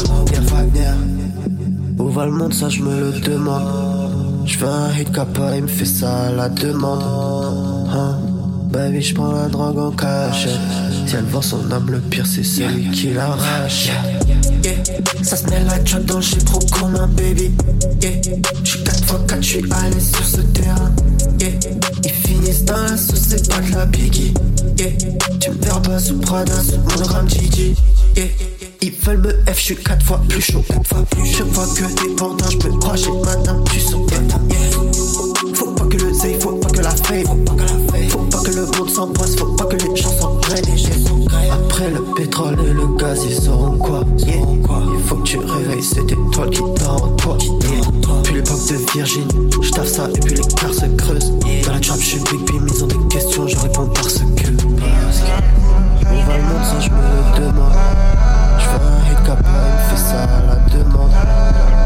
Où 1.99 2.09
va 2.09 2.27
le 2.27 2.33
monde, 2.33 2.53
ça 2.53 2.69
je 2.69 2.83
me 2.83 3.13
le 3.13 3.21
demande. 3.21 3.88
Je 4.49 4.65
un 4.65 4.91
hit 4.97 5.13
kappa, 5.13 5.57
il 5.57 5.65
me 5.65 5.69
fait 5.69 5.85
ça 5.85 6.29
à 6.29 6.33
la 6.33 6.49
demande. 6.49 7.03
Hein? 7.93 8.19
Baby, 8.71 9.03
je 9.03 9.15
prends 9.15 9.31
la 9.31 9.47
drogue 9.47 9.79
en 9.79 9.91
cachette. 9.91 10.53
Si 11.07 11.17
elle 11.17 11.25
vend 11.25 11.43
son 11.43 11.71
âme, 11.71 11.91
le 11.91 11.99
pire 11.99 12.27
c'est 12.27 12.43
celui 12.43 12.91
qui 12.91 13.13
l'arrache. 13.13 13.91
Ça 15.23 15.37
se 15.37 15.45
met 15.51 15.63
la 15.65 15.85
job 15.85 16.03
dans 16.07 16.23
j'ai 16.23 16.39
trop 16.39 16.61
comme 16.73 16.97
un 16.97 17.09
baby. 17.09 17.51
Je 18.65 18.71
suis 18.71 18.83
4 18.85 18.99
x 18.99 19.13
4, 19.27 19.43
je 19.43 19.47
suis 19.47 19.65
allé 19.71 20.01
sur 20.01 20.25
ce 20.25 20.41
terrain. 20.41 20.93
Ils 22.05 22.11
finissent 22.11 22.65
dans 22.65 22.81
la 22.81 22.97
sauce, 22.97 23.21
c'est 23.29 23.51
pas 23.51 23.61
de 23.61 23.75
la 23.75 23.85
biggie. 23.85 24.33
Tu 25.41 25.51
me 25.51 25.63
verras 25.63 25.81
pas 25.81 25.99
sous 25.99 26.19
Prada, 26.21 26.55
sous 26.63 26.79
monogramme 26.79 27.29
Gigi. 27.29 27.75
Ils 28.81 28.93
veulent 28.93 29.19
me 29.19 29.31
F, 29.53 29.57
je 29.57 29.61
suis 29.61 29.77
4 29.77 30.07
fois 30.07 30.21
plus 30.29 30.41
chaud, 30.41 30.63
4 30.69 30.87
fois 30.87 31.05
plus 31.11 31.27
chaud. 31.27 31.39
Je 31.39 31.43
vois 31.43 31.67
que 31.67 32.01
des 32.01 32.15
bandins, 32.15 32.49
je 32.49 32.69
me 32.69 32.79
crois 32.79 32.97
chez 32.97 33.11
madame, 33.11 33.65
tu 33.65 33.81
sens 33.81 34.09
Faut 35.55 35.73
pas 35.73 35.85
que 35.85 35.97
le 35.97 36.13
zay, 36.13 36.39
faut 36.39 36.53
pas 36.53 36.69
que 36.69 36.81
la 36.81 36.91
fame, 36.91 37.25
faut 37.25 37.35
pas 37.35 37.55
que 37.55 37.63
la 37.63 37.67
fame. 37.67 38.09
Faut 38.09 38.19
pas 38.19 38.39
que 38.39 38.51
le 38.51 38.67
monde 38.67 38.91
s'embrasse, 38.91 39.35
faut 39.37 39.53
pas 39.57 39.65
que 39.65 39.77
les 39.77 39.97
gens 39.97 40.13
s'engrainent. 40.13 40.63
Après 41.51 41.91
le 41.91 42.05
pétrole 42.15 42.57
et 42.61 42.73
le 42.73 42.97
gaz, 42.97 43.21
ils 43.29 43.35
sauront 43.35 43.79
quoi. 43.79 44.05
Il 44.19 45.03
faut 45.07 45.17
que 45.17 45.23
tu 45.25 45.39
réveilles 45.39 45.83
cette 45.83 46.13
étoile 46.13 46.51
qui 46.51 46.61
dort 46.61 47.03
en 47.03 47.17
toi. 47.17 47.37
Puis 48.23 48.35
l'époque 48.35 48.65
de 48.69 48.93
Virginie, 48.93 49.27
je 49.61 49.71
taffe 49.71 49.89
ça 49.89 50.09
et 50.09 50.21
puis 50.21 50.35
les 50.35 50.55
cars 50.55 50.73
se 50.73 50.87
creusent. 50.97 51.33
Dans 51.65 51.73
la 51.73 51.81
trap, 51.81 51.99
je 51.99 52.05
suis 52.05 52.21
big 52.21 52.47
beam, 52.47 52.69
ils 52.73 52.85
ont 52.85 52.87
des 52.87 53.09
questions, 53.09 53.49
je 53.49 53.59
réponds 53.59 53.89
parce 53.93 54.19
que. 54.19 54.23
Où 54.23 54.27
va 56.27 56.37
le 56.37 56.43
monde, 56.45 56.65
ça 56.65 56.79
je 56.81 56.91
me 56.91 56.97
le 56.97 57.47
demande. 57.47 57.73
Je 58.59 58.65
fais 58.65 59.13
un 59.13 59.25
kappa, 59.25 59.49
il 59.49 59.73
me 59.73 59.79
fait 59.89 59.97
ça 59.97 60.23
à 60.23 60.41
la 60.47 60.57
demande. 60.71 61.78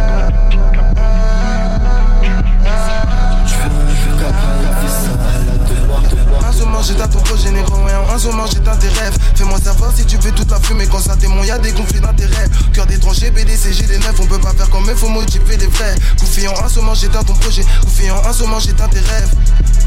Jour 6.72 6.82
j'éteins 6.82 7.08
ton 7.08 7.20
négro 7.52 7.76
et 7.88 8.12
un 8.12 8.18
jour 8.18 8.32
j'éteins 8.50 8.76
tes 8.76 8.88
rêves. 8.88 9.16
Fais-moi 9.34 9.58
savoir 9.60 9.92
si 9.94 10.04
tu 10.04 10.16
veux 10.18 10.32
toute 10.32 10.50
la 10.50 10.58
fumée 10.60 10.86
quand 10.86 11.00
ça 11.00 11.16
témoigne 11.16 11.46
y'a 11.46 11.58
des 11.58 11.72
conflits 11.72 12.00
d'intérêts. 12.00 12.48
Cœur 12.72 12.86
d'étranger, 12.86 13.30
BDC, 13.30 13.72
j'ai 13.72 13.86
des 13.86 13.98
neufs, 13.98 14.18
on 14.20 14.26
peut 14.26 14.38
pas 14.38 14.52
faire 14.52 14.70
comme 14.70 14.86
il 14.88 14.96
faut 14.96 15.08
motiver 15.08 15.56
les 15.56 15.66
vrais. 15.66 15.94
Gouffi 16.18 16.48
en 16.48 16.64
un 16.64 16.68
saumon 16.68 16.94
j'éteins 16.94 17.22
ton 17.22 17.34
projet, 17.34 17.64
Gouffi 17.84 18.10
en 18.10 18.24
un 18.24 18.32
saumon 18.32 18.58
j'éteins 18.58 18.88
tes 18.88 19.00
rêves. 19.00 19.34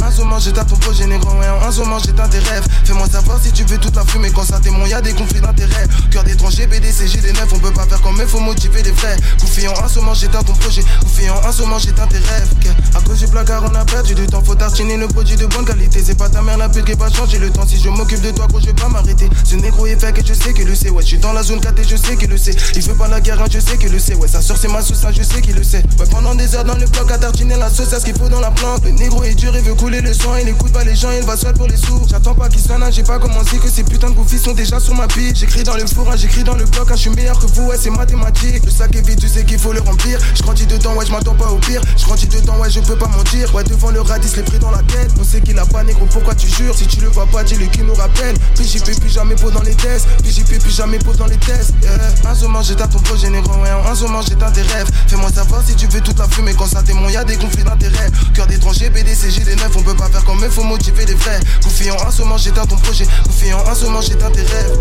Un 0.02 0.12
saumon 0.12 0.40
j'éteins 0.40 0.66
ton 0.66 0.76
projet 0.76 1.08
négro 1.08 1.32
et 1.42 1.66
un 1.66 1.72
saumon 1.72 1.98
j'éteins 2.00 2.28
tes 2.28 2.40
rêves. 2.40 2.66
Fais-moi 2.84 3.08
savoir 3.10 3.40
si 3.42 3.52
tu 3.52 3.64
veux 3.64 3.78
toute 3.78 3.96
la 3.96 4.06
fumée 4.06 4.30
quand 4.30 4.44
ça 4.44 4.60
témoigne 4.60 4.90
y'a 4.90 5.02
des 5.02 5.14
conflits 5.14 5.42
d'intérêts. 5.42 5.88
Cœur 6.12 6.24
d'étranger, 6.24 6.68
BDC, 6.68 7.08
j'ai 7.08 7.22
des 7.22 7.34
neufs, 7.34 7.52
on 7.54 7.60
peut 7.60 7.72
pas 7.72 7.86
faire 7.86 8.02
comme 8.02 8.18
il 8.20 8.28
faut 8.28 8.40
motiver 8.40 8.84
les 8.84 8.92
vrais. 8.92 9.18
Gouffi 9.40 9.68
en 9.68 9.84
un 9.84 9.88
saumon 9.88 10.14
j'éteins 10.14 10.44
ton 10.44 10.54
projet, 10.54 10.84
Gouffi 11.02 11.30
en 11.30 11.48
un 11.48 11.52
saumon 11.52 11.80
j'éteins 11.80 12.08
tes 12.08 12.18
rêves. 12.18 12.50
À 12.96 13.02
cause 13.02 13.20
du 13.20 13.28
placard 13.28 13.64
on 13.64 13.76
a 13.76 13.86
perdu 13.86 14.16
du 14.16 14.28
temps, 14.28 14.44
faut 14.44 14.56
tartiner 14.56 14.98
le 14.98 15.08
produit 15.08 15.36
de 15.36 15.46
bonne 15.48 15.66
qualité. 15.66 16.02
C'est 16.06 16.18
pas 16.18 16.30
ta 16.30 16.42
mère 16.42 16.58
la 16.58 16.70
qui 16.84 16.94
va 16.94 17.10
changer 17.10 17.38
le 17.38 17.50
temps 17.50 17.66
Si 17.68 17.80
je 17.80 17.90
m'occupe 17.90 18.22
de 18.22 18.32
toi 18.32 18.48
gros 18.48 18.60
je 18.60 18.68
vais 18.68 18.74
pas 18.74 18.90
m'arrêter. 18.90 19.30
Ce 19.44 19.56
négro 19.56 19.86
est 19.86 20.00
fait 20.00 20.14
que 20.14 20.26
je 20.26 20.34
sais 20.34 20.54
qu'il 20.54 20.68
le 20.68 20.76
sait. 20.76 20.90
Ouais 20.90 21.04
je 21.04 21.08
suis 21.08 21.18
dans 21.18 21.34
la 21.34 21.44
zone 21.44 21.60
4 21.60 21.80
et 21.80 21.84
je 21.84 21.96
sais 21.96 22.16
qu'il 22.16 22.30
le 22.30 22.38
sait. 22.38 22.56
Il 22.76 22.82
veut 22.82 22.94
pas 22.96 23.08
la 23.08 23.22
guerre 23.22 23.42
hein, 23.42 23.46
je 23.52 23.60
sais 23.60 23.78
qu'il 23.78 23.92
le 23.92 24.00
sait. 24.00 24.16
Ouais 24.16 24.28
sa 24.28 24.42
soeur 24.42 24.58
c'est 24.58 24.68
ma 24.68 24.82
sauce 24.82 25.04
hein, 25.06 25.12
je 25.16 25.24
sais 25.24 25.42
qu'il 25.42 25.56
le 25.56 25.64
sait. 25.64 25.84
Ouais 26.00 26.06
pendant 26.10 26.36
des 26.36 26.56
heures 26.56 26.64
dans 26.64 26.78
le 26.78 26.86
bloc 26.88 27.12
à 27.12 27.18
tartiner 27.18 27.58
la 27.58 27.70
sauce 27.70 27.88
C'est 27.90 28.00
ce 28.00 28.06
qu'il 28.06 28.16
faut 28.18 28.30
dans 28.30 28.40
la 28.40 28.52
plante 28.52 28.84
Le 28.84 28.92
négro 28.92 29.24
est 29.24 29.36
dur 29.36 29.54
il 29.56 29.64
veut 29.64 29.76
couler 29.76 30.02
le 30.02 30.14
sang. 30.14 30.36
Il 30.42 30.50
écoute 30.50 30.72
pas 30.72 30.84
les 30.84 30.96
gens 30.96 31.10
il 31.12 31.26
va 31.26 31.38
seul 31.38 31.54
pour 31.54 31.68
les 31.68 31.78
sous. 31.78 32.02
J'attends 32.10 32.36
pas 32.36 32.50
qu'il 32.50 32.62
sonne 32.62 32.84
hein, 32.84 32.90
j'ai 32.92 33.04
pas 33.04 33.20
commencé 33.20 33.58
Que 33.58 33.70
ces 33.70 33.84
putains 33.84 34.10
de 34.10 34.16
goofies 34.16 34.40
sont 34.40 34.54
déjà 34.54 34.80
sur 34.80 34.96
ma 34.96 35.08
piste 35.08 35.38
J'écris 35.38 35.64
dans 35.64 35.76
le 35.76 35.86
four 35.86 36.10
hein, 36.10 36.16
j'écris 36.16 36.44
dans 36.44 36.56
le 36.56 36.66
bloc 36.66 36.90
hein, 36.92 36.96
Je 36.96 37.02
suis 37.02 37.10
meilleur 37.12 37.40
que 37.40 37.46
vous 37.48 37.68
ouais 37.68 37.78
c'est 37.80 37.90
mathématique. 37.90 38.66
Le 38.66 38.72
sac 38.72 38.96
est 38.96 39.08
vide 39.08 39.20
tu 39.20 39.28
sais 39.28 39.44
qu'il 39.44 39.60
faut 39.60 39.74
le 39.74 39.82
remplir. 39.82 40.20
Je 40.36 40.44
grandis 40.44 40.66
dedans 40.66 40.96
ouais 40.96 41.06
je 41.06 41.12
m'attends 41.12 41.36
pas 41.36 41.50
au 41.50 41.58
pire. 41.58 41.82
Je 41.98 42.06
grandis 42.06 42.28
dedans 42.28 42.58
ouais 42.60 42.70
je 42.70 42.80
peux 42.80 42.98
pas 42.98 43.08
mentir. 43.08 43.54
Ouais 43.54 43.64
devant 43.64 43.92
le 43.92 44.02
radis 44.02 44.36
les 44.36 44.44
prix 44.44 44.60
dans 44.60 44.72
la 44.72 44.84
tête. 44.84 45.12
On 45.20 45.24
sait 45.24 45.42
qu'il 45.42 45.58
a 45.60 45.66
pas 45.66 45.84
négro 45.84 46.06
pourquoi 46.06 46.36
tu 46.36 46.48
Si 46.74 46.88
tu 46.88 47.00
le 47.00 47.10
vois 47.10 47.28
pas 47.28 47.44
dis-le 47.44 47.68
qui 47.68 47.82
nous 47.84 47.94
rappelle. 47.94 48.36
J'y 48.60 48.80
plus 48.80 49.10
jamais 49.10 49.36
pose 49.36 49.54
dans 49.54 49.62
les 49.62 49.76
tests. 49.76 50.08
J'y 50.26 50.44
plus 50.44 50.76
jamais 50.76 50.98
pose 50.98 51.18
dans 51.18 51.28
les 51.28 51.38
tests. 51.38 51.74
Yeah. 51.82 52.32
Un 52.32 52.36
saumon 52.36 52.62
j'éteins 52.62 52.88
ton 52.88 53.00
projet 53.00 53.30
négro 53.30 53.54
ouais, 53.62 53.70
Un 53.70 53.96
saumon 53.96 54.22
j'éteins 54.22 54.52
tes 54.52 54.62
rêves. 54.62 54.90
Fais-moi 55.08 55.32
savoir 55.32 55.62
si 55.66 55.76
tu 55.76 55.88
veux 55.88 56.02
toute 56.02 56.18
la 56.18 56.28
fumée 56.28 56.54
Quand 56.58 56.66
ça 56.66 56.82
témoigne 56.82 57.14
y'a 57.14 57.24
des 57.24 57.38
conflits 57.38 57.64
d'intérêts. 57.64 58.10
Cœur 58.34 58.48
d'étranger 58.48 58.90
BDC 58.90 59.30
j'ai 59.30 59.44
des 59.44 59.56
neufs 59.56 59.76
On 59.76 59.84
peut 59.84 59.94
pas 59.94 60.10
faire 60.10 60.24
comme 60.26 60.40
il 60.44 60.50
faut 60.50 60.64
motiver 60.64 61.06
les 61.06 61.14
vrais. 61.14 61.40
En 61.66 62.08
un 62.08 62.12
saumon 62.12 62.38
j'éteins 62.38 62.66
ton 62.66 62.78
projet. 62.78 63.06
En 63.54 63.70
un 63.70 63.76
saumon 63.76 64.02
j'éteins 64.02 64.32
tes 64.32 64.42
rêves. 64.42 64.80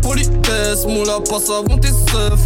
Politesse, 0.00 0.84
moula 0.86 1.18
passe 1.28 1.50
avant 1.50 1.78
tes 1.78 1.88
seufs. 1.88 2.40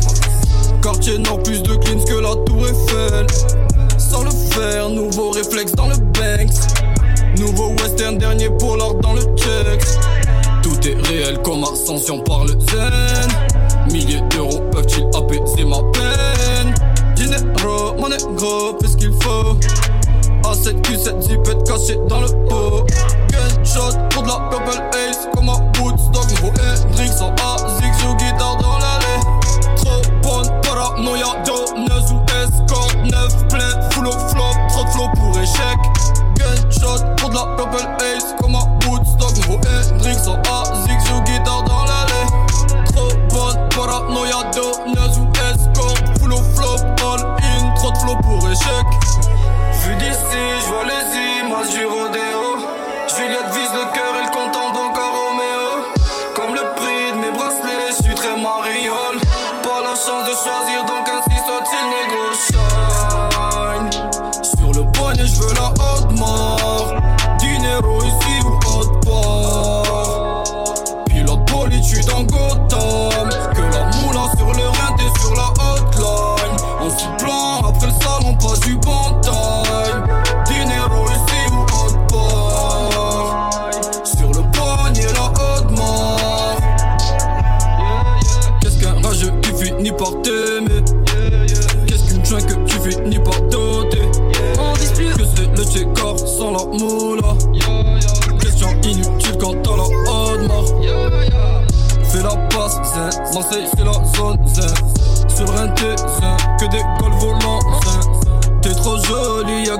Quartier 0.80 1.18
nord 1.18 1.42
plus 1.42 1.62
de 1.62 1.74
cleans 1.76 2.04
que 2.04 2.14
la 2.14 2.34
tour 2.46 2.66
Eiffel. 2.66 3.26
Sans 3.98 4.22
le 4.22 4.30
faire, 4.30 4.88
nouveau 4.88 5.30
réflexe 5.30 5.72
dans 5.72 5.88
le 5.88 5.96
Banks 5.96 6.54
Nouveau 7.38 7.68
western, 7.80 8.18
dernier 8.18 8.48
l'ordre 8.48 9.00
dans 9.00 9.12
le 9.12 9.22
checks 9.36 9.86
Tout 10.60 10.76
est 10.88 11.06
réel 11.06 11.40
comme 11.42 11.62
ascension 11.62 12.18
par 12.18 12.44
le 12.44 12.50
zen. 12.50 13.92
Milliers 13.92 14.20
d'euros 14.30 14.60
peuvent-ils 14.72 15.06
apaiser 15.16 15.64
ma 15.64 15.78
peine. 15.92 16.74
Dinero, 17.14 17.94
mon 17.96 18.08
négro, 18.08 18.76
fais 18.80 18.88
ce 18.88 18.96
qu'il 18.96 19.12
faut. 19.22 19.56
A7, 20.42 20.82
Q7, 20.82 21.20
zipette 21.20 21.64
caché 21.64 21.96
dans 22.08 22.22
le 22.22 22.28
pot. 22.48 22.84
Gunshot 23.30 23.96
pour 24.10 24.24
de 24.24 24.28
la 24.28 24.48
purple 24.50 24.82
ace 24.94 25.28
Comme 25.34 25.48
un 25.48 25.80
Woodstock, 25.80 26.30
nouveau 26.30 26.52
Hendrix 26.58 27.10
en 27.20 27.34
ASIC 27.34 27.92
Joue 28.00 28.16
guitare 28.16 28.56
dans 28.56 28.78
l'allée. 28.78 29.20
Trop 29.76 30.02
bonne 30.22 30.60
paranoïa, 30.62 31.36
donneuse 31.46 32.12
ou 32.12 32.20
escorte 32.42 32.96
Neuf 33.12 33.46
plein, 33.48 33.90
full 33.90 34.08
of 34.08 34.30
flop, 34.32 34.54
trop 34.70 34.84
de 34.84 34.90
flow 34.90 35.08
pour 35.14 35.38
échec. 35.38 35.78
Gunshot 36.36 37.17
la 37.38 37.56
purple 37.56 37.86
ace 38.00 38.34
Comme 38.40 38.54
un 38.54 38.88
Woodstock, 38.88 39.36
nouveau 39.36 39.60
Hendrix 39.92 40.16
en 40.26 40.40
ASIC 40.42 40.98
Joue 41.06 41.22
guitare 41.22 41.62
dans 41.64 41.84
l'allée. 41.84 42.26
Trop 42.94 43.12
bonne 43.30 43.68
paranoïa, 43.70 44.50
donneuse 44.52 45.07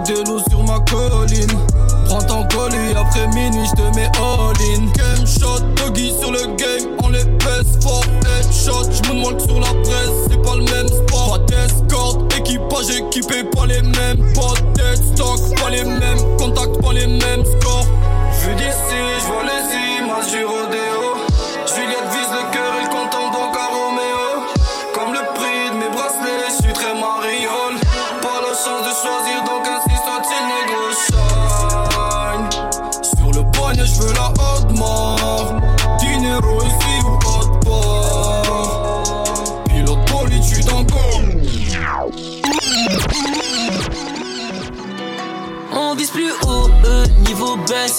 des 0.09 0.25
loups 0.25 0.43
sur 0.49 0.63
ma 0.65 0.81
colline. 0.81 1.59
Prends 2.07 2.23
ton 2.23 2.43
colis, 2.49 2.95
après 2.97 3.27
minuit, 3.29 3.67
j'te 3.67 3.95
mets 3.95 4.11
all-in. 4.19 4.78
Game 4.78 4.78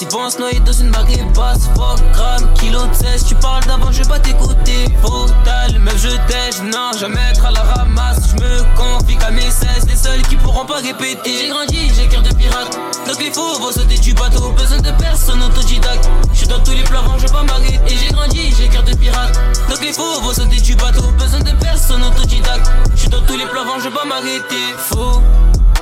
baisse. 0.00 0.02
Ils 0.02 0.08
vont 0.08 0.30
se 0.30 0.38
noyer 0.38 0.60
dans 0.60 0.72
une 0.72 0.90
marée 0.90 1.24
basse. 1.34 1.68
Fuck, 1.74 2.00
gramme, 2.12 2.52
kilo 2.54 2.86
de 2.86 2.94
16. 2.94 3.24
Tu 3.26 3.34
parles 3.36 3.64
d'avant, 3.64 3.90
je 3.92 4.02
vais 4.02 4.08
pas 4.08 4.18
t'écouter. 4.18 4.86
Total, 5.02 5.78
meuf, 5.78 5.98
je 5.98 6.08
t'aide. 6.08 6.72
Non, 6.72 6.90
jamais 6.98 7.20
être 7.30 7.44
à 7.44 7.50
la 7.50 7.62
ramasse. 7.62 8.30
Je 8.30 8.42
me 8.42 8.76
confie 8.76 9.16
qu'à 9.16 9.30
mes 9.30 9.50
16. 9.50 9.86
Les 9.88 9.96
seuls 9.96 10.22
qui 10.22 10.36
pourront 10.36 10.66
pas 10.66 10.80
répéter. 10.80 11.36
J'ai 11.38 11.48
grandi, 11.48 11.92
j'ai 11.94 12.08
cœur 12.08 12.22
de 12.22 12.34
pirate. 12.34 12.78
Donc 13.06 13.16
il 13.20 13.32
faut 13.32 13.58
vont 13.58 13.72
sauter 13.72 13.98
du 13.98 14.14
bateau. 14.14 14.50
Besoin 14.50 14.78
de 14.78 14.90
personne 14.92 15.42
autodidacte. 15.42 16.08
Je 16.32 16.38
suis 16.38 16.48
dans 16.48 16.60
tous 16.60 16.72
les 16.72 16.84
plans, 16.84 17.02
je 17.18 17.26
vais 17.26 17.32
pas 17.32 17.42
m'arrêter. 17.42 17.96
J'ai 17.96 18.12
grandi, 18.12 18.54
j'ai 18.56 18.68
cœur 18.68 18.82
de 18.82 18.94
pirate. 18.94 19.38
Donc 19.68 19.78
il 19.82 19.92
faut 19.92 20.20
vont 20.20 20.32
sauter 20.32 20.60
du 20.60 20.74
bateau. 20.76 21.10
Besoin 21.18 21.40
de 21.40 21.52
personne 21.60 22.02
autodidacte. 22.04 22.70
Je 22.94 23.00
suis 23.00 23.08
dans 23.08 23.22
tous 23.22 23.36
les 23.36 23.46
plans, 23.46 23.64
je 23.78 23.84
vais 23.84 23.90
pas 23.90 24.04
m'arrêter. 24.04 24.74
Faux 24.76 25.22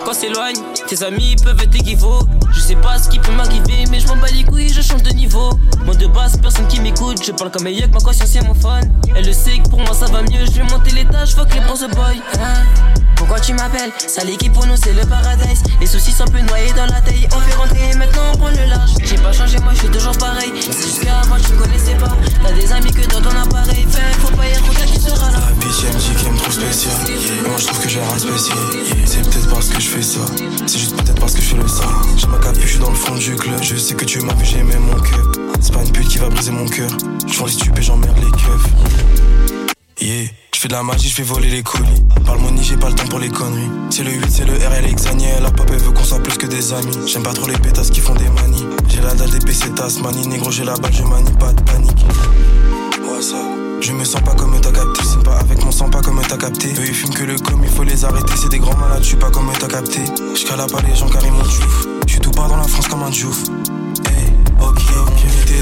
quand 0.05 0.12
s'éloigne, 0.12 0.57
tes 0.86 1.03
amis 1.03 1.36
peuvent 1.42 1.61
être 1.61 1.74
équivoques. 1.74 2.28
Je 2.53 2.61
sais 2.61 2.76
pas 2.76 2.99
ce 2.99 3.09
qui 3.09 3.18
peut 3.18 3.32
m'arriver, 3.32 3.84
mais 3.90 4.01
je 4.01 4.09
m'en 4.09 4.16
bats 4.16 4.28
les 4.32 4.44
couilles, 4.44 4.72
je 4.72 4.80
change 4.80 5.03
de 5.03 5.11
niveau. 5.11 5.51
Moi 5.84 5.94
de 5.94 6.07
base, 6.07 6.36
personne 6.40 6.66
qui 6.68 6.80
m'écoute, 6.80 7.22
je 7.24 7.32
parle 7.32 7.51
comme 7.51 7.66
un 7.66 7.86
ma 7.92 8.01
conscience 8.01 8.34
est 8.34 8.42
mon 8.42 8.55
fan. 8.55 8.90
Elle 9.14 9.26
le 9.26 9.32
sait 9.32 9.59
que 9.59 9.68
pour 9.68 9.80
moi 9.80 9.94
ça 9.94 10.07
va 10.07 10.22
mieux, 10.22 10.44
je 10.46 10.53
vais 10.53 10.64
monter 10.64 10.90
l'étage, 10.92 11.34
fuck 11.34 11.53
les 11.55 11.61
bronze 11.61 11.86
boy. 11.94 12.20
Hein? 12.40 12.64
Pourquoi 13.18 13.40
tu 13.40 13.53
m'appelles? 13.53 13.92
Ça 13.99 14.24
l'équipe 14.24 14.53
pour 14.53 14.64
nous 14.66 14.76
c'est 14.76 14.92
le 14.92 15.05
paradise. 15.05 15.62
Les 15.80 15.86
soucis 15.86 16.12
sont 16.12 16.24
peu 16.26 16.40
noyés 16.40 16.72
dans 16.72 16.86
la 16.86 17.01
taille. 17.01 17.28
On 17.34 17.40
fait 17.40 17.55
rentrer 17.57 17.94
maintenant 17.99 18.22
on 18.32 18.38
prend 18.38 18.51
le 18.51 18.70
large. 18.70 18.92
J'ai 19.05 19.16
pas 19.16 19.32
changé 19.32 19.59
moi 19.59 19.72
je 19.74 19.80
suis 19.80 19.88
toujours 19.88 20.16
pareil. 20.18 20.53
C'est 20.61 20.84
juste 20.84 21.05
qu'avant 21.05 21.36
tu 21.36 21.53
me 21.53 21.59
connaissais 21.59 21.94
pas. 21.96 22.16
T'as 22.42 22.53
des 22.53 22.72
amis 22.72 22.92
que 22.92 23.07
dans 23.12 23.20
ton 23.20 23.36
appareil. 23.36 23.86
Fais 23.90 24.18
faut 24.20 24.34
pas 24.36 24.46
y 24.46 24.53
être 24.53 24.86
qui 24.86 25.01
sera 25.01 25.30
là. 25.32 25.38
La 25.49 25.53
bitch 25.55 25.84
elle 25.84 26.30
me 26.30 26.32
me 26.32 26.38
trouve 26.38 26.53
spécial. 26.55 26.94
Et 27.11 27.49
moi 27.49 27.59
je 27.59 27.66
trouve 27.66 27.80
que 27.80 27.88
j'ai 27.88 28.01
rien 28.01 28.18
spécial. 28.18 28.59
C'est 29.05 29.22
peut-être 29.22 29.51
parce 29.51 29.68
que 29.68 29.80
je 29.80 29.88
fais 29.89 30.03
ça 30.03 30.20
C'est 30.66 30.78
juste 30.78 30.97
peut-être 30.97 31.20
parce 31.20 31.34
que 31.34 31.41
je 31.41 31.47
fais 31.47 31.57
le 31.57 31.68
sang 31.68 31.84
J'ai 32.16 32.26
ma 32.26 32.39
capuche, 32.39 32.62
je 32.62 32.68
suis 32.68 32.78
dans 32.78 32.91
le 32.91 32.97
fond 32.97 33.14
du 33.14 33.34
club 33.36 33.62
Je 33.62 33.76
sais 33.76 33.95
que 33.95 34.05
tu 34.05 34.20
m'as 34.20 34.34
vu 34.34 34.45
j'aimais 34.45 34.78
mon 34.78 35.01
cœur 35.01 35.32
C'est 35.61 35.72
pas 35.72 35.82
une 35.82 35.93
pute 35.93 36.09
qui 36.09 36.18
va 36.18 36.28
briser 36.28 36.51
mon 36.51 36.66
cœur 36.66 36.91
Je 37.26 37.39
vends 37.39 37.47
les 37.47 37.53
stupes 37.53 37.78
et 37.78 37.82
j'emmerde 37.82 38.16
les 38.18 38.30
keufs 38.30 39.72
Yeah 40.01 40.28
je 40.59 40.62
fais 40.62 40.68
de 40.70 40.72
la 40.72 40.82
magie, 40.82 41.09
je 41.09 41.14
fais 41.14 41.22
voler 41.22 41.51
les 41.51 41.62
colis. 41.62 42.03
Parle 42.26 42.41
money, 42.41 42.64
j'ai 42.64 42.76
pas 42.76 42.89
le 42.89 42.95
temps 42.97 43.07
pour 43.07 43.20
les 43.20 43.28
conneries. 43.28 43.70
C'est 43.91 44.03
le 44.03 44.11
8, 44.11 44.28
c'est 44.28 44.45
le 44.45 44.55
R, 44.55 44.72
elle 44.76 44.86
est 44.86 44.91
exagnée. 44.91 45.28
La 45.41 45.53
pop, 45.53 45.68
elle 45.70 45.78
veut 45.78 45.93
qu'on 45.93 46.03
soit 46.03 46.20
plus 46.20 46.36
que 46.36 46.49
des 46.49 46.72
amis. 46.72 46.99
J'aime 47.07 47.22
pas 47.22 47.32
trop 47.32 47.47
les 47.47 47.57
pétasses 47.57 47.91
qui 47.91 48.01
font 48.01 48.16
des 48.16 48.28
manies. 48.28 48.66
J'ai 48.89 49.01
la 49.01 49.14
dalle 49.14 49.30
des 49.30 49.39
PC 49.39 49.70
Tasmanie. 49.70 50.26
Négro, 50.26 50.51
j'ai 50.51 50.64
la 50.64 50.74
balle, 50.74 50.93
je 50.93 51.05
manie 51.05 51.30
pas 51.39 51.53
de 51.53 51.62
panique. 51.62 52.05
Ouais, 53.09 53.22
ça. 53.22 53.68
Je 53.81 53.93
me 53.93 54.05
sens 54.05 54.20
pas 54.22 54.35
comme 54.35 54.61
t'as 54.61 54.72
capté, 54.72 55.03
signe 55.05 55.22
pas 55.22 55.37
avec 55.39 55.64
mon 55.64 55.70
sang 55.70 55.89
pas 55.89 56.01
comme 56.01 56.20
t'as 56.29 56.37
capté. 56.37 56.72
Eux 56.74 56.87
ils 56.87 56.95
fument 56.95 57.14
que 57.14 57.24
le 57.24 57.39
com, 57.39 57.61
il 57.62 57.70
faut 57.70 57.85
les 57.85 58.05
arrêter, 58.05 58.33
c'est 58.37 58.51
des 58.51 58.59
grands 58.59 58.76
malades, 58.76 59.03
je 59.03 59.09
suis 59.09 59.16
pas 59.16 59.31
comme 59.31 59.51
t'as 59.59 59.68
capté. 59.68 60.01
J'cala 60.35 60.66
pas 60.66 60.81
les 60.83 60.95
gens 60.95 61.09
car 61.09 61.24
ils 61.24 61.33
m'ont 61.33 61.45
djouf. 61.45 61.87
J'suis 62.07 62.20
tout 62.20 62.33
part 62.33 62.49
dans 62.49 62.57
la 62.57 62.64
France 62.64 62.89
comme 62.89 63.03
un 63.03 63.12
djouf. 63.12 63.45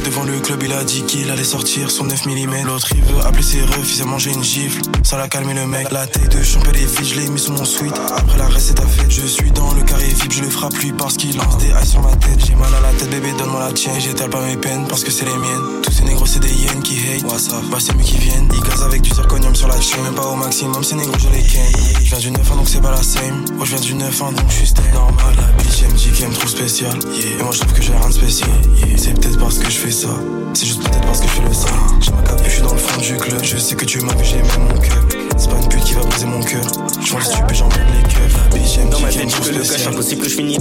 Devant 0.07 0.25
le 0.25 0.39
club, 0.39 0.63
il 0.63 0.73
a 0.73 0.85
dit 0.85 1.03
qu'il 1.03 1.31
allait 1.31 1.45
sortir 1.45 1.91
son 1.91 2.05
9 2.05 2.27
mm. 2.27 2.65
L'autre 2.65 2.89
il 2.95 3.03
veut 3.03 3.21
appeler 3.25 3.43
ses 3.43 3.63
refs, 3.63 3.91
il 3.91 3.97
s'est 3.97 4.05
mangé 4.05 4.31
une 4.33 4.43
gifle. 4.43 4.81
Ça 5.03 5.17
l'a 5.17 5.29
calmé 5.29 5.53
le 5.55 5.67
mec. 5.67 5.91
La 5.91 6.07
tête 6.07 6.37
de 6.37 6.43
champion 6.43 6.71
les 6.73 6.87
vies, 6.87 7.09
je 7.09 7.21
l'ai 7.21 7.29
mis 7.29 7.41
sous 7.41 7.53
mon 7.53 7.65
suite. 7.65 7.95
Après 8.17 8.39
la 8.39 8.47
reste 8.47 8.69
c'est 8.69 8.75
ta 8.75 8.87
fête. 8.87 9.11
Je 9.11 9.27
suis 9.27 9.51
dans 9.51 9.73
le 9.75 9.83
carré 9.83 10.05
VIP, 10.05 10.33
je 10.33 10.43
le 10.43 10.51
frappe 10.51 10.75
lui 10.75 10.93
parce 10.93 11.17
qu'il 11.17 11.37
lance 11.37 11.59
des 11.59 11.69
eyes 11.69 11.87
sur 11.87 12.03
ma 12.03 12.15
tête. 12.17 12.39
J'ai 12.47 12.55
mal 12.55 12.73
à 12.75 12.81
la 12.81 12.93
tête, 12.99 13.11
bébé, 13.11 13.33
donne-moi 13.37 13.61
la 13.61 13.73
tienne. 13.73 13.95
J'étale 13.99 14.31
pas 14.31 14.41
mes 14.47 14.57
peines 14.57 14.87
parce 14.89 15.03
que 15.03 15.11
c'est 15.11 15.25
les 15.25 15.37
miennes. 15.37 15.83
Tous 15.83 15.93
ces 15.93 16.05
négros 16.05 16.27
c'est 16.27 16.41
des 16.41 16.55
yens 16.55 16.83
qui 16.83 16.99
hate. 17.09 17.23
Ouais, 17.25 17.39
ça, 17.39 17.61
bah 17.71 17.79
c'est 17.81 17.95
mieux 17.97 18.05
qui 18.05 18.19
viennent. 18.19 18.49
Ils 18.55 18.69
gazent 18.69 18.85
avec 18.85 19.03
du 19.03 19.11
zirconium 19.11 19.55
sur 19.57 19.69
la 19.69 19.81
chaîne. 19.81 20.03
Même 20.05 20.15
pas 20.15 20.27
au 20.27 20.37
maximum, 20.37 20.85
ces 20.85 20.95
négros 20.95 21.19
je 21.19 21.29
les 21.31 21.43
ken. 21.43 21.63
Je 21.99 22.11
viens 22.11 22.19
du 22.19 22.31
9 22.31 22.53
ans 22.53 22.57
donc 22.57 22.69
c'est 22.69 22.83
pas 22.83 22.93
la 22.93 23.03
same. 23.03 23.45
Moi 23.57 23.65
je 23.67 23.75
viens 23.75 23.81
du 23.81 23.95
9 23.95 24.23
ans 24.23 24.33
donc 24.33 24.47
je 24.51 24.65
suis 24.65 24.75
normal. 24.93 25.35
La 25.37 25.63
bitch 25.63 25.83
elle 25.83 25.93
me 25.93 25.97
dit 25.97 26.11
qu'elle 26.11 26.29
me 26.29 26.35
trouve 26.35 26.51
spécial. 26.51 26.97
Et 27.19 27.43
moi 27.43 27.53
je 27.53 27.61
trouve 27.61 27.73
que 27.73 27.83
j'ai 27.83 27.93
rien 27.93 28.09
de 28.09 28.13
spécial. 28.13 28.51
C'est 28.97 29.15
peut-être 29.15 29.39
parce 29.39 29.59
que 29.59 29.71
je 29.71 29.79
fais 29.79 29.91
ça. 29.97 30.09
C'est 30.53 30.67
juste 30.67 30.83
peut-être 30.83 31.01
parce 31.07 31.21
que 31.21 31.27
je 31.27 31.33
fais 31.33 31.43
le 31.49 31.55
sang. 31.55 31.69
J'ai 32.01 32.11
ma 32.13 32.23
capuche, 32.23 32.45
je 32.47 32.51
suis 32.51 32.63
dans 32.63 32.73
le 32.73 32.79
fond 32.79 33.01
du 33.01 33.17
club. 33.17 33.43
Je 33.43 33.57
sais 33.57 33.75
que 33.75 33.85
tu 33.87 33.99
m'as 34.01 34.15
vu, 34.15 34.25
j'ai 34.25 34.37
mon 34.37 34.79
cœur. 34.81 34.99
C'est 35.39 35.49
pas 35.51 35.57
une 35.57 35.69
pute 35.69 35.85
qui 35.85 35.95
va 35.95 36.03
briser 36.03 36.27
mon 36.27 36.43
cœur. 36.43 36.61
Je 37.03 37.11
vois 37.13 37.21
le 37.21 37.25
stupé, 37.27 37.55
les 37.55 38.03
keufs. 38.03 38.37
La 38.53 38.59
bitch 38.59 38.79
elle 38.79 38.87
me 38.87 38.91
Dans 38.91 39.01
ma 39.01 39.09
tête, 39.09 39.25
le 39.25 39.89
impossible 39.89 40.23
que 40.23 40.29
je 40.29 40.35
finis. 40.35 40.59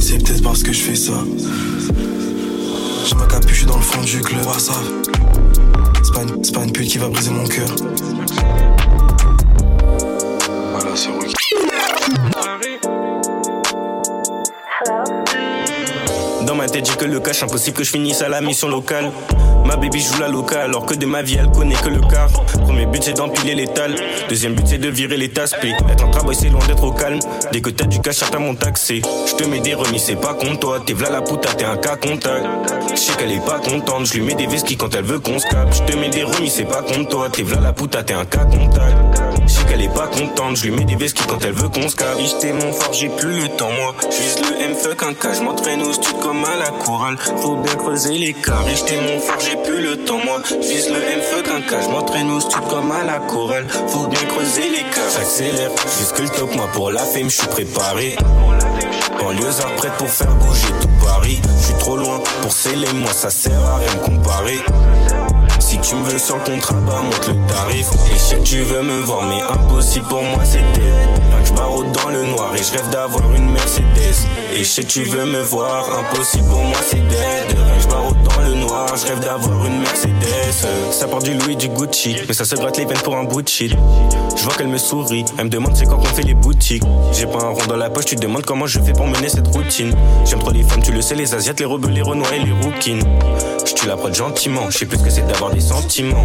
C'est 0.00 0.18
peut-être 0.22 0.42
parce 0.42 0.62
que 0.62 0.72
je 0.72 0.80
fais 0.82 0.94
ça. 0.96 1.12
J'ai 3.06 3.14
ma 3.14 3.26
capuche, 3.26 3.52
je 3.52 3.56
suis 3.58 3.66
dans 3.66 3.76
le 3.76 3.82
fond 3.82 4.02
du 4.02 4.20
club. 4.20 4.42
Ah, 4.54 4.58
ça. 4.58 4.74
C'est 6.02 6.12
pas, 6.12 6.22
une- 6.22 6.44
c'est 6.44 6.54
pas 6.54 6.64
une 6.64 6.72
pute 6.72 6.88
qui 6.88 6.98
va 6.98 7.08
briser 7.08 7.30
mon 7.30 7.44
cœur. 7.46 7.68
Voilà, 10.72 10.90
c'est 10.94 11.08
Rookie. 11.08 11.34
Ma 16.66 16.72
j'ai 16.72 16.96
que 16.96 17.04
le 17.04 17.20
cash, 17.20 17.42
impossible 17.42 17.76
que 17.76 17.84
je 17.84 17.90
finisse 17.90 18.22
à 18.22 18.28
la 18.28 18.40
mission 18.40 18.68
locale. 18.68 19.10
Ma 19.66 19.76
baby 19.76 20.00
joue 20.00 20.20
la 20.20 20.28
locale, 20.28 20.62
alors 20.62 20.86
que 20.86 20.94
de 20.94 21.06
ma 21.06 21.22
vie, 21.22 21.36
elle 21.38 21.50
connaît 21.50 21.74
que 21.74 21.88
le 21.88 22.00
quart. 22.00 22.30
Premier 22.62 22.86
but, 22.86 23.02
c'est 23.02 23.14
d'empiler 23.14 23.54
l'étal. 23.54 23.94
Deuxième 24.28 24.54
but, 24.54 24.66
c'est 24.66 24.78
de 24.78 24.88
virer 24.88 25.16
les 25.16 25.30
taspés. 25.30 25.74
Être 25.90 26.04
un 26.04 26.10
travail, 26.10 26.36
c'est 26.38 26.48
loin 26.48 26.64
d'être 26.66 26.84
au 26.84 26.92
calme. 26.92 27.18
Dès 27.52 27.60
que 27.60 27.70
t'as 27.70 27.86
du 27.86 28.00
cash, 28.00 28.16
certains 28.16 28.38
m'ont 28.38 28.54
taxé. 28.54 29.02
Je 29.26 29.34
te 29.34 29.44
mets 29.44 29.60
des 29.60 29.74
remises, 29.74 30.04
c'est 30.04 30.20
pas 30.20 30.34
contre 30.34 30.58
toi. 30.58 30.80
T'es 30.84 30.92
v'là 30.92 31.10
la 31.10 31.22
puta, 31.22 31.52
t'es 31.54 31.64
un 31.64 31.76
cas 31.76 31.96
contact. 31.96 32.46
Je 32.90 32.96
sais 32.96 33.12
qu'elle 33.14 33.32
est 33.32 33.44
pas 33.44 33.58
contente, 33.58 34.06
je 34.06 34.14
lui 34.14 34.22
mets 34.22 34.34
des 34.34 34.46
vesquis 34.46 34.76
quand 34.76 34.94
elle 34.94 35.04
veut 35.04 35.18
qu'on 35.18 35.38
se 35.38 35.46
capte. 35.46 35.82
Je 35.90 35.96
mets 35.98 36.10
des 36.10 36.24
remises, 36.24 36.54
c'est 36.54 36.64
pas 36.64 36.82
contre 36.82 37.08
toi. 37.08 37.28
T'es 37.30 37.42
v'là 37.42 37.60
la 37.60 37.72
puta, 37.72 38.02
t'es 38.02 38.14
un 38.14 38.24
cas 38.24 38.44
contact. 38.44 39.22
Je 39.46 39.52
sais 39.52 39.64
qu'elle 39.64 39.82
est 39.82 39.94
pas 39.94 40.06
contente, 40.06 40.56
je 40.56 40.70
mets 40.70 40.84
des 40.84 40.96
vesquis 40.96 41.24
quand 41.26 41.44
elle 41.44 41.52
veut 41.52 41.68
qu'on 41.68 41.88
se 41.88 41.96
capte. 41.96 42.20
Mon 42.44 42.72
fort, 42.72 42.92
j'ai 42.92 43.08
plus 43.08 43.42
le 43.42 43.48
temps, 43.48 43.70
moi. 43.70 43.94
J'vise 44.10 44.38
le 44.40 44.62
M, 44.62 44.74
fuck 44.74 45.02
un 45.02 45.14
cas, 45.14 45.34
j'm'entraîne 45.34 45.82
au 45.82 45.92
stud 45.92 46.18
comme 46.20 46.44
la 46.56 46.70
chorale. 46.70 47.16
Faut 47.38 47.56
bien 47.56 47.74
creuser 47.74 48.18
l'écart. 48.18 48.64
J'étais 48.68 49.00
mon 49.00 49.18
fort, 49.20 49.40
j'ai 49.40 49.56
plus 49.56 49.82
le 49.82 49.96
temps, 50.04 50.18
moi. 50.24 50.40
J'vise 50.60 50.88
le 50.90 50.96
M, 50.96 51.20
fuck 51.20 51.48
un 51.48 51.60
cas, 51.62 51.80
j'm'entraîne 51.82 52.30
au 52.30 52.40
stud 52.40 52.62
comme 52.68 52.90
à 52.92 53.04
la 53.04 53.18
chorale. 53.18 53.66
Faut 53.88 54.06
bien 54.06 54.24
creuser 54.28 54.68
l'écart. 54.70 55.10
J'accélère, 55.16 55.70
jusque 55.98 56.18
le 56.20 56.28
top, 56.28 56.54
moi 56.54 56.68
pour 56.72 56.90
la 56.90 57.04
fame, 57.04 57.30
j'suis 57.30 57.46
préparé. 57.48 58.16
Banlieusard 59.18 59.72
prête 59.76 59.92
pour 59.94 60.08
faire 60.08 60.34
bouger 60.34 60.68
tout 60.80 60.88
Paris. 61.04 61.40
J'suis 61.60 61.74
trop 61.78 61.96
loin 61.96 62.20
pour 62.42 62.52
sceller, 62.52 62.92
moi 62.94 63.12
ça 63.12 63.30
sert 63.30 63.58
à 63.58 63.76
rien 63.76 63.96
comparer. 64.04 64.60
Si 65.74 65.80
tu 65.80 65.96
me 65.96 66.04
veux 66.04 66.18
contrat, 66.44 66.76
bah 66.86 67.02
monte 67.02 67.26
le 67.26 67.52
tarif. 67.52 67.88
Et 67.92 68.36
que 68.36 68.42
tu 68.44 68.60
veux 68.60 68.82
me 68.82 69.00
voir, 69.00 69.26
mais 69.26 69.42
impossible 69.42 70.06
pour 70.06 70.22
moi 70.22 70.38
que 70.38 71.48
je 71.48 71.52
barre 71.52 71.82
dans 71.92 72.10
le 72.10 72.26
noir 72.26 72.54
et 72.54 72.62
je 72.62 72.72
rêve 72.72 72.88
d'avoir 72.90 73.34
une 73.34 73.50
Mercedes. 73.50 73.82
Et 74.54 74.58
je 74.58 74.64
sais 74.64 74.84
tu 74.84 75.02
veux 75.02 75.24
me 75.24 75.40
voir, 75.42 75.84
impossible 75.98 76.46
pour 76.46 76.62
moi 76.62 76.78
c'est 76.80 77.06
dead. 77.08 77.58
Je 77.80 77.88
barre 77.88 78.14
dans 78.14 78.48
le 78.48 78.54
noir, 78.54 78.86
je 78.96 79.06
rêve 79.06 79.18
d'avoir 79.18 79.66
une 79.66 79.80
Mercedes. 79.80 80.12
Ça 80.92 81.08
part 81.08 81.22
du 81.22 81.34
Louis, 81.34 81.56
du 81.56 81.68
Gucci, 81.68 82.16
mais 82.28 82.34
ça 82.34 82.44
se 82.44 82.54
gratte 82.54 82.78
les 82.78 82.84
veines 82.84 83.02
pour 83.02 83.16
un 83.16 83.24
bout 83.24 83.42
de 83.42 83.48
shit. 83.48 83.76
Je 84.36 84.44
vois 84.44 84.54
qu'elle 84.54 84.68
me 84.68 84.78
sourit, 84.78 85.24
elle 85.38 85.46
me 85.46 85.50
demande 85.50 85.74
c'est 85.74 85.86
quand 85.86 85.96
qu'on 85.96 86.04
fait 86.04 86.22
les 86.22 86.34
boutiques. 86.34 86.84
J'ai 87.12 87.26
pas 87.26 87.42
un 87.42 87.48
rond 87.48 87.66
dans 87.68 87.76
la 87.76 87.90
poche, 87.90 88.04
tu 88.04 88.14
te 88.14 88.20
demandes 88.20 88.44
comment 88.46 88.68
je 88.68 88.78
fais 88.78 88.92
pour 88.92 89.08
mener 89.08 89.28
cette 89.28 89.48
routine. 89.48 89.92
J'aime 90.24 90.38
trop 90.38 90.52
les 90.52 90.62
femmes, 90.62 90.82
tu 90.82 90.92
le 90.92 91.02
sais, 91.02 91.16
les 91.16 91.34
asiates, 91.34 91.58
les 91.58 91.66
rebeux, 91.66 91.88
les 91.88 92.02
renois 92.02 92.28
et 92.32 92.38
les 92.38 92.52
rouquines. 92.52 93.02
Je 93.84 93.86
tue 93.86 93.90
la 93.90 93.96
prod 93.98 94.14
gentiment, 94.14 94.70
je 94.70 94.78
sais 94.78 94.86
plus 94.86 94.96
ce 94.96 95.02
que 95.04 95.10
c'est 95.10 95.26
d'avoir 95.26 95.50
des 95.50 95.60
sentiments. 95.60 96.24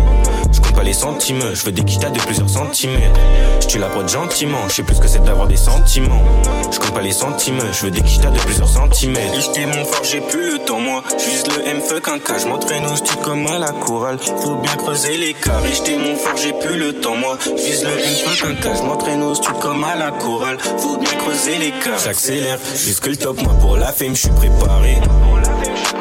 Je 0.50 0.62
compte 0.62 0.76
pas 0.78 0.84
les 0.84 0.94
sentiments, 0.94 1.54
je 1.54 1.66
veux 1.66 1.74
des 1.74 1.84
quitas 1.84 2.10
de 2.10 2.20
plusieurs 2.22 2.50
centimètres. 2.50 3.20
Je 3.60 3.68
tue 3.68 3.80
la 3.80 3.88
prod 3.88 4.08
gentiment, 4.08 4.60
je 4.70 4.76
sais 4.76 4.84
plus 4.84 4.96
ce 4.96 5.02
que 5.02 5.10
c'est 5.10 5.24
d'avoir 5.26 5.46
des 5.46 5.58
sentiments. 5.58 6.24
Je 6.72 6.80
compte 6.80 6.94
pas 6.94 7.02
les 7.02 7.12
sentiments, 7.12 7.66
je 7.74 7.84
veux 7.84 7.92
des 7.92 8.02
quitas 8.02 8.30
de 8.30 8.40
plusieurs 8.40 8.70
centimètres. 8.70 9.42
J'étais 9.42 9.66
mon 9.66 9.84
fort, 9.84 10.06
j'ai 10.06 10.22
plus 10.22 10.54
le 10.54 10.60
temps, 10.60 10.80
moi. 10.80 11.04
J'vise 11.18 11.44
le 11.48 11.68
M, 11.68 11.82
fuck 11.82 12.08
un 12.08 12.20
cas, 12.20 12.38
j'm'entraîne 12.38 12.86
au 12.86 12.96
stud 12.96 13.20
comme 13.22 13.46
à 13.48 13.60
la 13.60 13.74
chorale. 13.74 14.20
Faut 14.20 14.56
bien 14.56 14.76
creuser 14.78 15.18
l'écart. 15.18 15.62
Et 15.66 15.74
j'étais 15.76 15.98
mon 15.98 16.16
fort, 16.16 16.38
j'ai 16.38 16.54
plus 16.54 16.78
le 16.78 16.94
temps, 16.94 17.18
moi. 17.18 17.38
J'vise 17.44 17.84
le 17.84 17.90
M, 17.90 18.16
fuck 18.26 18.50
un 18.50 18.56
cas, 18.56 18.76
j'm'entraîne 18.76 19.22
au 19.22 19.36
stud 19.36 19.60
comme 19.60 19.84
à 19.84 19.98
la 19.98 20.12
chorale. 20.12 20.60
Faut 20.78 20.96
bien 20.96 21.12
creuser 21.18 21.58
l'écart. 21.58 22.00
J'accélère, 22.02 22.58
jusque 22.74 23.08
le 23.08 23.18
top, 23.18 23.42
moi 23.42 23.54
pour 23.60 23.76
la 23.76 23.92
fame, 23.92 24.16
j'suis 24.16 24.30
préparé. 24.30 24.98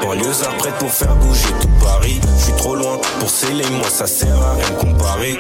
Banlieusard 0.03 0.57
prête 0.59 0.75
pour 0.75 0.91
faire 0.91 1.15
bouger 1.17 1.49
tout 1.61 1.69
Paris. 1.85 2.21
Je 2.39 2.45
suis 2.45 2.53
trop 2.55 2.75
loin 2.75 2.99
pour 3.19 3.31
sceller, 3.31 3.69
moi 3.71 3.89
ça 3.89 4.07
sert 4.07 4.35
à 4.41 4.55
rien 4.55 4.75
comparer. 4.79 5.39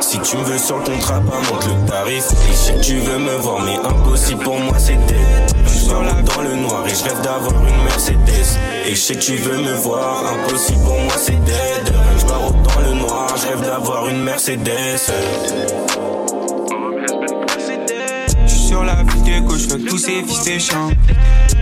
Si 0.00 0.18
tu 0.20 0.36
me 0.36 0.44
veux 0.44 0.58
sur 0.58 0.78
le 0.78 0.84
contrat, 0.84 1.20
bah 1.20 1.34
monte 1.50 1.66
le 1.66 1.90
tarif. 1.90 2.26
Et 2.30 2.52
je 2.52 2.56
sais 2.56 2.72
que 2.74 2.80
tu 2.80 2.98
veux 2.98 3.18
me 3.18 3.36
voir, 3.36 3.60
mais 3.62 3.76
impossible 3.76 4.42
pour 4.42 4.58
moi 4.58 4.74
c'est 4.78 4.96
dead. 5.06 5.52
Je 5.66 5.88
dans 5.88 6.42
le 6.42 6.54
noir 6.56 6.84
et 6.86 6.94
je 6.94 7.04
rêve 7.04 7.20
d'avoir 7.22 7.64
une 7.64 7.84
Mercedes. 7.84 8.58
Et 8.86 8.94
je 8.94 9.00
sais 9.00 9.14
que 9.14 9.20
tu 9.20 9.36
veux 9.36 9.58
me 9.58 9.72
voir, 9.74 10.24
impossible 10.34 10.82
pour 10.84 10.98
moi 11.00 11.14
c'est 11.16 11.44
dead. 11.44 11.94
Je 12.18 12.26
dans 12.26 12.80
le 12.80 12.94
noir, 12.94 13.28
je 13.36 13.46
rêve 13.48 13.62
d'avoir 13.62 14.08
une 14.08 14.22
Mercedes. 14.22 15.00
Sur 18.66 18.82
la 18.82 18.96
ville 19.04 19.22
de 19.22 19.46
gauche, 19.46 19.68
fuck 19.68 19.84
tous 19.84 19.98
ces 19.98 20.22
fils 20.24 20.44
de 20.44 20.58
chiens. 20.58 20.88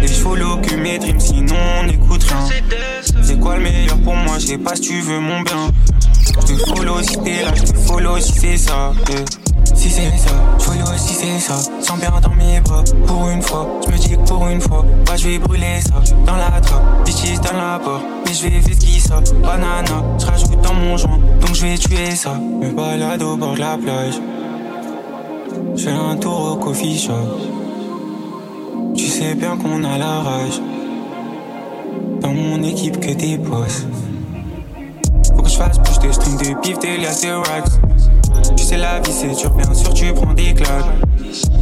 Et 0.03 0.09
je 0.09 0.15
follow 0.15 0.57
que 0.57 0.75
mes 0.75 0.99
dreams, 0.99 1.21
sinon 1.21 1.55
on 1.81 1.87
n'écoute 1.87 2.25
rien. 2.25 2.49
C'est 3.23 3.39
quoi 3.39 3.57
le 3.57 3.65
meilleur 3.65 3.99
pour 3.99 4.15
moi, 4.15 4.39
je 4.39 4.47
sais 4.47 4.59
pas 4.59 4.75
si 4.75 4.83
tu 4.83 5.01
veux 5.01 5.21
mon 5.21 5.43
bien. 5.43 5.69
Je 6.27 6.33
te 6.33 6.71
follow 6.71 7.03
si 7.03 7.19
t'es 7.19 7.43
là, 7.43 7.53
je 7.55 7.73
te 7.73 7.77
follow 7.77 8.19
si 8.19 8.33
c'est 8.33 8.57
ça. 8.57 8.93
yeah. 9.11 9.25
Si 9.75 9.91
c'est 9.91 10.17
ça, 10.17 10.31
je 10.59 10.65
follow 10.65 10.87
si 10.97 11.15
c'est 11.15 11.39
ça. 11.41 11.57
Sans 11.81 11.97
bien 11.99 12.11
dans 12.23 12.31
mes 12.31 12.61
bras, 12.61 12.83
pour 13.07 13.29
une 13.29 13.43
fois. 13.43 13.69
Je 13.87 13.93
me 13.93 13.99
dis 13.99 14.11
que 14.11 14.27
pour 14.27 14.49
une 14.49 14.61
fois, 14.61 14.85
bah 15.05 15.17
je 15.17 15.29
vais 15.29 15.39
brûler 15.39 15.81
ça. 15.83 16.03
Dans 16.25 16.37
la 16.37 16.59
trappe, 16.61 17.05
bitches 17.05 17.39
dans 17.41 17.57
la 17.59 17.79
porte. 17.79 18.03
Mais 18.27 18.33
je 18.33 18.49
vais 18.49 18.61
qui 18.77 18.99
ça. 18.99 19.21
Banana, 19.43 20.03
je 20.19 20.27
rajoute 20.27 20.61
dans 20.63 20.75
mon 20.75 20.97
joint, 20.97 21.19
donc 21.41 21.55
je 21.55 21.67
vais 21.67 21.77
tuer 21.77 22.17
ça. 22.17 22.35
Me 22.35 22.73
balade 22.73 23.23
au 23.23 23.37
bord 23.37 23.55
de 23.55 23.61
la 23.61 23.77
plage. 23.77 24.15
Je 25.77 25.83
fais 25.83 25.91
un 25.91 26.17
tour 26.17 26.53
au 26.53 26.57
coffee 26.57 26.99
shop. 26.99 27.13
Tu 28.97 29.07
sais 29.07 29.35
bien 29.35 29.57
qu'on 29.57 29.83
a 29.83 29.99
la 29.99 30.21
rage. 30.21 30.61
Dans 32.21 32.33
mon 32.33 32.63
équipe 32.63 33.01
que 33.01 33.13
des 33.13 33.37
boss. 33.39 33.87
Faut 35.35 35.43
que 35.43 35.49
je 35.49 35.57
fasse 35.57 35.79
plus 35.79 35.99
de 35.99 36.13
string 36.13 36.39
de 36.39 36.61
pif, 36.61 36.79
de 36.79 37.01
liasses 37.01 37.23
de 37.23 37.33
racks. 37.33 38.55
Tu 38.57 38.65
sais 38.65 38.77
la 38.77 39.01
vie 39.01 39.13
c'est 39.13 39.35
dur, 39.35 39.51
bien 39.51 39.75
sûr 39.75 39.93
tu 39.93 40.13
prends 40.13 40.33
des 40.33 40.55
claques. 40.55 40.87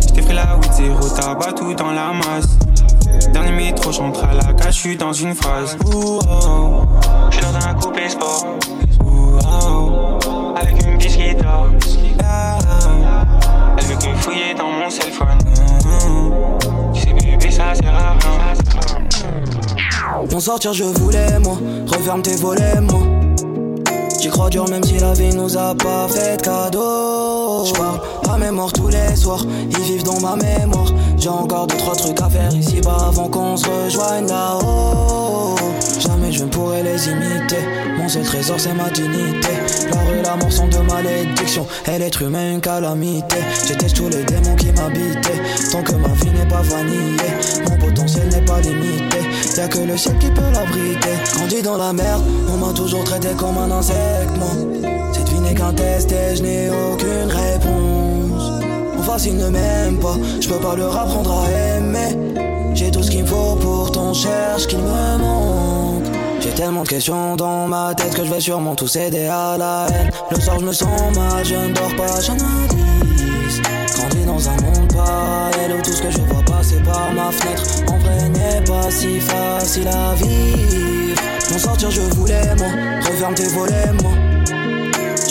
J't'ai 0.00 0.20
pris 0.20 0.34
la 0.34 0.56
weed, 0.56 0.72
zéro 0.72 1.08
tabac, 1.08 1.52
tout 1.52 1.72
dans 1.74 1.92
la 1.92 2.12
masse. 2.12 2.58
Dernier 3.32 3.52
métro, 3.52 3.92
j'entre 3.92 4.24
à 4.24 4.34
la 4.34 4.52
cage, 4.52 4.74
j'suis 4.74 4.96
dans 4.96 5.12
une 5.12 5.34
phrase. 5.34 5.76
Ouh, 5.86 6.18
oh. 6.28 6.82
J'suis 7.30 7.42
dans 7.42 7.66
un 7.66 7.74
coupé 7.74 8.08
sport. 8.08 8.44
Oh. 9.04 10.54
Avec 10.56 10.82
une 10.84 10.98
biche 10.98 11.16
guitare. 11.16 11.70
Ah, 12.24 12.58
fouiller 14.22 14.54
dans 14.54 14.70
mon 14.70 14.88
cell 14.88 15.12
phone. 15.12 15.38
Bébé, 17.04 17.50
ça 17.50 17.74
sert 17.74 17.94
à 17.94 18.12
rien. 18.12 18.54
Pour 20.28 20.40
sortir, 20.40 20.72
je 20.72 20.84
voulais, 20.84 21.38
moi. 21.40 21.58
Referme 21.86 22.22
tes 22.22 22.36
volets, 22.36 22.80
moi. 22.80 23.00
J'y 24.20 24.28
crois 24.28 24.50
dur, 24.50 24.68
même 24.70 24.84
si 24.84 24.98
la 24.98 25.12
vie 25.14 25.34
nous 25.34 25.56
a 25.56 25.74
pas 25.74 26.06
fait 26.08 26.36
de 26.36 26.42
cadeau. 26.42 27.64
J'parle 27.64 28.00
à 28.32 28.38
mes 28.38 28.50
morts 28.52 28.72
tous 28.72 28.88
les 28.88 29.16
soirs, 29.16 29.44
ils 29.70 29.80
vivent 29.80 30.04
dans 30.04 30.20
ma 30.20 30.36
mémoire. 30.36 30.86
J'ai 31.18 31.28
encore 31.28 31.66
deux, 31.66 31.76
trois 31.76 31.96
trucs 31.96 32.20
à 32.20 32.30
faire 32.30 32.54
ici 32.54 32.80
bas 32.80 33.08
avant 33.08 33.28
qu'on 33.28 33.56
se 33.56 33.66
rejoigne 33.68 34.28
là-haut. 34.28 35.56
Je 36.32 36.44
ne 36.44 36.48
pourrai 36.48 36.82
les 36.82 37.08
imiter. 37.08 37.62
Mon 37.98 38.08
seul 38.08 38.22
trésor, 38.22 38.58
c'est 38.58 38.72
ma 38.72 38.88
dignité. 38.88 39.48
La 39.92 40.00
rue, 40.00 40.22
l'amour 40.22 40.50
sont 40.50 40.66
de 40.66 40.78
malédiction. 40.78 41.66
Et 41.86 41.98
l'être 41.98 42.22
humain, 42.22 42.54
une 42.54 42.60
calamité. 42.60 43.36
J'étais 43.68 43.88
tous 43.88 44.08
les 44.08 44.24
démons 44.24 44.56
qui 44.56 44.72
m'habitaient. 44.72 45.42
Tant 45.70 45.82
que 45.82 45.92
ma 45.92 46.08
vie 46.08 46.30
n'est 46.30 46.48
pas 46.48 46.62
vanillée, 46.62 47.34
mon 47.68 47.76
potentiel 47.76 48.28
n'est 48.30 48.44
pas 48.46 48.60
limité. 48.60 49.18
Y'a 49.58 49.68
que 49.68 49.80
le 49.80 49.96
ciel 49.98 50.16
qui 50.18 50.30
peut 50.30 50.50
l'abriter. 50.52 51.16
Grandi 51.34 51.60
dans 51.60 51.76
la 51.76 51.92
merde, 51.92 52.22
on 52.48 52.56
m'a 52.56 52.72
toujours 52.72 53.04
traité 53.04 53.28
comme 53.36 53.58
un 53.58 53.70
insecte, 53.70 54.34
moi. 54.38 55.12
Cette 55.12 55.28
vie 55.28 55.40
n'est 55.40 55.54
qu'un 55.54 55.74
test 55.74 56.10
et 56.10 56.36
je 56.36 56.42
n'ai 56.42 56.70
aucune 56.70 57.28
réponse. 57.28 58.62
Mon 58.96 59.02
facile 59.02 59.36
ne 59.36 59.50
m'aime 59.50 59.98
pas, 59.98 60.16
je 60.40 60.48
peux 60.48 60.60
pas 60.60 60.74
leur 60.74 60.96
apprendre 60.96 61.42
à 61.42 61.76
aimer. 61.76 62.16
J'ai 62.74 62.90
tout 62.90 63.02
ce 63.02 63.10
qu'il 63.10 63.22
me 63.22 63.26
faut, 63.28 63.56
pourtant 63.60 64.14
cherche 64.14 64.66
qu'il 64.66 64.78
me 64.78 65.18
manque. 65.18 65.81
Tellement 66.56 66.82
de 66.82 66.88
questions 66.88 67.36
dans 67.36 67.66
ma 67.66 67.94
tête 67.94 68.14
que 68.14 68.24
je 68.24 68.30
vais 68.30 68.40
sûrement 68.40 68.74
tout 68.74 68.86
céder 68.86 69.26
à 69.26 69.56
la 69.58 69.86
haine. 69.88 70.10
Le 70.30 70.40
soir, 70.40 70.58
je 70.60 70.66
me 70.66 70.72
sens 70.72 71.16
mal, 71.16 71.44
je 71.44 71.54
ne 71.54 71.72
dors 71.72 71.96
pas, 71.96 72.20
j'analyse. 72.20 73.62
Grandi 73.96 74.24
dans 74.26 74.48
un 74.48 74.56
monde 74.60 74.92
parallèle 74.92 75.76
où 75.78 75.82
tout 75.82 75.92
ce 75.92 76.02
que 76.02 76.10
je 76.10 76.18
vois 76.18 76.42
passer 76.42 76.80
par 76.84 77.10
ma 77.12 77.30
fenêtre, 77.32 77.64
en 77.88 77.98
vrai, 77.98 78.28
n'est 78.28 78.64
pas 78.64 78.90
si 78.90 79.18
facile 79.20 79.88
à 79.88 80.14
vivre. 80.14 81.20
M'en 81.50 81.58
sortir, 81.58 81.90
je 81.90 82.02
voulais, 82.14 82.54
moi. 82.58 82.68
Referme 83.00 83.34
tes 83.34 83.48
volets, 83.48 83.92
moi. 84.02 84.12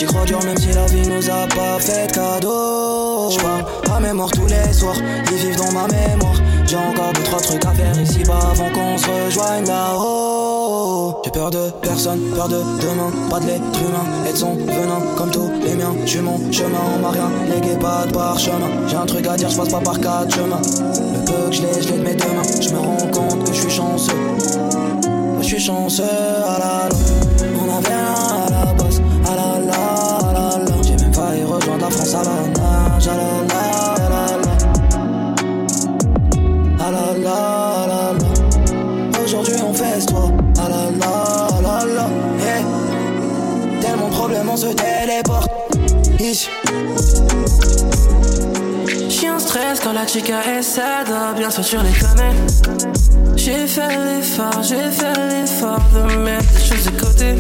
J'y 0.02 0.08
crois 0.08 0.26
dur 0.26 0.44
même 0.44 0.58
si 0.58 0.72
la 0.74 0.86
vie 0.88 1.08
nous 1.08 1.30
a 1.30 1.46
pas 1.46 1.78
fait 1.80 2.08
de 2.08 2.14
cadeau 2.14 3.30
J'parle 3.30 3.64
à 3.96 4.00
mes 4.00 4.14
morts 4.14 4.32
tous 4.32 4.48
les 4.48 4.74
soirs, 4.74 4.96
ils 5.32 5.38
vivent 5.38 5.58
dans 5.58 5.72
ma 5.74 5.86
mémoire 5.88 6.42
J'ai 6.66 6.78
encore 6.78 7.14
deux 7.14 7.22
trois 7.22 7.40
trucs 7.40 7.64
à 7.64 7.72
faire 7.72 8.02
ici 8.02 8.24
bas 8.24 8.40
avant 8.52 8.72
qu'on 8.72 8.98
se 8.98 9.08
rejoigne 9.08 9.68
là-haut 9.68 10.31
J'ai 11.24 11.30
peur 11.30 11.52
de 11.52 11.70
personne, 11.84 12.20
peur 12.36 12.48
de 12.48 12.56
demain, 12.56 13.12
pas 13.30 13.40
de 13.40 13.46
l'être 13.46 13.62
humain 13.62 14.26
Et 14.28 14.34
de 14.34 14.38
son 14.38 14.56
venin. 14.56 15.02
Comme 15.16 15.30
tous 15.30 15.52
les 15.64 15.76
miens 15.76 15.94
J'suis 16.06 16.20
mon 16.20 16.40
chemin, 16.52 16.80
on 16.96 17.00
m'a 17.00 17.12
rien 17.12 17.30
légué, 17.48 17.76
pas 17.80 18.06
de 18.08 18.12
parchemin. 18.12 18.88
J'ai 18.88 18.96
un 18.96 19.06
truc 19.06 19.28
à 19.28 19.36
dire, 19.36 19.50
j'passe 19.50 19.70
pas 19.70 19.80
par 19.82 20.00
quatre 20.00 20.34
chemins. 20.34 20.60
Le 20.60 21.26
peu 21.26 21.50
que 21.50 21.56
j'l'ai, 21.56 21.82
j'l'ai 21.82 21.98
de 22.00 22.04
mes 22.04 22.16
deux 22.16 22.26
mains. 22.26 22.62
J'me 22.62 22.78
rends 22.78 23.08
compte 23.12 23.44
que 23.44 23.54
j'suis 23.54 23.70
chanceux. 23.70 24.14
J'suis 25.42 25.60
chanceux, 25.60 26.04
ah 26.04 26.58
là 26.60 26.90
là 26.90 26.96
On 27.56 27.78
avait 27.78 27.94
un 27.94 28.48
à 28.48 28.66
la 28.66 28.74
base 28.74 29.02
ah 29.26 29.36
la 29.36 29.60
la, 29.60 29.74
ah 29.74 30.34
la 30.34 30.64
la. 30.66 30.82
J'ai 30.82 30.96
même 30.96 31.14
failli 31.14 31.44
rejoindre 31.44 31.86
la 31.86 31.90
France 31.92 32.16
à 32.16 32.24
la 32.24 32.48
nage 32.48 33.10
Ah 33.12 33.18
la 33.18 33.54
la, 33.54 33.66
la 33.66 33.71
se 44.62 44.68
téléporte 44.68 45.50
Ici 46.20 46.50
stress 49.40 49.80
quand 49.82 49.94
la 49.94 50.06
chica 50.06 50.62
sad, 50.62 51.08
ah, 51.12 51.34
bien 51.36 51.50
sûr 51.50 51.66
sur 51.66 51.82
les 51.84 51.92
connaît. 51.92 52.36
J'ai 53.36 53.66
fait 53.68 53.98
l'effort, 54.06 54.62
j'ai 54.62 54.90
fait 54.92 55.18
l'effort 55.30 55.82
de 55.94 56.16
mettre 56.18 56.46
les 56.54 56.64
choses 56.64 56.86
de 56.86 56.92
côté. 57.02 57.36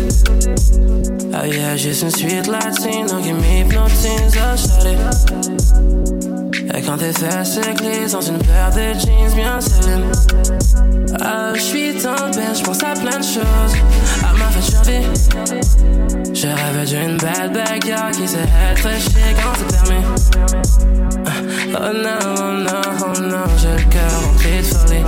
Oh 1.34 1.45
yeah, 1.45 1.78
juste 1.78 2.01
une 2.01 2.11
suite 2.11 2.47
latino 2.47 3.22
qui 3.22 3.34
m'hypnotise, 3.34 4.36
oh 4.36 4.57
shawty. 4.57 5.90
Quand 6.86 6.97
tes 6.97 7.13
fesses 7.13 8.11
dans 8.11 8.21
une 8.21 8.38
paire 8.39 8.71
de 8.71 8.99
jeans 8.99 9.34
bien 9.36 9.61
scellés. 9.61 10.03
Ah, 11.21 11.53
j'suis 11.55 11.95
tant 12.01 12.29
belle, 12.34 12.55
j'pense 12.55 12.84
à 12.84 12.93
plein 12.93 13.19
de 13.19 13.23
choses. 13.23 13.75
À 14.23 14.34
ma 14.34 14.49
future 14.49 14.82
vie. 14.84 15.05
Je 16.34 16.47
rêve 16.47 16.86
d'une 16.88 17.17
belle 17.17 17.51
bagarre 17.51 18.11
qui 18.11 18.27
sait 18.27 18.39
être 18.71 18.89
chic 18.99 19.36
quand 19.36 19.53
c'est 19.57 19.71
permis. 19.77 20.03
Oh 21.73 21.93
non, 21.93 22.19
oh 22.38 22.53
non, 22.63 22.82
oh 22.99 23.19
non, 23.21 23.45
j'ai 23.57 23.75
le 23.77 23.89
cœur 23.89 24.11
rempli 24.25 24.57
de 24.57 24.63
folie. 24.63 25.03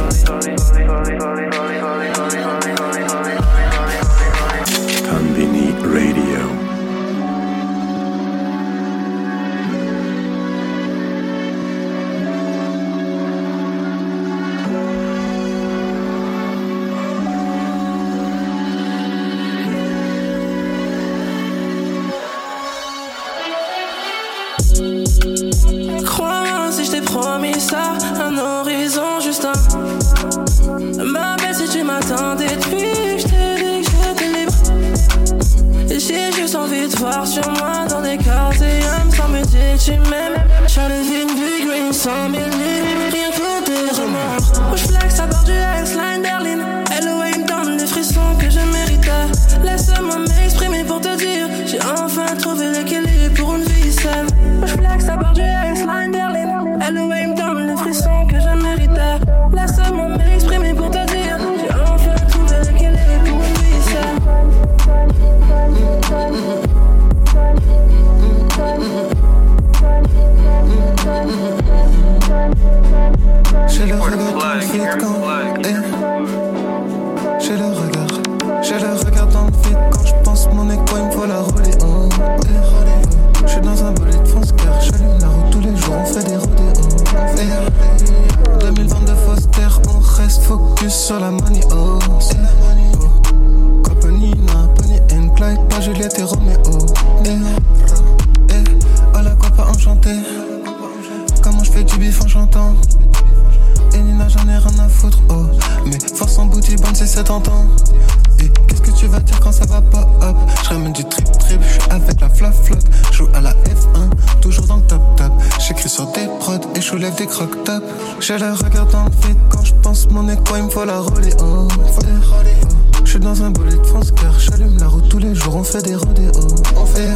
Fait 125.74 125.82
des 125.82 125.96
rodéos. 125.96 126.32
On 126.78 126.86
fait 126.86 127.10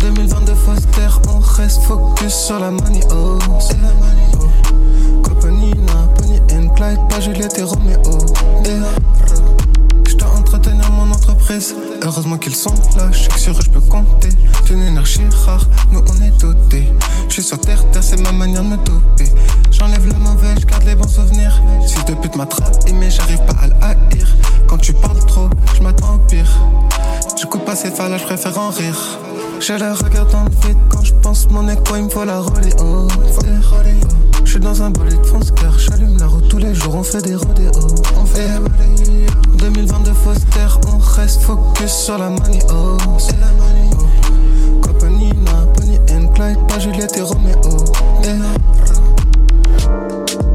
2022 0.00 0.54
Foster, 0.54 1.08
on 1.28 1.38
reste 1.38 1.82
focus 1.82 2.34
sur 2.34 2.58
la 2.58 2.72
money. 2.72 3.00
Oh, 3.12 3.38
c'est 3.60 3.76
la 3.80 3.92
money. 3.92 5.22
Copanina, 5.22 6.08
Bonnie 6.18 6.40
and 6.52 6.74
Clyde, 6.74 6.98
pas 7.08 7.20
Juliette 7.20 7.56
et 7.58 7.62
Roméo. 7.62 8.00
Heureusement 12.02 12.36
qu'ils 12.36 12.54
sont 12.54 12.74
là, 12.96 13.10
je 13.12 13.18
suis 13.18 13.40
sûr 13.40 13.56
que 13.56 13.64
je 13.64 13.70
peux 13.70 13.80
compter. 13.80 14.28
Une 14.70 14.82
énergie 14.82 15.20
rare, 15.46 15.66
nous 15.92 16.00
on 16.00 16.22
est 16.22 16.38
dotés. 16.40 16.86
Je 17.28 17.34
suis 17.34 17.42
sur 17.42 17.58
terre, 17.58 17.82
terre, 17.92 18.02
c'est 18.02 18.20
ma 18.20 18.32
manière 18.32 18.62
de 18.62 18.68
me 18.68 18.76
doper. 18.76 19.30
J'enlève 19.70 20.06
le 20.06 20.14
mauvais, 20.14 20.54
je 20.60 20.66
garde 20.66 20.84
les 20.84 20.94
bons 20.94 21.08
souvenirs. 21.08 21.60
Si 21.86 22.02
de 22.04 22.14
pute 22.14 22.36
m'attrape, 22.36 22.76
mais 22.94 23.10
j'arrive 23.10 23.40
pas 23.46 23.54
à 23.62 23.68
l'haïr. 23.68 24.36
Quand 24.66 24.78
tu 24.78 24.92
parles 24.92 25.24
trop, 25.26 25.48
je 25.76 25.82
m'attends 25.82 26.16
au 26.16 26.18
pire. 26.18 26.50
Je 27.40 27.46
coupe 27.46 27.64
pas 27.64 27.76
ces 27.76 27.90
là, 27.90 28.18
je 28.18 28.24
préfère 28.24 28.58
en 28.58 28.70
rire. 28.70 29.18
J'ai 29.60 29.78
le 29.78 29.92
regard 29.92 30.26
dans 30.26 30.44
le 30.44 30.50
vide 30.50 30.78
quand 30.90 31.04
je 31.04 31.14
pense 31.14 31.48
mon 31.50 31.68
écho, 31.68 31.96
il 31.96 32.04
me 32.04 32.08
faut 32.10 32.24
la 32.24 32.40
relais. 32.40 32.74
Oh, 32.80 33.08
je 34.44 34.50
suis 34.50 34.60
dans 34.60 34.82
un 34.82 34.90
bolide 34.90 35.20
de 35.20 35.26
France 35.26 35.52
car 35.52 35.78
j'allume 35.78 36.18
la 36.18 36.26
route 36.26 36.48
tous 36.48 36.58
les 36.58 36.74
jours, 36.74 36.96
on 36.96 37.02
fait 37.02 37.22
des 37.22 37.34
rodéos. 37.34 37.70
On 38.16 38.26
fait 38.26 38.48
2022 39.64 40.12
Foster, 40.12 40.66
on 40.92 40.98
reste 40.98 41.40
focus 41.40 41.90
sur 41.90 42.18
la 42.18 42.28
money. 42.28 42.58
Oh, 42.68 42.98
c'est 43.18 43.40
la 43.40 43.46
money. 43.46 43.88
Oh. 43.98 44.78
Copanina, 44.82 45.64
Bonnie 45.74 45.98
and 46.12 46.28
Clyde, 46.34 46.58
pas 46.68 46.78
Juliette 46.78 47.16
et 47.16 47.22
Roméo. 47.22 47.56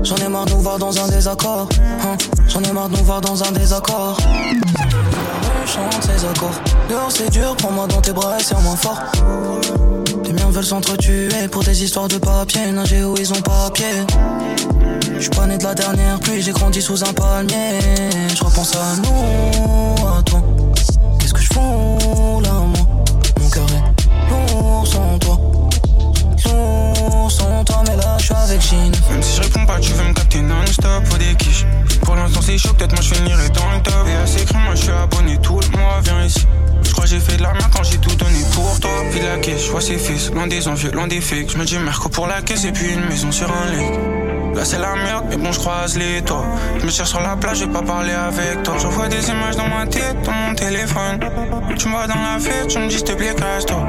J'en 0.03 0.15
ai 0.17 0.27
marre 0.29 0.45
de 0.45 0.51
nous 0.51 0.59
voir 0.59 0.77
dans 0.77 0.95
un 1.03 1.07
désaccord. 1.07 1.69
Hein. 1.79 2.17
J'en 2.49 2.61
ai 2.61 2.71
marre 2.71 2.89
de 2.89 2.97
nous 2.97 3.03
voir 3.03 3.19
dans 3.21 3.43
un 3.43 3.51
désaccord. 3.51 4.17
Chante 5.69 6.03
ces 6.03 6.25
accords. 6.25 6.59
Dehors 6.89 7.11
c'est 7.11 7.29
dur, 7.29 7.55
prends-moi 7.57 7.87
dans 7.87 8.01
tes 8.01 8.11
bras 8.11 8.39
et 8.39 8.43
serre-moi 8.43 8.75
fort. 8.75 9.01
Les 10.25 10.33
miens 10.33 10.49
veulent 10.49 10.65
s'entretuer 10.65 11.29
pour 11.51 11.63
des 11.63 11.83
histoires 11.83 12.07
de 12.07 12.17
papier. 12.17 12.71
Nager 12.71 13.03
où 13.03 13.15
ils 13.17 13.31
ont 13.31 13.41
papier. 13.41 14.05
J'suis 15.19 15.29
pas 15.29 15.45
né 15.45 15.57
de 15.57 15.63
la 15.63 15.75
dernière 15.75 16.19
pluie, 16.19 16.41
j'ai 16.41 16.51
grandi 16.51 16.81
sous 16.81 17.03
un 17.03 17.13
palmier. 17.13 17.79
Je 18.35 18.43
repense 18.43 18.75
à 18.75 18.95
nous, 18.97 20.07
à 20.07 20.21
toi. 20.23 20.41
Qu'est-ce 21.19 21.33
que 21.33 21.41
je 21.41 21.53
fous 21.53 22.41
là, 22.41 22.51
moi? 22.51 22.87
Mon 23.39 23.49
cœur 23.49 23.67
est 23.77 24.51
lourd 24.53 24.87
sans 24.87 25.19
toi. 25.19 25.39
Lourd 26.45 27.31
sans 27.31 27.63
toi, 27.63 27.83
mais 27.87 27.97
là 27.97 28.17
j'suis 28.19 28.33
avec 28.33 28.61
Jean. 28.61 28.91
Même 29.11 29.23
si 29.23 29.37
je 29.37 29.41
réponds 29.41 29.65
pas, 29.65 29.79
tu 29.79 29.91
veux 29.93 30.07
me 30.07 30.13
capter 30.13 30.41
non-stop 30.41 31.03
pour 31.09 31.17
des 31.17 31.35
quiches. 31.35 31.65
Pour 32.09 32.15
l'instant 32.15 32.41
c'est 32.41 32.57
chaud, 32.57 32.73
peut-être 32.73 32.93
moi 32.93 33.01
je 33.03 33.13
finirai 33.13 33.49
dans 33.49 33.69
le 33.71 33.83
top. 33.83 33.93
Et 34.07 34.15
assez 34.15 34.43
moi 34.55 34.73
je 34.73 34.81
suis 34.81 34.89
abonné 34.89 35.37
tout 35.43 35.59
le 35.59 35.77
mois, 35.77 35.99
viens 36.03 36.23
ici. 36.23 36.43
Je 36.81 36.91
crois 36.91 37.05
j'ai 37.05 37.19
fait 37.19 37.37
de 37.37 37.43
la 37.43 37.53
merde 37.53 37.69
quand 37.71 37.83
j'ai 37.83 37.99
tout 37.99 38.15
donné 38.15 38.39
pour 38.51 38.79
toi. 38.79 38.89
Puis 39.11 39.19
la 39.19 39.37
caisse, 39.37 39.65
je 39.65 39.69
vois 39.69 39.79
ses 39.79 39.99
fils, 39.99 40.31
loin 40.31 40.47
des 40.47 40.67
envieux, 40.67 40.89
loin 40.89 41.05
des 41.05 41.21
fakes. 41.21 41.51
Je 41.51 41.57
me 41.59 41.65
dis 41.65 41.77
merco 41.77 42.09
pour 42.09 42.25
la 42.25 42.41
caisse 42.41 42.65
et 42.65 42.71
puis 42.71 42.93
une 42.93 43.05
maison 43.05 43.31
sur 43.31 43.47
un 43.51 43.71
lake. 43.71 44.55
Là 44.55 44.65
c'est 44.65 44.79
la 44.79 44.95
merde, 44.95 45.25
mais 45.29 45.37
bon 45.37 45.51
je 45.51 45.59
croise 45.59 45.99
les 45.99 46.23
toits. 46.23 46.47
Je 46.79 46.85
me 46.87 46.89
cherche 46.89 47.09
sur 47.09 47.21
la 47.21 47.35
plage, 47.35 47.59
j'ai 47.59 47.67
pas 47.67 47.83
parlé 47.83 48.11
avec 48.11 48.63
toi. 48.63 48.73
J'envoie 48.81 49.07
des 49.07 49.29
images 49.29 49.55
dans 49.55 49.67
ma 49.67 49.85
tête, 49.85 50.19
dans 50.23 50.31
mon 50.31 50.55
téléphone. 50.55 51.19
Tu 51.77 51.89
me 51.89 51.91
vois 51.91 52.07
dans 52.07 52.15
la 52.15 52.39
fête, 52.39 52.69
tu 52.69 52.79
me 52.79 52.87
dis 52.87 52.95
s'il 52.95 53.03
te 53.03 53.11
plaît 53.11 53.35
casse-toi. 53.35 53.85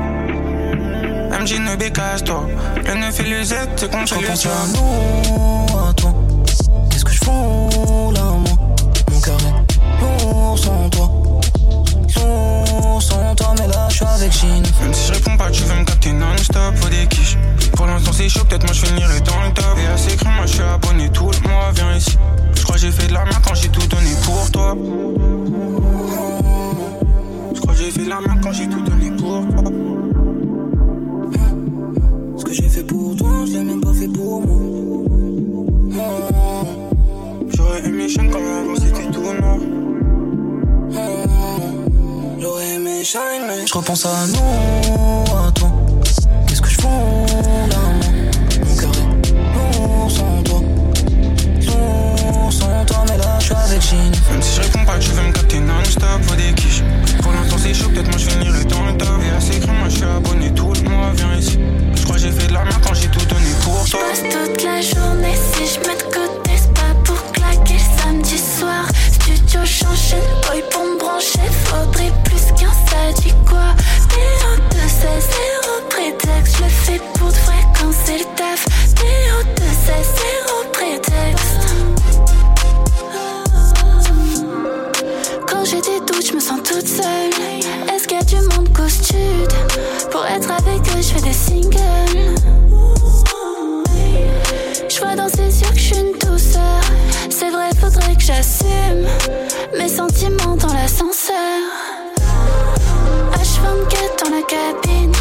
MJ 1.41 1.59
ne 1.59 1.75
bécasse-toi. 1.75 2.47
Le 2.85 2.95
9 2.97 3.21
et 3.21 3.23
le 3.23 3.45
Z, 3.45 3.55
c'est 3.77 3.91
Je 3.91 4.15
repense 4.15 4.45
à 4.45 4.51
nous, 4.75 5.89
à 5.89 5.95
toi. 5.95 6.15
Qu'est-ce 6.91 7.05
que 7.05 7.13
je 7.13 7.25
fous 7.25 7.60
sans 10.61 10.89
toi. 10.91 11.11
Sans 13.01 13.35
toi, 13.35 13.55
mais 13.59 13.67
là 13.69 13.89
je 13.89 13.95
suis 13.97 14.05
avec 14.05 14.33
Jean. 14.33 14.63
Même 14.83 14.95
si 14.95 15.09
je 15.09 15.13
réponds 15.15 15.37
pas, 15.37 15.51
tu 15.51 15.63
veux 15.63 15.75
me 15.75 15.85
capter 15.85 16.13
non-stop 16.13 16.75
pour 16.81 16.91
des 16.91 17.07
quiches. 17.07 17.39
Pour 17.77 17.87
l'instant 17.87 18.13
c'est 18.13 18.29
chaud, 18.29 18.45
peut-être 18.45 18.65
moi 18.65 18.75
je 18.75 18.85
finirai 18.87 19.21
dans 19.21 19.43
le 19.43 19.53
top. 19.55 19.79
Et 19.83 19.87
assez 19.87 20.17
cru, 20.17 20.29
moi 20.29 20.47
je 20.47 20.53
suis 20.53 20.63
abonné 20.63 21.09
tout 21.11 21.31
le 21.31 21.49
mois, 21.49 21.71
viens 21.75 21.95
ici. 21.97 22.19
Je 22.55 22.63
crois 22.63 22.77
j'ai 22.77 22.91
fait 22.91 23.07
de 23.07 23.15
la 23.15 23.25
merde 23.25 23.43
quand 23.47 23.55
j'ai 23.55 23.69
tout 23.69 23.87
donné 23.87 24.11
pour 24.23 24.51
toi. 24.51 24.77
Je 27.55 27.61
crois 27.61 27.75
j'ai 27.75 27.91
fait 27.91 28.05
de 28.05 28.11
la 28.11 28.21
merde 28.21 28.41
quand 28.43 28.53
j'ai 28.53 28.69
tout 28.69 28.83
donné 28.83 29.00
je 43.13 43.75
repense 43.75 44.07
à 44.07 44.27
nous, 44.29 45.37
à 45.37 45.51
toi. 45.51 45.69
Qu'est-ce 46.47 46.63
que 46.63 46.69
je 46.69 46.81
fous 46.81 46.87
là, 47.69 47.77
moi 47.77 48.07
Mon 48.65 48.77
cœur 48.77 48.93
est 48.93 49.79
lourd 49.79 50.09
sans 50.09 50.43
toi. 50.45 50.61
Lourd 51.67 52.53
sans 52.53 52.85
toi, 52.87 53.05
mais 53.09 53.19
là 53.19 53.37
je 53.41 53.45
suis 53.47 53.55
avec 53.55 53.83
Jean. 53.83 53.97
Même 54.31 54.43
si 54.43 54.55
je 54.55 54.61
réponds 54.61 54.85
pas, 54.85 54.99
tu 55.01 55.11
veux 55.11 55.23
me 55.23 55.33
capter 55.33 55.59
non-stop 55.59 56.21
pour 56.25 56.37
des 56.37 56.53
quiches. 56.55 56.85
Pour 57.21 57.33
l'instant 57.33 57.57
c'est 57.59 57.75
chaud, 57.75 57.89
peut-être 57.89 58.11
moi 58.11 58.19
je 58.19 58.31
finirai 58.31 58.65
dans 58.67 58.87
le 58.87 58.97
top. 58.97 59.09
Et 59.27 59.31
assez 59.37 59.59
cru, 59.59 59.73
moi 59.73 59.89
je 59.89 59.97
suis 59.97 60.05
abonné 60.05 60.55
tout 60.55 60.73
le 60.73 60.89
mois, 60.89 61.11
viens 61.17 61.35
ici. 61.35 61.59
Je 61.97 62.05
crois 62.05 62.17
j'ai 62.17 62.31
fait 62.31 62.47
de 62.47 62.53
la 62.53 62.63
merde 62.63 62.81
quand 62.87 62.95
j'ai 62.95 63.09
tout 63.09 63.27
donné 63.27 63.51
pour 63.65 63.85
toi. 63.91 64.01
passe 64.09 64.23
toute 64.23 64.63
la 64.63 64.81
journée 64.81 65.35
si 65.35 65.75
je 65.75 65.81
mets 65.81 65.97
de 65.97 66.03
côté, 66.05 66.51
c'est 66.55 66.75
pas 66.75 66.95
pour 67.05 67.33
claquer 67.33 67.79
samedi 67.99 68.39
soir. 68.39 68.87
Studio 69.11 69.61
j'enchaîne, 69.65 70.21
boy 70.47 70.63
pour 70.71 70.85
me 70.85 70.97
brancher, 70.97 71.41
faudrait 71.65 72.13
plus 72.23 72.30
qu'un 72.59 72.73
ça 72.73 73.13
dit 73.21 73.35
quoi. 73.49 73.75
PO2 74.09 74.77
c'est 74.87 75.21
zéro 75.21 75.75
prétexte, 75.89 76.57
je 76.59 76.63
le 76.65 76.69
fais 76.71 77.01
pour 77.15 77.29
de 77.29 77.35
vrai 77.35 77.61
quand 77.79 77.93
c'est 78.05 78.19
le 78.19 78.25
taf. 78.37 78.65
PO2 78.97 79.63
c'est 79.85 80.05
zéro 80.21 80.57
prétexte. 80.73 81.61
Quand 85.47 85.65
j'ai 85.65 85.81
des 85.81 86.01
doutes, 86.01 86.27
je 86.27 86.35
me 86.35 86.41
sens 86.41 86.61
toute 86.63 86.87
seule. 86.87 87.31
Est-ce 87.93 88.07
qu'il 88.09 88.17
y 88.17 88.21
a 88.21 88.25
du 88.25 88.37
monde 88.55 88.73
costume 88.73 89.47
Pour 90.11 90.25
être 90.27 90.51
avec 90.51 90.81
eux, 90.89 91.03
je 91.03 91.15
fais 91.15 91.21
des 91.23 91.33
singles. 91.33 91.79
Je 94.89 94.99
vois 94.99 95.15
dans 95.15 95.29
ses 95.29 95.61
yeux 95.61 95.71
que 95.71 95.79
je 95.79 95.95
suis 95.95 95.97
une 95.97 96.19
douceur. 96.19 96.81
C'est 97.31 97.51
vrai, 97.51 97.71
faudrait 97.81 98.15
que 98.17 98.23
j'assume 98.23 99.07
mes 99.79 99.89
sentiments 99.89 100.57
dans 100.57 100.73
l'ascenseur. 100.73 101.90
H24 104.41 104.47
dans 104.47 104.47
la 104.47 104.47
cabine. 104.47 105.13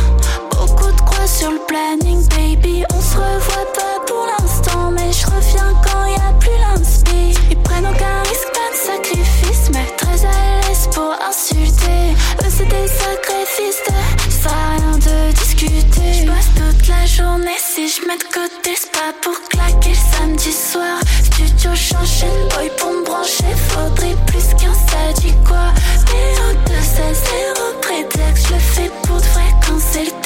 Beaucoup 0.51 0.91
de 0.91 1.01
croix 1.01 1.27
sur 1.27 1.51
le 1.51 1.59
planning, 1.67 2.27
baby. 2.29 2.83
On 2.93 3.01
se 3.01 3.15
revoit 3.15 3.73
pas 3.73 3.99
pour 4.07 4.25
l'instant, 4.25 4.91
mais 4.91 5.11
je 5.11 5.25
reviens 5.25 5.73
quand 5.83 6.05
y 6.05 6.15
a 6.15 6.33
plus 6.39 6.57
l'inspi. 6.59 7.33
Ils 7.49 7.57
prennent 7.57 7.87
aucun 7.87 8.21
risque, 8.29 8.51
pas 8.53 8.71
de 8.71 8.75
sacrifice, 8.75 9.28
pour 10.93 11.13
insulter. 11.27 12.15
Eux, 12.43 12.49
c'est 12.49 12.67
des 12.67 12.87
sacrifices, 12.87 13.81
ça 13.85 14.49
sert 14.49 14.51
à 14.51 14.75
rien 14.77 14.97
de 14.97 15.31
discuter. 15.33 16.13
Je 16.13 16.25
passe 16.25 16.49
toute 16.55 16.87
la 16.87 17.05
journée 17.05 17.57
si 17.57 17.87
je 17.89 18.07
mets 18.07 18.17
de 18.17 18.23
côté, 18.23 18.75
c'est 18.75 18.91
pas 18.91 19.13
pour 19.21 19.35
claquer 19.49 19.93
samedi 19.95 20.51
soir. 20.51 20.99
Studio 21.23 21.71
j'enchaîne, 21.73 22.47
boy 22.55 22.69
pour 22.77 22.91
me 22.91 23.03
brancher, 23.05 23.53
faudrait 23.69 24.15
plus 24.27 24.47
qu'un 24.59 24.73
ça 24.73 25.13
dit 25.21 25.33
quoi. 25.47 25.73
PO2 26.07 26.71
c'est 26.81 27.13
zéro 27.13 27.73
prétexte, 27.81 28.47
je 28.47 28.53
le 28.53 28.59
fais 28.59 28.91
pour 29.03 29.17
de 29.17 29.21
vrai 29.33 29.49
quand 29.65 29.79
c'est 29.79 30.05
le 30.05 30.18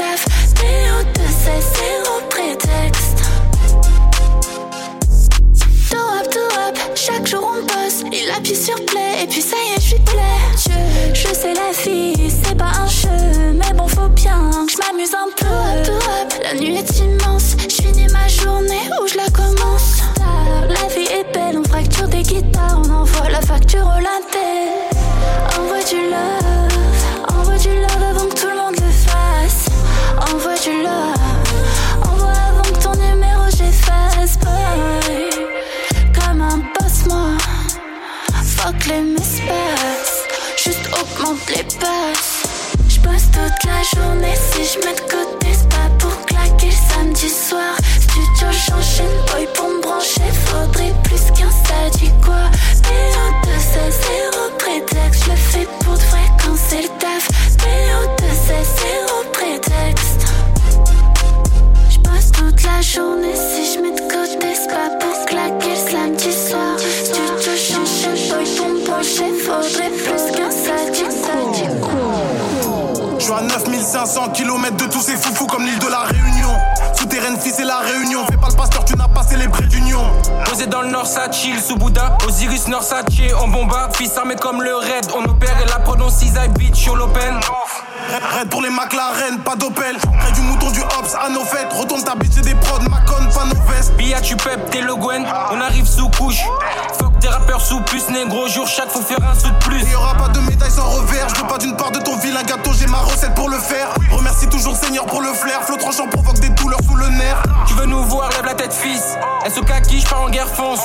fonce. 110.47 110.81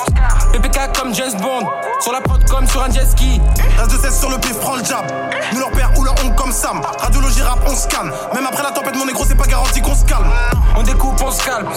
PPK 0.52 0.92
comme 0.98 1.14
James 1.14 1.34
Bond. 1.40 1.68
Sur 2.00 2.12
la 2.12 2.20
prod 2.20 2.42
comme 2.48 2.66
sur 2.66 2.82
un 2.82 2.90
jet 2.90 3.06
ski. 3.06 3.40
Reste 3.78 3.92
de 3.92 3.98
16 3.98 4.20
sur 4.20 4.30
le 4.30 4.38
pif, 4.38 4.58
prends 4.60 4.76
le 4.76 4.84
jab. 4.84 5.04
Nous 5.52 5.60
leur 5.60 5.70
père 5.70 5.90
ou 5.96 6.04
leur 6.04 6.14
oncle 6.24 6.34
comme 6.36 6.52
Sam. 6.52 6.80
Radiologie 7.00 7.42
rap, 7.42 7.58
on 7.66 7.74
se 7.74 7.86
calme. 7.88 8.12
Même 8.34 8.46
après 8.46 8.62
la 8.62 8.70
tempête, 8.70 8.96
mon 8.96 9.06
négro, 9.06 9.24
c'est 9.26 9.36
pas 9.36 9.46
garanti 9.46 9.80
qu'on 9.80 9.94
se 9.94 10.04
calme. 10.04 10.30
On 10.76 10.82
découpe, 10.82 11.20
on 11.22 11.30
se 11.30 11.44
calme. 11.44 11.68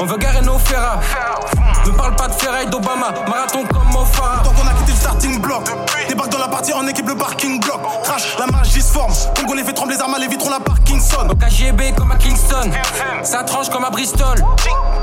On 0.00 0.06
veut 0.06 0.18
garer 0.18 0.42
nos 0.42 0.58
ferras. 0.58 1.00
Ne 1.86 1.90
parle 1.92 2.14
pas 2.16 2.28
de 2.28 2.34
ferraille 2.34 2.68
d'Obama. 2.68 3.12
Marathon 3.28 3.64
comme 3.64 3.88
Mofara. 3.92 4.42
Starting 5.10 5.40
block. 5.40 5.64
Débarque 6.08 6.30
dans 6.30 6.38
la 6.38 6.46
partie 6.46 6.72
en 6.72 6.86
équipe, 6.86 7.08
le 7.08 7.16
parking 7.16 7.58
block. 7.58 7.80
Crash, 8.04 8.36
la 8.38 8.46
magie 8.46 8.80
se 8.80 8.92
forme. 8.92 9.12
Congo 9.34 9.54
les 9.54 9.64
fait 9.64 9.72
trembler 9.72 9.96
les 9.96 10.00
armes, 10.00 10.14
les 10.20 10.28
vitrons, 10.28 10.50
la 10.50 10.60
Parkinson. 10.60 11.24
Donc 11.26 11.38
KGB 11.40 11.92
comme 11.96 12.12
à 12.12 12.14
Kingston. 12.14 12.70
Ça 13.24 13.42
tranche 13.42 13.68
comme 13.70 13.84
à 13.84 13.90
Bristol. 13.90 14.36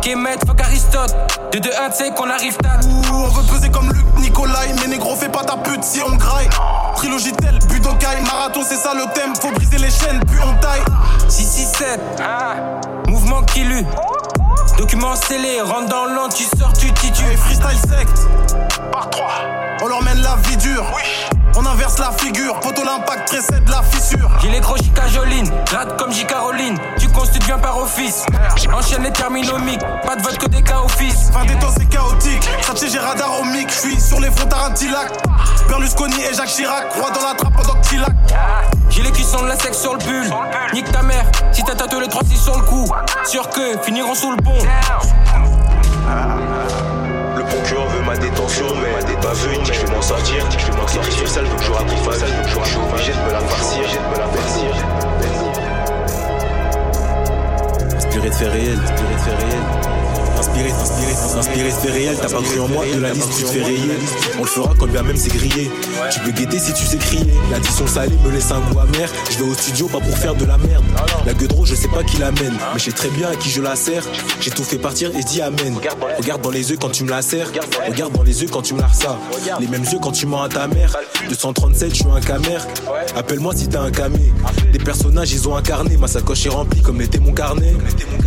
Kemet, 0.02 0.38
fuck 0.48 0.62
Aristote. 0.62 1.14
De 1.52 1.60
2 1.60 1.70
1 1.70 1.92
c'est 1.92 2.16
qu'on 2.16 2.30
arrive 2.30 2.56
tard. 2.56 2.80
Ouh, 2.88 3.16
on 3.16 3.28
veut 3.28 3.54
peser 3.54 3.70
comme 3.70 3.92
Luc 3.92 4.06
Nicolai. 4.20 4.74
Mais 4.80 4.88
négro, 4.88 5.14
fais 5.18 5.28
pas 5.28 5.44
ta 5.44 5.58
pute 5.58 5.84
si 5.84 6.00
on 6.02 6.16
graille. 6.16 6.48
Trilogie 6.96 7.34
tel, 7.34 7.60
Budokai. 7.68 8.22
Marathon, 8.24 8.62
c'est 8.66 8.78
ça 8.78 8.94
le 8.94 9.14
thème. 9.14 9.36
Faut 9.36 9.52
briser 9.52 9.78
les 9.78 9.92
chaînes, 9.92 10.22
puis 10.26 10.38
on 10.42 10.54
taille. 10.62 10.86
667. 11.28 12.00
Mouvement 13.10 13.42
qui 13.42 13.66
lue. 13.66 13.86
Document 14.78 15.16
scellé, 15.16 15.60
rentre 15.62 15.90
dans 15.90 16.06
l'an, 16.06 16.30
tu 16.30 16.44
sors, 16.44 16.72
tu 16.74 16.92
titues. 16.94 17.32
Et 17.32 17.36
freestyle 17.36 17.80
sect. 17.90 18.28
Par 18.92 19.10
3. 19.10 19.28
On 19.82 19.88
leur 19.88 20.04
mène 20.04 20.22
la 20.22 20.36
vie 20.48 20.58
dure. 20.58 20.86
On 21.60 21.66
inverse 21.66 21.98
la 21.98 22.12
figure. 22.12 22.60
Poto 22.60 22.84
l'impact 22.84 23.30
précède 23.30 23.68
la 23.68 23.82
fissure. 23.82 24.30
J'ai 24.42 24.50
les 24.52 24.60
gros 24.60 24.78
J.K. 24.78 25.08
Joline, 25.12 25.50
gratte 25.66 25.98
comme 25.98 26.12
J. 26.12 26.24
Caroline. 26.26 26.78
Tu 27.00 27.08
constitues 27.10 27.48
bien 27.48 27.58
par 27.58 27.80
office. 27.80 28.28
Enchaîne 28.72 29.02
les 29.02 29.12
terminomiques, 29.12 29.82
pas 30.06 30.16
de 30.16 30.22
vote 30.22 30.38
que 30.38 30.46
des 30.50 30.62
cas 30.62 30.82
office. 30.86 31.32
Fin 31.34 31.46
des 31.46 31.56
temps, 31.56 31.74
c'est 31.76 31.90
chaotique. 31.90 32.48
Sachez, 32.62 32.90
j'ai 32.90 33.00
radar 33.00 33.42
au 33.42 33.44
mic. 33.46 33.72
J'suis 33.72 34.00
sur 34.00 34.20
les 34.20 34.30
fronts 34.30 34.48
Tarantilac. 34.48 35.12
Berlusconi 35.68 36.22
et 36.22 36.36
Jacques 36.36 36.50
Chirac. 36.50 36.94
Roi 36.94 37.10
dans 37.10 37.28
la 37.28 37.34
trappe 37.34 37.56
pendant 37.56 37.82
que 37.82 37.88
Tilac. 37.88 38.14
J'ai 38.90 39.02
les 39.02 39.12
cuissons 39.12 39.42
de 39.42 39.48
la 39.48 39.58
sexe 39.58 39.80
sur 39.80 39.94
le 39.94 40.00
bulle. 40.00 40.32
Nique 40.76 40.92
ta 40.92 41.02
mère, 41.02 41.26
si 41.52 41.64
t'as 41.64 41.74
tatoué 41.74 42.02
les 42.02 42.08
3-6 42.08 42.38
sur 42.38 42.56
le 42.56 42.66
cou. 42.66 42.86
Sûr 43.26 43.50
que 43.50 43.80
finiront 43.82 44.14
sous 44.14 44.30
le 44.30 44.38
pont. 44.38 44.60
Le 47.38 47.44
procureur 47.44 47.88
veut 47.90 48.02
ma 48.02 48.18
détention, 48.18 48.66
mais 48.82 48.92
ma 48.94 49.04
détention, 49.04 49.50
il 49.54 49.62
dit 49.62 49.72
je 49.72 49.86
vais 49.86 49.94
m'en 49.94 50.02
sortir. 50.02 50.44
Je 50.50 50.72
vais 50.72 50.78
m'en 50.78 50.88
sortir. 50.88 51.28
Ça, 51.30 51.42
il 51.44 51.48
veut 51.48 51.56
que 51.56 51.64
je 51.64 51.72
raconte 51.72 52.04
pas. 52.04 52.14
Je 52.14 52.70
suis 52.70 52.80
obligé 52.80 53.12
de 53.14 53.18
me 53.28 53.32
la 53.32 53.40
farcir. 53.42 53.84
de 53.84 54.08
me 54.10 54.18
la 54.18 54.28
farcir. 54.28 54.72
Inspiré 57.96 58.30
de 58.30 58.34
faits 58.34 58.52
réels, 58.52 58.80
inspiré 58.84 59.14
de 59.14 59.20
faits 59.20 59.38
réels. 59.38 60.07
Inspiré, 60.58 61.12
inspiré, 61.38 61.70
faits 61.70 61.92
réels, 61.92 62.18
t'as 62.20 62.30
pas 62.30 62.42
cru 62.42 62.60
en 62.60 62.68
moi, 62.68 62.84
de 62.92 63.00
la 63.00 63.12
liste 63.14 63.30
tu 63.38 63.44
te 63.44 63.50
fais 63.50 63.64
rayer. 63.64 63.92
On 64.40 64.42
le 64.42 64.48
fera 64.48 64.74
quand 64.80 64.88
bien 64.88 65.04
même 65.04 65.16
c'est 65.16 65.30
grillé. 65.30 65.70
Tu 66.12 66.20
peux 66.22 66.32
guetter 66.32 66.58
si 66.58 66.74
tu 66.74 66.84
sais 66.84 66.98
crier. 66.98 67.32
L'addition 67.52 67.86
salée 67.86 68.18
me 68.26 68.32
laisse 68.32 68.50
un 68.52 68.60
goût 68.62 68.80
amer. 68.80 69.08
Je 69.30 69.38
vais 69.38 69.50
au 69.50 69.54
studio 69.54 69.88
pas 69.88 70.00
pour 70.00 70.18
faire 70.18 70.34
de 70.34 70.46
la 70.46 70.58
merde. 70.58 70.84
La 71.28 71.34
gueudreau, 71.34 71.66
je 71.66 71.76
sais 71.76 71.88
pas 71.88 72.04
qui 72.04 72.18
l'amène, 72.18 72.54
mais 72.74 72.80
je 72.80 72.86
sais 72.86 72.92
très 72.92 73.10
bien 73.10 73.30
à 73.30 73.36
qui 73.36 73.50
je 73.52 73.62
la 73.62 73.76
sers. 73.76 74.04
J'ai 74.42 74.50
tout 74.50 74.64
fait 74.64 74.80
partir 74.80 75.16
et 75.16 75.24
dis 75.24 75.42
amen. 75.42 75.76
Regarde 76.18 76.42
dans 76.42 76.50
les 76.50 76.72
yeux 76.72 76.78
quand 76.82 76.90
tu 76.90 77.04
me 77.04 77.12
la 77.12 77.22
sers. 77.22 77.52
Regarde 77.88 78.14
dans 78.14 78.24
les 78.24 78.42
yeux 78.42 78.50
quand 78.52 78.64
tu 78.64 78.74
me 78.74 78.82
la 78.82 78.88
ressas. 78.88 79.18
Les 79.60 79.68
mêmes 79.68 79.84
yeux 79.84 80.00
quand 80.02 80.12
tu 80.12 80.26
mens 80.26 80.42
à 80.42 80.50
ta 80.50 80.68
mère. 80.68 80.96
237, 81.30 81.90
je 81.90 81.96
suis 81.96 82.06
un 82.10 82.20
camère. 82.20 82.66
Appelle-moi 83.16 83.54
si 83.56 83.68
t'as 83.68 83.82
un 83.82 83.92
camé. 83.92 84.34
Des 84.72 84.80
personnages, 84.80 85.32
ils 85.32 85.48
ont 85.48 85.56
incarné. 85.56 85.98
Ma 85.98 86.08
sacoche 86.08 86.46
est 86.48 86.50
remplie 86.50 86.82
comme 86.82 87.00
l'était 87.00 87.20
mon 87.20 87.34
carnet. 87.34 87.76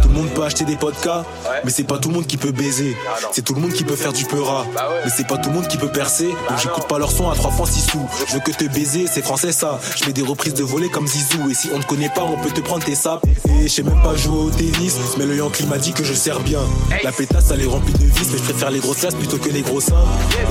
Tout 0.02 0.08
le 0.08 0.14
monde 0.14 0.28
peut 0.30 0.44
acheter 0.44 0.64
des 0.64 0.76
podcasts, 0.76 1.26
mais 1.64 1.70
c'est 1.70 1.84
pas 1.84 1.98
tout 1.98 2.08
le 2.08 2.14
monde 2.14 2.19
qui 2.26 2.36
peut 2.36 2.52
baiser. 2.52 2.96
C'est 3.32 3.42
tout 3.42 3.54
le 3.54 3.60
monde 3.60 3.72
qui 3.72 3.84
peut 3.84 3.96
faire 3.96 4.12
du 4.12 4.24
peura, 4.24 4.66
mais 5.04 5.10
c'est 5.14 5.26
pas 5.26 5.38
tout 5.38 5.48
le 5.50 5.54
monde 5.56 5.68
qui 5.68 5.76
peut 5.76 5.90
percer. 5.90 6.26
Donc 6.26 6.58
j'écoute 6.62 6.86
pas 6.88 6.98
leur 6.98 7.10
son 7.10 7.30
à 7.30 7.34
3 7.34 7.50
francs 7.50 7.68
6 7.68 7.80
sous. 7.90 8.06
Je 8.28 8.34
veux 8.34 8.40
que 8.40 8.52
te 8.52 8.64
baiser, 8.64 9.06
c'est 9.10 9.22
français 9.22 9.52
ça. 9.52 9.80
Je 9.96 10.04
fais 10.04 10.12
des 10.12 10.22
reprises 10.22 10.54
de 10.54 10.62
volée 10.62 10.88
comme 10.88 11.06
Zizou. 11.06 11.50
Et 11.50 11.54
si 11.54 11.68
on 11.74 11.78
te 11.78 11.86
connaît 11.86 12.10
pas, 12.10 12.22
on 12.22 12.36
peut 12.36 12.50
te 12.50 12.60
prendre 12.60 12.84
tes 12.84 12.94
sapes. 12.94 13.24
Et 13.60 13.68
je 13.68 13.68
sais 13.68 13.82
même 13.82 14.00
pas 14.02 14.16
jouer 14.16 14.38
au 14.38 14.50
tennis, 14.50 14.96
mais 15.18 15.26
le 15.26 15.36
Yankee 15.36 15.66
m'a 15.66 15.78
dit 15.78 15.92
que 15.92 16.04
je 16.04 16.14
sers 16.14 16.40
bien. 16.40 16.60
La 17.02 17.12
pétasse, 17.12 17.50
elle 17.52 17.62
est 17.62 17.66
remplie 17.66 17.92
de 17.92 18.04
vis, 18.04 18.30
mais 18.32 18.38
je 18.38 18.42
préfère 18.42 18.70
les 18.70 18.80
grosses 18.80 18.98
classes 18.98 19.14
plutôt 19.14 19.38
que 19.38 19.48
les 19.48 19.62
gros 19.62 19.80
seins. 19.80 19.94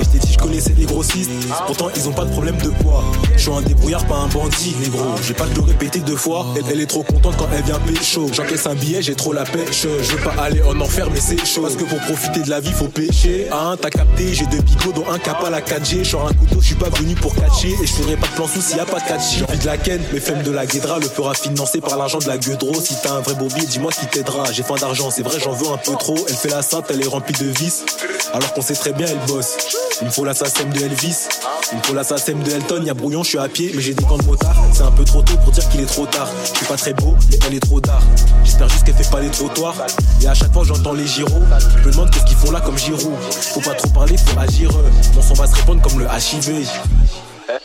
Et 0.00 0.04
je 0.04 0.08
t'ai 0.10 0.18
dit, 0.18 0.32
je 0.32 0.38
connaissais 0.38 0.70
des 0.70 0.84
grossistes, 0.84 1.30
pourtant 1.66 1.88
ils 1.94 2.08
ont 2.08 2.12
pas 2.12 2.24
de 2.24 2.30
problème 2.30 2.56
de 2.58 2.68
poids. 2.68 3.04
Je 3.36 3.42
suis 3.42 3.52
un 3.52 3.62
débrouillard, 3.62 4.04
pas 4.06 4.16
un 4.16 4.28
bandit, 4.28 4.74
négro. 4.80 5.04
J'ai 5.26 5.34
pas 5.34 5.46
de 5.46 5.54
le 5.54 5.62
répéter 5.62 6.00
deux 6.00 6.16
fois. 6.16 6.46
Elle, 6.56 6.64
elle 6.70 6.80
est 6.80 6.86
trop 6.86 7.02
contente 7.02 7.36
quand 7.36 7.48
elle 7.52 7.62
vient 7.62 7.78
pécho. 7.80 8.28
J'encaisse 8.32 8.66
un 8.66 8.74
billet, 8.74 9.02
j'ai 9.02 9.14
trop 9.14 9.32
la 9.32 9.44
pêche. 9.44 9.86
Je 10.02 10.12
veux 10.12 10.22
pas 10.22 10.34
aller 10.42 10.62
en 10.62 10.80
enfer, 10.80 11.08
mais 11.12 11.20
c'est 11.20 11.44
chaud. 11.44 11.59
Parce 11.60 11.76
que 11.76 11.84
pour 11.84 11.98
profiter 12.00 12.40
de 12.40 12.50
la 12.50 12.60
vie, 12.60 12.72
faut 12.72 12.88
pêcher. 12.88 13.48
Hein, 13.52 13.76
t'as 13.80 13.90
capté, 13.90 14.32
j'ai 14.32 14.46
deux 14.46 14.60
bigots, 14.60 14.92
dont 14.92 15.08
un 15.10 15.18
cap 15.18 15.42
à 15.44 15.50
la 15.50 15.60
4G. 15.60 16.04
Genre 16.04 16.26
un 16.28 16.32
couteau, 16.32 16.60
je 16.60 16.66
suis 16.66 16.74
pas 16.74 16.88
venu 16.88 17.14
pour 17.14 17.34
catcher. 17.34 17.74
Et 17.82 17.86
je 17.86 17.92
ferai 17.92 18.16
pas 18.16 18.26
de 18.26 18.32
plan 18.32 18.46
sous 18.46 18.60
s'il 18.60 18.78
y 18.78 18.80
a 18.80 18.86
pas 18.86 18.98
de 18.98 19.04
catchy. 19.04 19.38
J'ai 19.38 19.44
envie 19.44 19.58
de 19.58 19.66
la 19.66 19.76
ken, 19.76 20.00
mais 20.12 20.20
femme 20.20 20.42
de 20.42 20.50
la 20.50 20.66
guédra 20.66 20.98
le 20.98 21.06
fera 21.06 21.34
financer 21.34 21.80
par 21.80 21.98
l'argent 21.98 22.18
de 22.18 22.26
la 22.26 22.38
gueudreau. 22.38 22.74
Si 22.80 22.94
t'as 23.02 23.12
un 23.12 23.20
vrai 23.20 23.34
bourbier, 23.34 23.66
dis-moi 23.66 23.92
qui 23.92 24.06
t'aidera. 24.06 24.50
J'ai 24.52 24.62
faim 24.62 24.76
d'argent, 24.80 25.10
c'est 25.10 25.22
vrai, 25.22 25.38
j'en 25.38 25.52
veux 25.52 25.68
un 25.70 25.76
peu 25.76 25.92
trop. 25.92 26.16
Elle 26.28 26.34
fait 26.34 26.48
la 26.48 26.62
sainte, 26.62 26.86
elle 26.90 27.02
est 27.02 27.08
remplie 27.08 27.34
de 27.34 27.50
vices. 27.50 27.84
Alors 28.32 28.52
qu'on 28.54 28.62
sait 28.62 28.74
très 28.74 28.92
bien, 28.92 29.06
elle 29.08 29.18
bosse. 29.26 29.56
Il 30.00 30.06
me 30.06 30.10
faut 30.10 30.24
l'assassin 30.24 30.64
de 30.64 30.80
Elvis. 30.80 31.28
Il 31.72 31.78
me 31.78 31.82
faut 31.82 31.94
l'assassin 31.94 32.32
de 32.34 32.50
Elton. 32.50 32.82
Y'a 32.84 32.94
brouillon, 32.94 33.22
je 33.22 33.30
suis 33.30 33.38
à 33.38 33.48
pied, 33.48 33.72
mais 33.74 33.82
j'ai 33.82 33.94
des 33.94 34.04
gants 34.04 34.18
de 34.18 34.24
motard. 34.24 34.54
C'est 34.72 34.82
un 34.82 34.90
peu 34.92 35.04
trop 35.04 35.22
tôt 35.22 35.36
pour 35.42 35.52
dire 35.52 35.68
qu'il 35.68 35.80
est 35.80 35.86
trop 35.86 36.06
tard. 36.06 36.28
Je 36.52 36.58
suis 36.58 36.66
pas 36.66 36.76
très 36.76 36.92
beau, 36.94 37.16
mais 37.28 37.38
elle 37.46 37.54
est 37.54 37.60
trop 37.60 37.80
tard. 37.80 38.02
J'espère 38.44 38.68
juste 38.68 38.84
qu'elle 38.84 38.94
fait 38.94 39.10
pas 39.10 39.20
les 39.20 39.30
trottoirs. 39.30 39.74
Et 40.22 40.28
à 40.28 40.34
chaque 40.34 40.52
fois, 40.52 40.62
j'entends 40.64 40.92
les 40.92 41.06
gyros. 41.06 41.42
Je 41.82 41.88
me 41.88 41.92
demande 41.92 42.10
qu'est-ce 42.10 42.24
qu'ils 42.24 42.36
font 42.36 42.50
là 42.50 42.60
comme 42.60 42.78
Giroud. 42.78 43.12
Faut 43.52 43.60
pas 43.60 43.74
trop 43.74 43.88
parler, 43.88 44.16
faut 44.16 44.38
agir. 44.38 44.70
Mon 45.14 45.22
son 45.22 45.34
va 45.34 45.46
se 45.46 45.56
répondre 45.56 45.82
comme 45.82 45.98
le 45.98 46.06
HIV. 46.06 46.68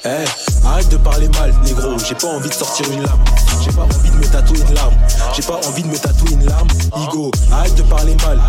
Eh, 0.06 0.66
arrête 0.66 0.90
de 0.90 0.98
parler 0.98 1.28
mal, 1.30 1.54
négro. 1.64 1.98
J'ai 2.08 2.16
pas 2.16 2.28
envie 2.28 2.50
de 2.50 2.54
sortir 2.54 2.90
une 2.92 3.04
lame. 3.04 3.24
J'ai 3.64 3.72
pas 3.72 3.84
envie 3.84 4.10
de 4.10 4.16
me 4.16 4.26
tatouer 4.26 4.60
une 4.60 4.74
larme. 4.74 4.94
J'ai 5.36 5.42
pas 5.44 5.60
envie 5.68 5.84
de 5.84 5.88
me 5.88 5.98
tatouer 5.98 6.32
une 6.32 6.46
larme. 6.46 6.68
Igo, 6.98 7.32
arrête 7.52 7.76
de 7.76 7.84
parler 7.84 8.16
mal. 8.26 8.40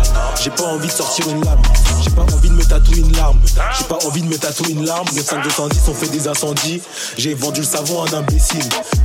J'ai 0.41 0.49
pas 0.49 0.63
envie 0.63 0.87
de 0.87 0.91
sortir 0.91 1.27
une 1.29 1.43
lame. 1.43 1.61
J'ai 2.01 2.09
pas 2.11 2.21
envie 2.21 2.49
de 2.49 2.55
me 2.55 2.63
tatouer 2.63 2.99
une 2.99 3.15
larme. 3.15 3.39
J'ai 3.77 3.85
pas 3.85 3.97
envie 4.05 4.21
de 4.21 4.27
me 4.27 4.37
tatouer 4.37 4.71
une 4.71 4.85
larme. 4.85 5.07
Les 5.15 5.21
5 5.21 5.43
210 5.43 5.89
ont 5.89 5.93
fait 5.93 6.09
des 6.09 6.27
incendies. 6.27 6.81
J'ai 7.17 7.33
vendu 7.33 7.61
le 7.61 7.67
savon 7.67 8.03
à 8.03 8.09
un 8.09 8.19
imbécile. 8.19 8.63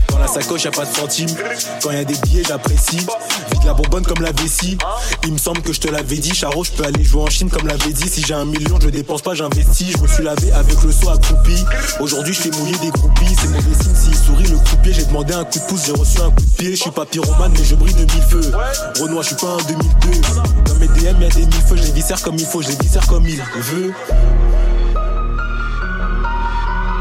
Dans 0.09 0.19
la 0.19 0.27
sacoche, 0.27 0.65
y 0.65 0.69
a 0.69 0.71
pas 0.71 0.85
de 0.85 0.95
centimes. 0.95 1.35
Quand 1.83 1.91
y 1.91 1.97
a 1.97 2.05
des 2.05 2.15
billets, 2.15 2.45
j'apprécie. 2.47 2.99
Vide 2.99 3.65
la 3.65 3.75
bonbonne 3.75 4.05
comme 4.05 4.23
la 4.23 4.33
vessie. 4.33 4.77
Il 5.25 5.33
me 5.33 5.39
semble 5.39 5.63
que 5.63 5.73
je 5.73 5.81
te 5.81 5.89
l'avais 5.89 6.17
dit. 6.17 6.35
Charo, 6.35 6.65
je 6.65 6.71
peux 6.73 6.85
aller 6.85 7.03
jouer 7.03 7.23
en 7.23 7.31
Chine 7.31 7.51
comme 7.51 7.67
l'avait 7.67 7.93
dit. 7.93 8.09
Si 8.09 8.23
j'ai 8.23 8.35
un 8.35 8.45
million, 8.45 8.79
je 8.81 8.89
dépense 8.89 9.23
pas, 9.23 9.35
j'investis. 9.35 9.93
Je 9.97 9.99
me 9.99 10.07
suis 10.07 10.23
lavé 10.23 10.53
avec 10.53 10.83
le 10.83 10.93
seau 10.93 11.09
accroupi. 11.09 11.65
Aujourd'hui, 12.01 12.22
je 12.31 12.41
fais 12.41 12.51
mouiller 12.51 12.79
des 12.79 12.91
groupies. 12.91 13.35
C'est 13.41 13.49
mauvais 13.49 13.75
signe 13.83 13.95
s'il 13.95 14.15
sourit 14.15 14.47
le 14.47 14.59
croupier. 14.59 14.93
J'ai 14.93 15.05
demandé 15.05 15.35
un 15.35 15.45
coup 15.45 15.59
de 15.59 15.65
pouce, 15.65 15.87
j'ai 15.87 15.93
reçu 15.93 16.21
un 16.21 16.31
coup 16.31 16.45
de 16.45 16.51
pied. 16.57 16.71
Je 16.73 16.83
suis 16.83 16.91
pas 16.91 17.05
pyromane, 17.05 17.53
mais 17.59 17.65
je 17.65 17.75
brille 17.75 17.95
de 17.95 18.01
mille 18.01 18.23
feux. 18.29 18.53
Renoir, 19.01 19.23
je 19.23 19.29
suis 19.29 19.37
pas 19.37 19.55
un 19.55 19.63
2002. 19.69 20.21
Dans 20.67 20.75
mes 20.77 20.89
DM, 20.89 21.21
y 21.21 21.25
a 21.25 21.29
des 21.29 21.41
mille 21.41 21.53
feux. 21.67 21.77
Je 21.77 21.83
les 21.83 21.93
viscère 21.93 22.21
comme 22.23 22.37
il 22.37 22.47
faut, 22.47 22.63
je 22.63 22.69
les 22.69 22.77
viscère 22.77 23.07
comme 23.07 23.27
il 23.27 23.37
veut. 23.37 23.93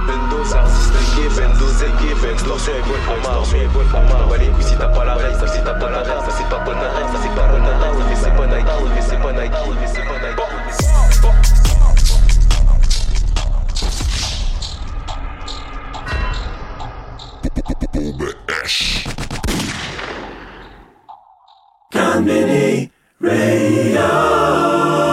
Bendo, 0.08 0.38
c'est 0.44 0.56
artiste 0.56 0.94
game, 1.16 1.34
Bendo 1.36 1.68
Zengue, 1.68 2.32
extorsion 2.32 2.72
et 2.74 2.82
bonne 2.82 3.02
pour 3.06 3.16
extorsion 3.18 3.58
et 3.58 3.68
bonne 3.68 3.88
pour 3.88 4.02
ma. 4.02 4.38
les 4.38 4.48
couilles 4.48 4.64
si 4.64 4.76
t'as 4.76 4.88
pas 4.88 5.06
la 5.06 5.14
règle, 5.14 5.40
ça 5.40 5.48
c'est 5.48 5.64
ta 5.64 5.74
pas 5.74 5.90
la 5.92 6.04
ça 6.04 6.26
c'est 6.36 6.50
pas 6.50 6.60
bonne 6.66 6.76
ça 6.76 7.20
c'est 7.22 7.36
pas 7.36 7.48
bonne 7.48 7.64
ça 7.64 7.72
c'est 8.20 8.36
pas 8.36 8.48
Nike, 8.48 8.68
c'est 9.08 9.20
pas 9.20 9.32
Nike, 9.32 9.54
c'est 9.88 10.02
pas 10.02 10.18
Nike. 10.28 11.61
Bombe 17.62 18.36
Ash. 18.64 19.06
Radio. 23.20 25.11